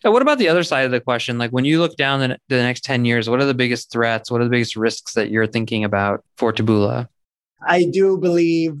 So 0.00 0.12
what 0.12 0.22
about 0.22 0.38
the 0.38 0.48
other 0.48 0.62
side 0.62 0.84
of 0.84 0.92
the 0.92 1.00
question? 1.00 1.38
Like 1.38 1.50
when 1.50 1.64
you 1.64 1.80
look 1.80 1.96
down 1.96 2.20
the, 2.20 2.38
the 2.48 2.56
next 2.56 2.84
10 2.84 3.04
years, 3.04 3.28
what 3.28 3.40
are 3.40 3.44
the 3.44 3.54
biggest 3.54 3.90
threats? 3.90 4.30
What 4.30 4.40
are 4.40 4.44
the 4.44 4.50
biggest 4.50 4.76
risks 4.76 5.14
that 5.14 5.30
you're 5.30 5.46
thinking 5.46 5.82
about 5.82 6.24
for 6.36 6.52
Taboola? 6.52 7.08
I 7.66 7.84
do 7.92 8.16
believe 8.16 8.76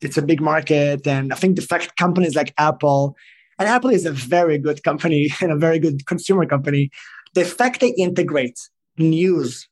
it's 0.00 0.16
a 0.16 0.22
big 0.22 0.40
market. 0.40 1.06
And 1.06 1.32
I 1.32 1.36
think 1.36 1.56
the 1.56 1.62
fact 1.62 1.96
companies 1.96 2.34
like 2.34 2.54
Apple, 2.56 3.14
and 3.58 3.68
Apple 3.68 3.90
is 3.90 4.06
a 4.06 4.12
very 4.12 4.56
good 4.56 4.82
company 4.82 5.28
and 5.42 5.52
a 5.52 5.56
very 5.56 5.78
good 5.78 6.06
consumer 6.06 6.46
company, 6.46 6.90
the 7.34 7.44
fact 7.44 7.80
they 7.80 7.94
integrate 7.98 8.58
news 8.98 9.68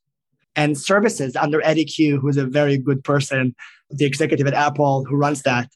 and 0.57 0.77
services 0.79 1.37
under 1.37 1.63
Eddie 1.65 1.85
Cue, 1.85 2.19
who's 2.19 2.37
a 2.37 2.47
very 2.47 2.77
good 2.77 3.05
person, 3.05 3.55
the 3.91 4.05
executive 4.05 4.47
at 4.47 4.55
Apple 4.55 5.05
who 5.05 5.17
runs 5.17 5.43
that. 5.43 5.71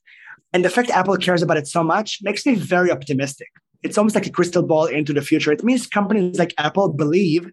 And 0.53 0.65
the 0.65 0.71
fact 0.71 0.91
Apple 0.91 1.17
cares 1.17 1.43
about 1.43 1.57
it 1.57 1.67
so 1.67 1.83
much 1.83 2.19
makes 2.23 2.47
me 2.47 2.55
very 2.55 2.91
optimistic. 2.91 3.49
It's 3.83 3.99
almost 3.99 4.15
like 4.15 4.27
a 4.27 4.31
crystal 4.31 4.63
ball 4.63 4.87
into 4.87 5.13
the 5.13 5.21
future. 5.21 5.53
It 5.53 5.65
means 5.65 5.87
companies 5.87 6.39
like 6.39 6.55
Apple 6.59 6.93
believe 6.93 7.51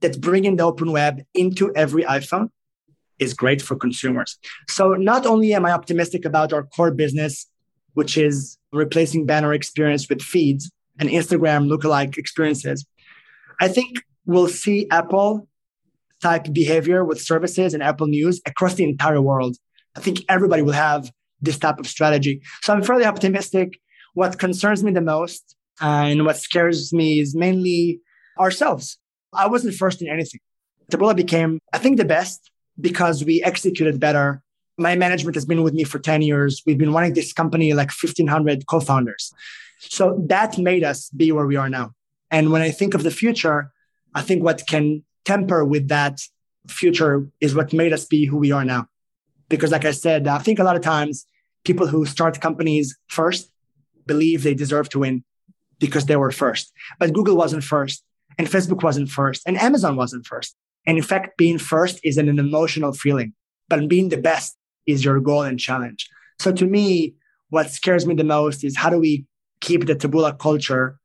that 0.00 0.20
bringing 0.20 0.56
the 0.56 0.64
open 0.64 0.92
web 0.92 1.22
into 1.34 1.72
every 1.76 2.02
iPhone 2.04 2.48
is 3.18 3.34
great 3.34 3.62
for 3.62 3.76
consumers. 3.76 4.38
So 4.68 4.94
not 4.94 5.26
only 5.26 5.54
am 5.54 5.64
I 5.64 5.70
optimistic 5.72 6.24
about 6.24 6.52
our 6.52 6.64
core 6.64 6.90
business, 6.90 7.46
which 7.94 8.16
is 8.16 8.58
replacing 8.72 9.26
banner 9.26 9.52
experience 9.52 10.08
with 10.08 10.20
feeds 10.22 10.70
and 10.98 11.08
Instagram 11.08 11.68
lookalike 11.68 12.18
experiences, 12.18 12.84
I 13.60 13.68
think 13.68 14.02
we'll 14.26 14.48
see 14.48 14.88
Apple 14.90 15.48
type 16.22 16.52
behavior 16.52 17.04
with 17.04 17.20
services 17.20 17.74
and 17.74 17.82
Apple 17.82 18.06
News 18.06 18.40
across 18.46 18.74
the 18.74 18.84
entire 18.84 19.20
world. 19.20 19.56
I 19.96 20.00
think 20.00 20.20
everybody 20.28 20.62
will 20.62 20.72
have 20.72 21.10
this 21.40 21.58
type 21.58 21.78
of 21.78 21.86
strategy. 21.86 22.40
So 22.62 22.72
I'm 22.72 22.82
fairly 22.82 23.04
optimistic. 23.04 23.78
What 24.14 24.38
concerns 24.38 24.84
me 24.84 24.92
the 24.92 25.00
most 25.00 25.56
uh, 25.80 26.04
and 26.06 26.24
what 26.24 26.36
scares 26.36 26.92
me 26.92 27.18
is 27.18 27.34
mainly 27.34 28.00
ourselves. 28.38 28.98
I 29.32 29.48
wasn't 29.48 29.74
first 29.74 30.00
in 30.00 30.08
anything. 30.08 30.40
Taboola 30.90 31.16
became, 31.16 31.58
I 31.72 31.78
think, 31.78 31.96
the 31.96 32.04
best 32.04 32.50
because 32.80 33.24
we 33.24 33.42
executed 33.42 33.98
better. 33.98 34.42
My 34.78 34.94
management 34.94 35.34
has 35.34 35.44
been 35.44 35.62
with 35.62 35.74
me 35.74 35.84
for 35.84 35.98
10 35.98 36.22
years. 36.22 36.62
We've 36.66 36.78
been 36.78 36.92
running 36.92 37.14
this 37.14 37.32
company 37.32 37.72
like 37.72 37.90
1,500 37.90 38.66
co 38.66 38.80
founders. 38.80 39.32
So 39.80 40.22
that 40.28 40.58
made 40.58 40.84
us 40.84 41.10
be 41.10 41.32
where 41.32 41.46
we 41.46 41.56
are 41.56 41.68
now. 41.68 41.92
And 42.32 42.50
when 42.50 42.62
I 42.62 42.70
think 42.70 42.94
of 42.94 43.04
the 43.04 43.10
future, 43.10 43.70
I 44.14 44.22
think 44.22 44.42
what 44.42 44.66
can 44.66 45.04
temper 45.24 45.64
with 45.64 45.88
that 45.88 46.18
future 46.66 47.28
is 47.40 47.54
what 47.54 47.72
made 47.72 47.92
us 47.92 48.06
be 48.06 48.24
who 48.24 48.38
we 48.38 48.50
are 48.50 48.64
now. 48.64 48.88
Because, 49.48 49.70
like 49.70 49.84
I 49.84 49.90
said, 49.90 50.26
I 50.26 50.38
think 50.38 50.58
a 50.58 50.64
lot 50.64 50.76
of 50.76 50.82
times 50.82 51.26
people 51.64 51.86
who 51.86 52.06
start 52.06 52.40
companies 52.40 52.96
first 53.08 53.52
believe 54.06 54.42
they 54.42 54.54
deserve 54.54 54.88
to 54.90 55.00
win 55.00 55.22
because 55.78 56.06
they 56.06 56.16
were 56.16 56.30
first. 56.30 56.72
But 56.98 57.12
Google 57.12 57.36
wasn't 57.36 57.64
first, 57.64 58.02
and 58.38 58.48
Facebook 58.48 58.82
wasn't 58.82 59.10
first, 59.10 59.42
and 59.46 59.60
Amazon 59.60 59.96
wasn't 59.96 60.26
first. 60.26 60.56
And 60.86 60.96
in 60.96 61.04
fact, 61.04 61.36
being 61.36 61.58
first 61.58 62.00
isn't 62.02 62.28
an 62.28 62.38
emotional 62.38 62.92
feeling, 62.92 63.34
but 63.68 63.88
being 63.88 64.08
the 64.08 64.16
best 64.16 64.56
is 64.86 65.04
your 65.04 65.20
goal 65.20 65.42
and 65.42 65.60
challenge. 65.60 66.08
So 66.40 66.50
to 66.52 66.66
me, 66.66 67.14
what 67.50 67.70
scares 67.70 68.06
me 68.06 68.14
the 68.14 68.24
most 68.24 68.64
is 68.64 68.76
how 68.76 68.90
do 68.90 68.98
we 68.98 69.26
keep 69.60 69.86
the 69.86 69.94
Taboola 69.94 70.36
culture 70.38 70.98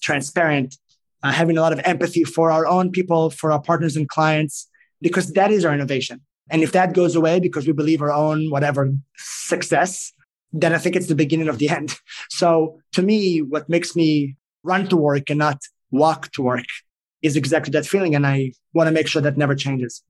transparent, 0.00 0.76
uh, 1.22 1.32
having 1.32 1.58
a 1.58 1.60
lot 1.60 1.72
of 1.72 1.80
empathy 1.84 2.24
for 2.24 2.50
our 2.50 2.66
own 2.66 2.90
people, 2.90 3.30
for 3.30 3.52
our 3.52 3.60
partners 3.60 3.96
and 3.96 4.08
clients, 4.08 4.68
because 5.00 5.32
that 5.32 5.50
is 5.50 5.64
our 5.64 5.74
innovation. 5.74 6.20
And 6.50 6.62
if 6.62 6.72
that 6.72 6.94
goes 6.94 7.14
away 7.14 7.40
because 7.40 7.66
we 7.66 7.72
believe 7.72 8.02
our 8.02 8.12
own 8.12 8.50
whatever 8.50 8.92
success, 9.16 10.12
then 10.52 10.72
I 10.72 10.78
think 10.78 10.96
it's 10.96 11.06
the 11.06 11.14
beginning 11.14 11.48
of 11.48 11.58
the 11.58 11.68
end. 11.68 11.96
So 12.30 12.80
to 12.92 13.02
me, 13.02 13.42
what 13.42 13.68
makes 13.68 13.94
me 13.94 14.36
run 14.62 14.88
to 14.88 14.96
work 14.96 15.30
and 15.30 15.38
not 15.38 15.62
walk 15.90 16.32
to 16.32 16.42
work 16.42 16.64
is 17.22 17.36
exactly 17.36 17.70
that 17.72 17.86
feeling. 17.86 18.14
And 18.14 18.26
I 18.26 18.52
want 18.72 18.88
to 18.88 18.92
make 18.92 19.06
sure 19.08 19.22
that 19.22 19.36
never 19.36 19.54
changes. 19.54 20.02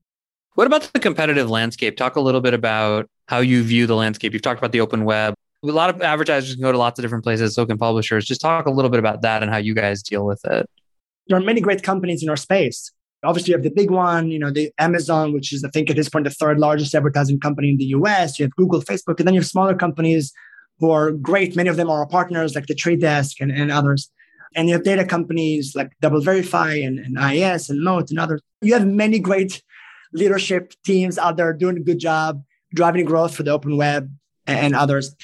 What 0.54 0.66
about 0.66 0.82
the 0.92 1.00
competitive 1.00 1.50
landscape? 1.50 1.96
Talk 1.96 2.16
a 2.16 2.20
little 2.20 2.40
bit 2.40 2.54
about 2.54 3.08
how 3.28 3.38
you 3.38 3.62
view 3.62 3.86
the 3.86 3.96
landscape. 3.96 4.32
You've 4.32 4.42
talked 4.42 4.58
about 4.58 4.72
the 4.72 4.80
open 4.80 5.04
web 5.04 5.34
a 5.62 5.66
lot 5.66 5.90
of 5.90 6.00
advertisers 6.02 6.54
can 6.54 6.62
go 6.62 6.72
to 6.72 6.78
lots 6.78 6.98
of 6.98 7.02
different 7.02 7.24
places, 7.24 7.54
so 7.54 7.66
can 7.66 7.78
publishers. 7.78 8.24
Just 8.24 8.40
talk 8.40 8.66
a 8.66 8.70
little 8.70 8.90
bit 8.90 8.98
about 8.98 9.22
that 9.22 9.42
and 9.42 9.50
how 9.50 9.58
you 9.58 9.74
guys 9.74 10.02
deal 10.02 10.24
with 10.24 10.44
it. 10.44 10.68
There 11.28 11.38
are 11.38 11.42
many 11.42 11.60
great 11.60 11.82
companies 11.82 12.22
in 12.22 12.28
our 12.28 12.36
space. 12.36 12.90
Obviously, 13.22 13.50
you 13.50 13.56
have 13.56 13.62
the 13.62 13.70
big 13.70 13.90
one, 13.90 14.30
you 14.30 14.38
know, 14.38 14.50
the 14.50 14.72
Amazon, 14.78 15.34
which 15.34 15.52
is, 15.52 15.62
I 15.62 15.68
think, 15.68 15.90
at 15.90 15.96
this 15.96 16.08
point, 16.08 16.24
the 16.24 16.30
third 16.30 16.58
largest 16.58 16.94
advertising 16.94 17.38
company 17.38 17.68
in 17.68 17.76
the 17.76 17.84
US. 17.86 18.38
You 18.38 18.44
have 18.44 18.56
Google, 18.56 18.80
Facebook, 18.80 19.18
and 19.18 19.26
then 19.26 19.34
you 19.34 19.40
have 19.40 19.46
smaller 19.46 19.74
companies 19.74 20.32
who 20.78 20.90
are 20.90 21.12
great. 21.12 21.54
Many 21.54 21.68
of 21.68 21.76
them 21.76 21.90
are 21.90 21.98
our 21.98 22.06
partners, 22.06 22.54
like 22.54 22.66
the 22.66 22.74
Trade 22.74 23.02
Desk 23.02 23.38
and, 23.40 23.52
and 23.52 23.70
others. 23.70 24.10
And 24.56 24.68
you 24.68 24.74
have 24.74 24.82
data 24.82 25.04
companies 25.04 25.76
like 25.76 25.92
DoubleVerify 26.02 26.84
and, 26.84 26.98
and 26.98 27.18
IAS 27.18 27.68
and 27.68 27.84
Moat 27.84 28.10
and 28.10 28.18
others. 28.18 28.40
You 28.62 28.72
have 28.72 28.86
many 28.86 29.18
great 29.18 29.62
leadership 30.12 30.72
teams 30.84 31.18
out 31.18 31.36
there 31.36 31.52
doing 31.52 31.76
a 31.76 31.80
good 31.80 31.98
job 31.98 32.42
driving 32.74 33.04
growth 33.04 33.34
for 33.34 33.42
the 33.42 33.50
open 33.50 33.76
web 33.76 34.10
and 34.46 34.74
others. 34.74 35.14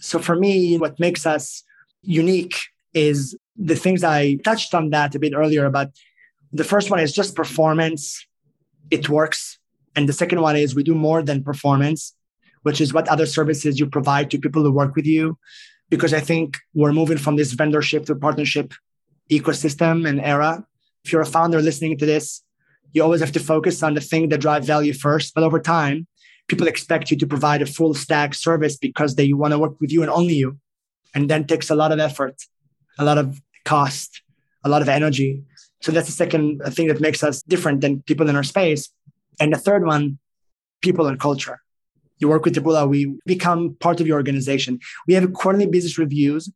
So 0.00 0.18
for 0.18 0.36
me, 0.36 0.78
what 0.78 0.98
makes 0.98 1.26
us 1.26 1.62
unique 2.02 2.56
is 2.94 3.36
the 3.56 3.76
things 3.76 4.02
I 4.02 4.36
touched 4.36 4.74
on 4.74 4.90
that 4.90 5.14
a 5.14 5.18
bit 5.18 5.34
earlier 5.34 5.66
about 5.66 5.88
the 6.52 6.64
first 6.64 6.90
one 6.90 7.00
is 7.00 7.12
just 7.12 7.36
performance. 7.36 8.26
It 8.90 9.08
works. 9.08 9.58
And 9.94 10.08
the 10.08 10.12
second 10.12 10.40
one 10.40 10.56
is 10.56 10.74
we 10.74 10.82
do 10.82 10.94
more 10.94 11.22
than 11.22 11.44
performance, 11.44 12.14
which 12.62 12.80
is 12.80 12.92
what 12.92 13.08
other 13.08 13.26
services 13.26 13.78
you 13.78 13.86
provide 13.86 14.30
to 14.30 14.38
people 14.38 14.62
who 14.62 14.72
work 14.72 14.96
with 14.96 15.06
you. 15.06 15.38
Because 15.90 16.14
I 16.14 16.20
think 16.20 16.58
we're 16.74 16.92
moving 16.92 17.18
from 17.18 17.36
this 17.36 17.54
vendorship 17.54 18.06
to 18.06 18.14
partnership 18.14 18.72
ecosystem 19.30 20.08
and 20.08 20.20
era. 20.20 20.64
If 21.04 21.12
you're 21.12 21.22
a 21.22 21.26
founder 21.26 21.60
listening 21.60 21.98
to 21.98 22.06
this, 22.06 22.42
you 22.92 23.02
always 23.02 23.20
have 23.20 23.32
to 23.32 23.40
focus 23.40 23.82
on 23.82 23.94
the 23.94 24.00
thing 24.00 24.28
that 24.30 24.40
drive 24.40 24.64
value 24.64 24.92
first. 24.92 25.34
But 25.34 25.44
over 25.44 25.60
time, 25.60 26.06
people 26.50 26.66
expect 26.66 27.12
you 27.12 27.16
to 27.16 27.28
provide 27.28 27.62
a 27.62 27.66
full 27.66 27.94
stack 27.94 28.34
service 28.34 28.76
because 28.76 29.14
they 29.14 29.32
want 29.32 29.52
to 29.52 29.58
work 29.58 29.80
with 29.80 29.92
you 29.92 30.02
and 30.02 30.10
only 30.10 30.34
you. 30.34 30.58
And 31.14 31.30
then 31.30 31.46
takes 31.46 31.70
a 31.70 31.76
lot 31.76 31.92
of 31.92 32.00
effort, 32.00 32.36
a 32.98 33.04
lot 33.04 33.18
of 33.18 33.40
cost, 33.64 34.22
a 34.64 34.68
lot 34.68 34.82
of 34.82 34.88
energy. 34.88 35.44
So 35.80 35.92
that's 35.92 36.08
the 36.08 36.20
second 36.24 36.60
thing 36.74 36.88
that 36.88 37.00
makes 37.00 37.22
us 37.22 37.42
different 37.42 37.80
than 37.80 38.02
people 38.02 38.28
in 38.28 38.34
our 38.34 38.42
space. 38.42 38.90
And 39.38 39.52
the 39.52 39.58
third 39.58 39.86
one, 39.86 40.18
people 40.82 41.06
and 41.06 41.20
culture. 41.20 41.60
You 42.18 42.28
work 42.28 42.44
with 42.44 42.56
Taboola, 42.56 42.88
we 42.88 43.16
become 43.26 43.76
part 43.76 44.00
of 44.00 44.06
your 44.08 44.16
organization. 44.16 44.80
We 45.06 45.14
have 45.14 45.32
quarterly 45.32 45.66
business 45.66 45.98
reviews 45.98 46.50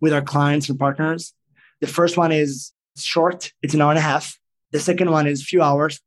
with 0.00 0.12
our 0.12 0.22
clients 0.22 0.68
and 0.68 0.78
partners. 0.78 1.34
The 1.80 1.88
first 1.88 2.16
one 2.16 2.30
is 2.30 2.72
short, 2.96 3.52
it's 3.62 3.74
an 3.74 3.82
hour 3.82 3.90
and 3.90 3.98
a 3.98 4.08
half. 4.12 4.38
The 4.70 4.80
second 4.80 5.10
one 5.10 5.26
is 5.26 5.42
a 5.42 5.44
few 5.44 5.60
hours. 5.60 6.00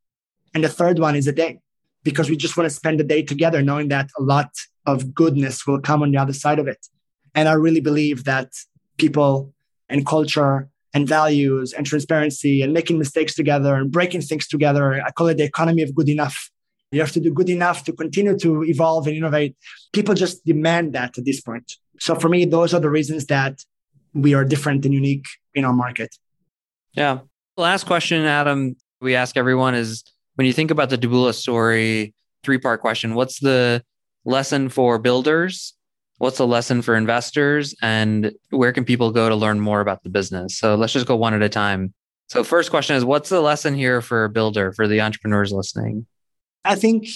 And 0.54 0.64
the 0.64 0.70
third 0.70 0.98
one 0.98 1.16
is 1.16 1.28
a 1.28 1.34
day 1.34 1.60
because 2.08 2.30
we 2.30 2.38
just 2.38 2.56
want 2.56 2.66
to 2.70 2.74
spend 2.74 2.98
the 2.98 3.04
day 3.04 3.22
together, 3.22 3.62
knowing 3.62 3.90
that 3.90 4.10
a 4.18 4.24
lot 4.24 4.50
of 4.86 5.14
goodness 5.14 5.68
will 5.68 5.82
come 5.82 6.02
on 6.02 6.10
the 6.10 6.18
other 6.18 6.32
side 6.32 6.58
of 6.58 6.66
it. 6.66 6.88
And 7.36 7.50
I 7.50 7.56
really 7.66 7.82
believe 7.82 8.24
that 8.24 8.50
people 8.98 9.54
and 9.90 10.06
culture 10.06 10.70
and 10.94 11.06
values 11.06 11.74
and 11.74 11.86
transparency 11.86 12.62
and 12.62 12.72
making 12.72 12.98
mistakes 12.98 13.36
together 13.36 13.76
and 13.76 13.92
breaking 13.92 14.22
things 14.22 14.48
together. 14.48 14.86
I 15.06 15.12
call 15.12 15.28
it 15.28 15.38
the 15.38 15.44
economy 15.44 15.82
of 15.82 15.94
good 15.94 16.08
enough. 16.08 16.50
You 16.94 17.02
have 17.02 17.12
to 17.12 17.20
do 17.20 17.34
good 17.34 17.50
enough 17.50 17.84
to 17.84 17.92
continue 17.92 18.40
to 18.40 18.64
evolve 18.64 19.06
and 19.08 19.18
innovate. 19.18 19.58
People 19.92 20.16
just 20.16 20.46
demand 20.46 20.94
that 20.94 21.18
at 21.18 21.26
this 21.26 21.42
point. 21.42 21.74
So 22.00 22.16
for 22.16 22.30
me, 22.30 22.46
those 22.46 22.74
are 22.74 22.80
the 22.80 22.90
reasons 22.90 23.26
that 23.26 23.60
we 24.14 24.34
are 24.34 24.46
different 24.46 24.86
and 24.86 24.94
unique 24.94 25.26
in 25.54 25.66
our 25.66 25.74
market. 25.74 26.16
Yeah. 26.94 27.20
Last 27.58 27.84
question, 27.86 28.24
Adam, 28.24 28.78
we 29.02 29.14
ask 29.14 29.36
everyone 29.36 29.76
is 29.76 30.06
when 30.38 30.46
you 30.46 30.54
think 30.54 30.70
about 30.70 30.92
the 30.92 30.98
Taboola 31.00 31.34
story, 31.34 32.14
three 32.44 32.60
part 32.60 32.80
question 32.80 33.16
what's 33.16 33.40
the 33.40 33.84
lesson 34.24 34.70
for 34.70 35.00
builders? 35.00 35.74
What's 36.20 36.38
the 36.38 36.48
lesson 36.48 36.82
for 36.82 36.96
investors? 36.96 37.76
And 37.82 38.32
where 38.50 38.72
can 38.72 38.86
people 38.86 39.12
go 39.12 39.30
to 39.30 39.36
learn 39.36 39.60
more 39.60 39.82
about 39.82 40.04
the 40.04 40.10
business? 40.10 40.58
So 40.58 40.76
let's 40.76 40.94
just 40.94 41.06
go 41.06 41.16
one 41.16 41.34
at 41.34 41.42
a 41.42 41.50
time. 41.50 41.94
So, 42.28 42.44
first 42.44 42.70
question 42.70 42.96
is 42.96 43.06
what's 43.06 43.30
the 43.30 43.42
lesson 43.42 43.74
here 43.74 44.02
for 44.02 44.26
a 44.26 44.30
builder, 44.30 44.74
for 44.74 44.88
the 44.88 45.02
entrepreneurs 45.02 45.52
listening? 45.52 46.06
I 46.66 46.76
think 46.76 47.08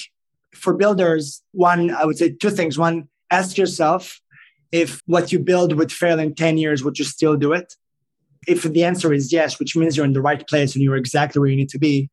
for 0.56 0.74
builders, 0.74 1.44
one, 1.52 1.92
I 1.92 2.06
would 2.06 2.18
say 2.18 2.30
two 2.32 2.50
things. 2.50 2.78
One, 2.78 3.08
ask 3.30 3.58
yourself 3.58 4.20
if 4.72 5.02
what 5.06 5.32
you 5.32 5.40
build 5.40 5.74
would 5.74 5.92
fail 5.92 6.18
in 6.18 6.34
10 6.34 6.58
years, 6.58 6.84
would 6.84 6.98
you 6.98 7.06
still 7.06 7.36
do 7.36 7.52
it? 7.54 7.76
If 8.48 8.64
the 8.64 8.84
answer 8.84 9.14
is 9.14 9.32
yes, 9.32 9.60
which 9.60 9.76
means 9.76 9.96
you're 9.96 10.06
in 10.06 10.14
the 10.14 10.22
right 10.22 10.48
place 10.48 10.74
and 10.74 10.84
you're 10.84 10.96
exactly 10.96 11.40
where 11.40 11.50
you 11.50 11.58
need 11.58 11.70
to 11.70 11.80
be, 11.80 12.10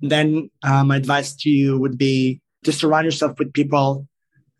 then 0.00 0.50
uh, 0.62 0.84
my 0.84 0.96
advice 0.96 1.34
to 1.36 1.50
you 1.50 1.78
would 1.78 1.96
be 1.98 2.40
to 2.64 2.72
surround 2.72 3.04
yourself 3.04 3.38
with 3.38 3.52
people 3.52 4.06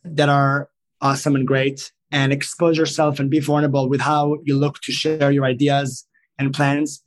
that 0.05 0.29
are 0.29 0.71
awesome 1.01 1.35
and 1.35 1.47
great 1.47 1.93
and 2.11 2.33
expose 2.33 2.79
yourself 2.79 3.19
and 3.19 3.31
be 3.31 3.41
vulnerable 3.41 3.89
with 3.89 4.01
how 4.01 4.37
you 4.45 4.57
look 4.57 4.81
to 4.81 4.93
share 4.93 5.31
your 5.31 5.45
ideas 5.45 6.07
and 6.39 6.55
plans. 6.55 7.03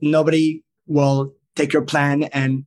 Nobody 0.00 0.62
will 0.86 1.32
take 1.56 1.72
your 1.72 1.82
plan 1.82 2.24
and 2.24 2.64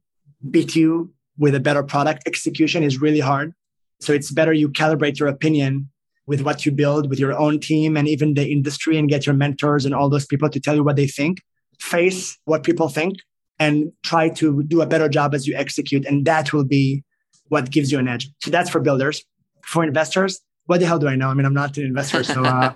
beat 0.50 0.76
you 0.76 1.14
with 1.38 1.54
a 1.56 1.60
better 1.60 1.84
product. 1.84 2.24
Execution 2.26 2.84
is 2.84 3.00
really 3.00 3.20
hard. 3.20 3.54
So 4.00 4.14
it's 4.14 4.32
better 4.32 4.54
you 4.54 4.70
calibrate 4.70 5.20
your 5.20 5.30
opinion 5.30 5.90
with 6.26 6.42
what 6.42 6.66
you 6.66 6.72
build 6.72 7.10
with 7.10 7.20
your 7.20 7.38
own 7.38 7.60
team 7.60 7.96
and 7.96 8.08
even 8.08 8.34
the 8.34 8.52
industry 8.52 8.98
and 8.98 9.08
get 9.08 9.26
your 9.26 9.36
mentors 9.36 9.86
and 9.86 9.96
all 9.96 10.10
those 10.10 10.26
people 10.26 10.50
to 10.50 10.60
tell 10.60 10.76
you 10.76 10.84
what 10.84 10.96
they 10.96 11.08
think. 11.08 11.42
Face 11.80 12.38
what 12.46 12.64
people 12.64 12.90
think 12.90 13.18
and 13.60 13.92
try 14.04 14.30
to 14.30 14.64
do 14.64 14.82
a 14.82 14.86
better 14.86 15.10
job 15.10 15.34
as 15.34 15.48
you 15.48 15.56
execute. 15.56 16.06
And 16.06 16.26
that 16.26 16.54
will 16.54 16.66
be 16.66 17.04
what 17.50 17.72
gives 17.72 17.92
you 17.92 18.00
an 18.00 18.08
edge. 18.08 18.30
So 18.42 18.52
that's 18.52 18.70
for 18.70 18.80
builders. 18.80 19.24
For 19.64 19.84
investors, 19.84 20.40
what 20.68 20.80
the 20.80 20.86
hell 20.86 21.00
do 21.00 21.08
I 21.08 21.16
know? 21.16 21.30
I 21.30 21.34
mean, 21.34 21.46
I'm 21.46 21.54
not 21.54 21.78
an 21.78 21.86
investor. 21.86 22.24
So 22.24 22.44
uh, 22.44 22.74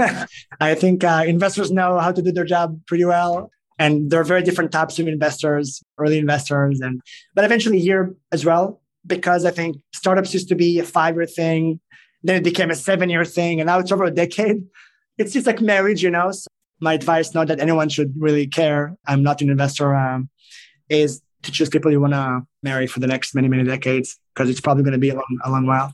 I 0.60 0.74
think 0.74 1.04
uh, 1.04 1.24
investors 1.26 1.70
know 1.70 1.98
how 1.98 2.12
to 2.12 2.22
do 2.22 2.32
their 2.32 2.44
job 2.44 2.80
pretty 2.86 3.04
well. 3.04 3.50
And 3.78 4.10
there 4.10 4.20
are 4.20 4.24
very 4.24 4.42
different 4.42 4.72
types 4.72 4.98
of 4.98 5.06
investors, 5.06 5.82
early 5.98 6.18
investors, 6.18 6.80
and 6.80 7.00
but 7.34 7.44
eventually 7.44 7.78
here 7.78 8.14
as 8.32 8.44
well, 8.44 8.80
because 9.06 9.44
I 9.44 9.50
think 9.50 9.76
startups 9.94 10.32
used 10.32 10.48
to 10.48 10.54
be 10.54 10.78
a 10.78 10.84
five-year 10.84 11.26
thing, 11.26 11.78
then 12.22 12.36
it 12.36 12.44
became 12.44 12.70
a 12.70 12.74
seven-year 12.74 13.26
thing, 13.26 13.60
and 13.60 13.66
now 13.66 13.78
it's 13.78 13.92
over 13.92 14.04
a 14.04 14.10
decade. 14.10 14.64
It's 15.18 15.34
just 15.34 15.46
like 15.46 15.60
marriage, 15.60 16.02
you 16.02 16.10
know. 16.10 16.30
So 16.30 16.46
my 16.80 16.94
advice, 16.94 17.34
not 17.34 17.48
that 17.48 17.60
anyone 17.60 17.88
should 17.88 18.14
really 18.18 18.46
care. 18.46 18.96
I'm 19.06 19.22
not 19.22 19.40
an 19.40 19.50
investor. 19.50 19.94
Um, 19.94 20.28
is 20.88 21.22
to 21.42 21.52
choose 21.52 21.68
people 21.68 21.90
you 21.90 22.00
want 22.00 22.12
to 22.12 22.42
marry 22.62 22.86
for 22.86 23.00
the 23.00 23.06
next 23.06 23.34
many 23.34 23.48
many 23.48 23.64
decades 23.64 24.18
because 24.34 24.50
it's 24.50 24.60
probably 24.60 24.82
going 24.82 24.92
to 24.92 24.98
be 24.98 25.10
a 25.10 25.14
long, 25.14 25.38
a 25.44 25.50
long 25.50 25.66
while. 25.66 25.92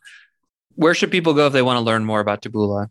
Where 0.75 0.95
should 0.95 1.11
people 1.11 1.35
go 1.35 1.47
if 1.47 1.53
they 1.53 1.63
want 1.63 1.77
to 1.77 1.81
learn 1.83 2.05
more 2.05 2.21
about 2.21 2.43
Taboola? 2.43 2.89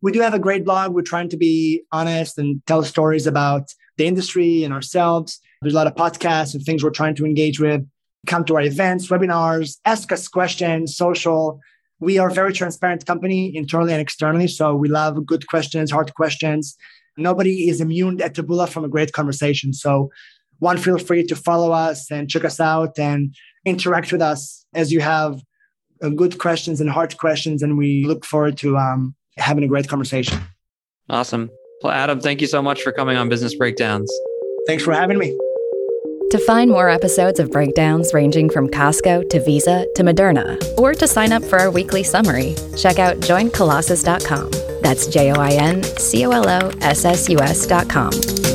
We 0.00 0.10
do 0.10 0.20
have 0.20 0.34
a 0.34 0.38
great 0.38 0.64
blog. 0.64 0.92
We're 0.92 1.02
trying 1.02 1.28
to 1.28 1.36
be 1.36 1.82
honest 1.92 2.36
and 2.38 2.60
tell 2.66 2.82
stories 2.82 3.26
about 3.26 3.72
the 3.96 4.06
industry 4.06 4.64
and 4.64 4.74
ourselves. 4.74 5.40
There's 5.60 5.74
a 5.74 5.76
lot 5.76 5.86
of 5.86 5.94
podcasts 5.94 6.54
and 6.54 6.64
things 6.64 6.82
we're 6.82 6.90
trying 6.90 7.14
to 7.16 7.24
engage 7.24 7.60
with. 7.60 7.86
Come 8.26 8.44
to 8.46 8.56
our 8.56 8.62
events, 8.62 9.08
webinars, 9.08 9.78
ask 9.84 10.10
us 10.10 10.26
questions, 10.26 10.96
social. 10.96 11.60
We 12.00 12.18
are 12.18 12.28
a 12.28 12.34
very 12.34 12.52
transparent 12.52 13.06
company 13.06 13.54
internally 13.54 13.92
and 13.92 14.02
externally. 14.02 14.48
So 14.48 14.74
we 14.74 14.88
love 14.88 15.24
good 15.24 15.46
questions, 15.46 15.92
hard 15.92 16.12
questions. 16.14 16.76
Nobody 17.16 17.68
is 17.68 17.80
immune 17.80 18.20
at 18.22 18.34
Taboola 18.34 18.68
from 18.68 18.84
a 18.84 18.88
great 18.88 19.12
conversation. 19.12 19.72
So 19.72 20.10
one, 20.58 20.78
feel 20.78 20.98
free 20.98 21.24
to 21.24 21.36
follow 21.36 21.72
us 21.72 22.10
and 22.10 22.30
check 22.30 22.44
us 22.44 22.60
out 22.60 22.98
and 22.98 23.34
interact 23.64 24.12
with 24.12 24.22
us 24.22 24.64
as 24.74 24.92
you 24.92 25.00
have 25.00 25.42
uh, 26.02 26.08
good 26.08 26.38
questions 26.38 26.80
and 26.80 26.88
hard 26.88 27.18
questions. 27.18 27.62
And 27.62 27.76
we 27.76 28.04
look 28.04 28.24
forward 28.24 28.58
to 28.58 28.76
um, 28.76 29.14
having 29.36 29.64
a 29.64 29.68
great 29.68 29.88
conversation. 29.88 30.40
Awesome. 31.08 31.50
Well, 31.82 31.92
Adam, 31.92 32.20
thank 32.20 32.40
you 32.40 32.46
so 32.46 32.62
much 32.62 32.82
for 32.82 32.92
coming 32.92 33.16
on 33.16 33.28
Business 33.28 33.54
Breakdowns. 33.54 34.10
Thanks 34.66 34.84
for 34.84 34.92
having 34.92 35.18
me. 35.18 35.36
To 36.30 36.38
find 36.46 36.70
more 36.70 36.88
episodes 36.88 37.40
of 37.40 37.50
breakdowns 37.50 38.14
ranging 38.14 38.48
from 38.48 38.68
Costco 38.68 39.28
to 39.28 39.44
Visa 39.44 39.86
to 39.96 40.02
Moderna, 40.02 40.58
or 40.78 40.94
to 40.94 41.06
sign 41.06 41.30
up 41.30 41.44
for 41.44 41.58
our 41.58 41.70
weekly 41.70 42.02
summary, 42.02 42.54
check 42.78 42.98
out 42.98 43.16
joincolossus.com. 43.16 44.50
That's 44.82 45.06
J 45.06 45.32
O 45.32 45.36
I 45.36 45.52
N 45.52 45.82
C 45.82 46.26
O 46.26 46.30
L 46.30 46.48
O 46.48 46.70
S 46.80 47.04
S 47.04 47.28
U 47.28 47.38
S 47.38 47.66
dot 47.66 47.86
S.com. 47.86 48.51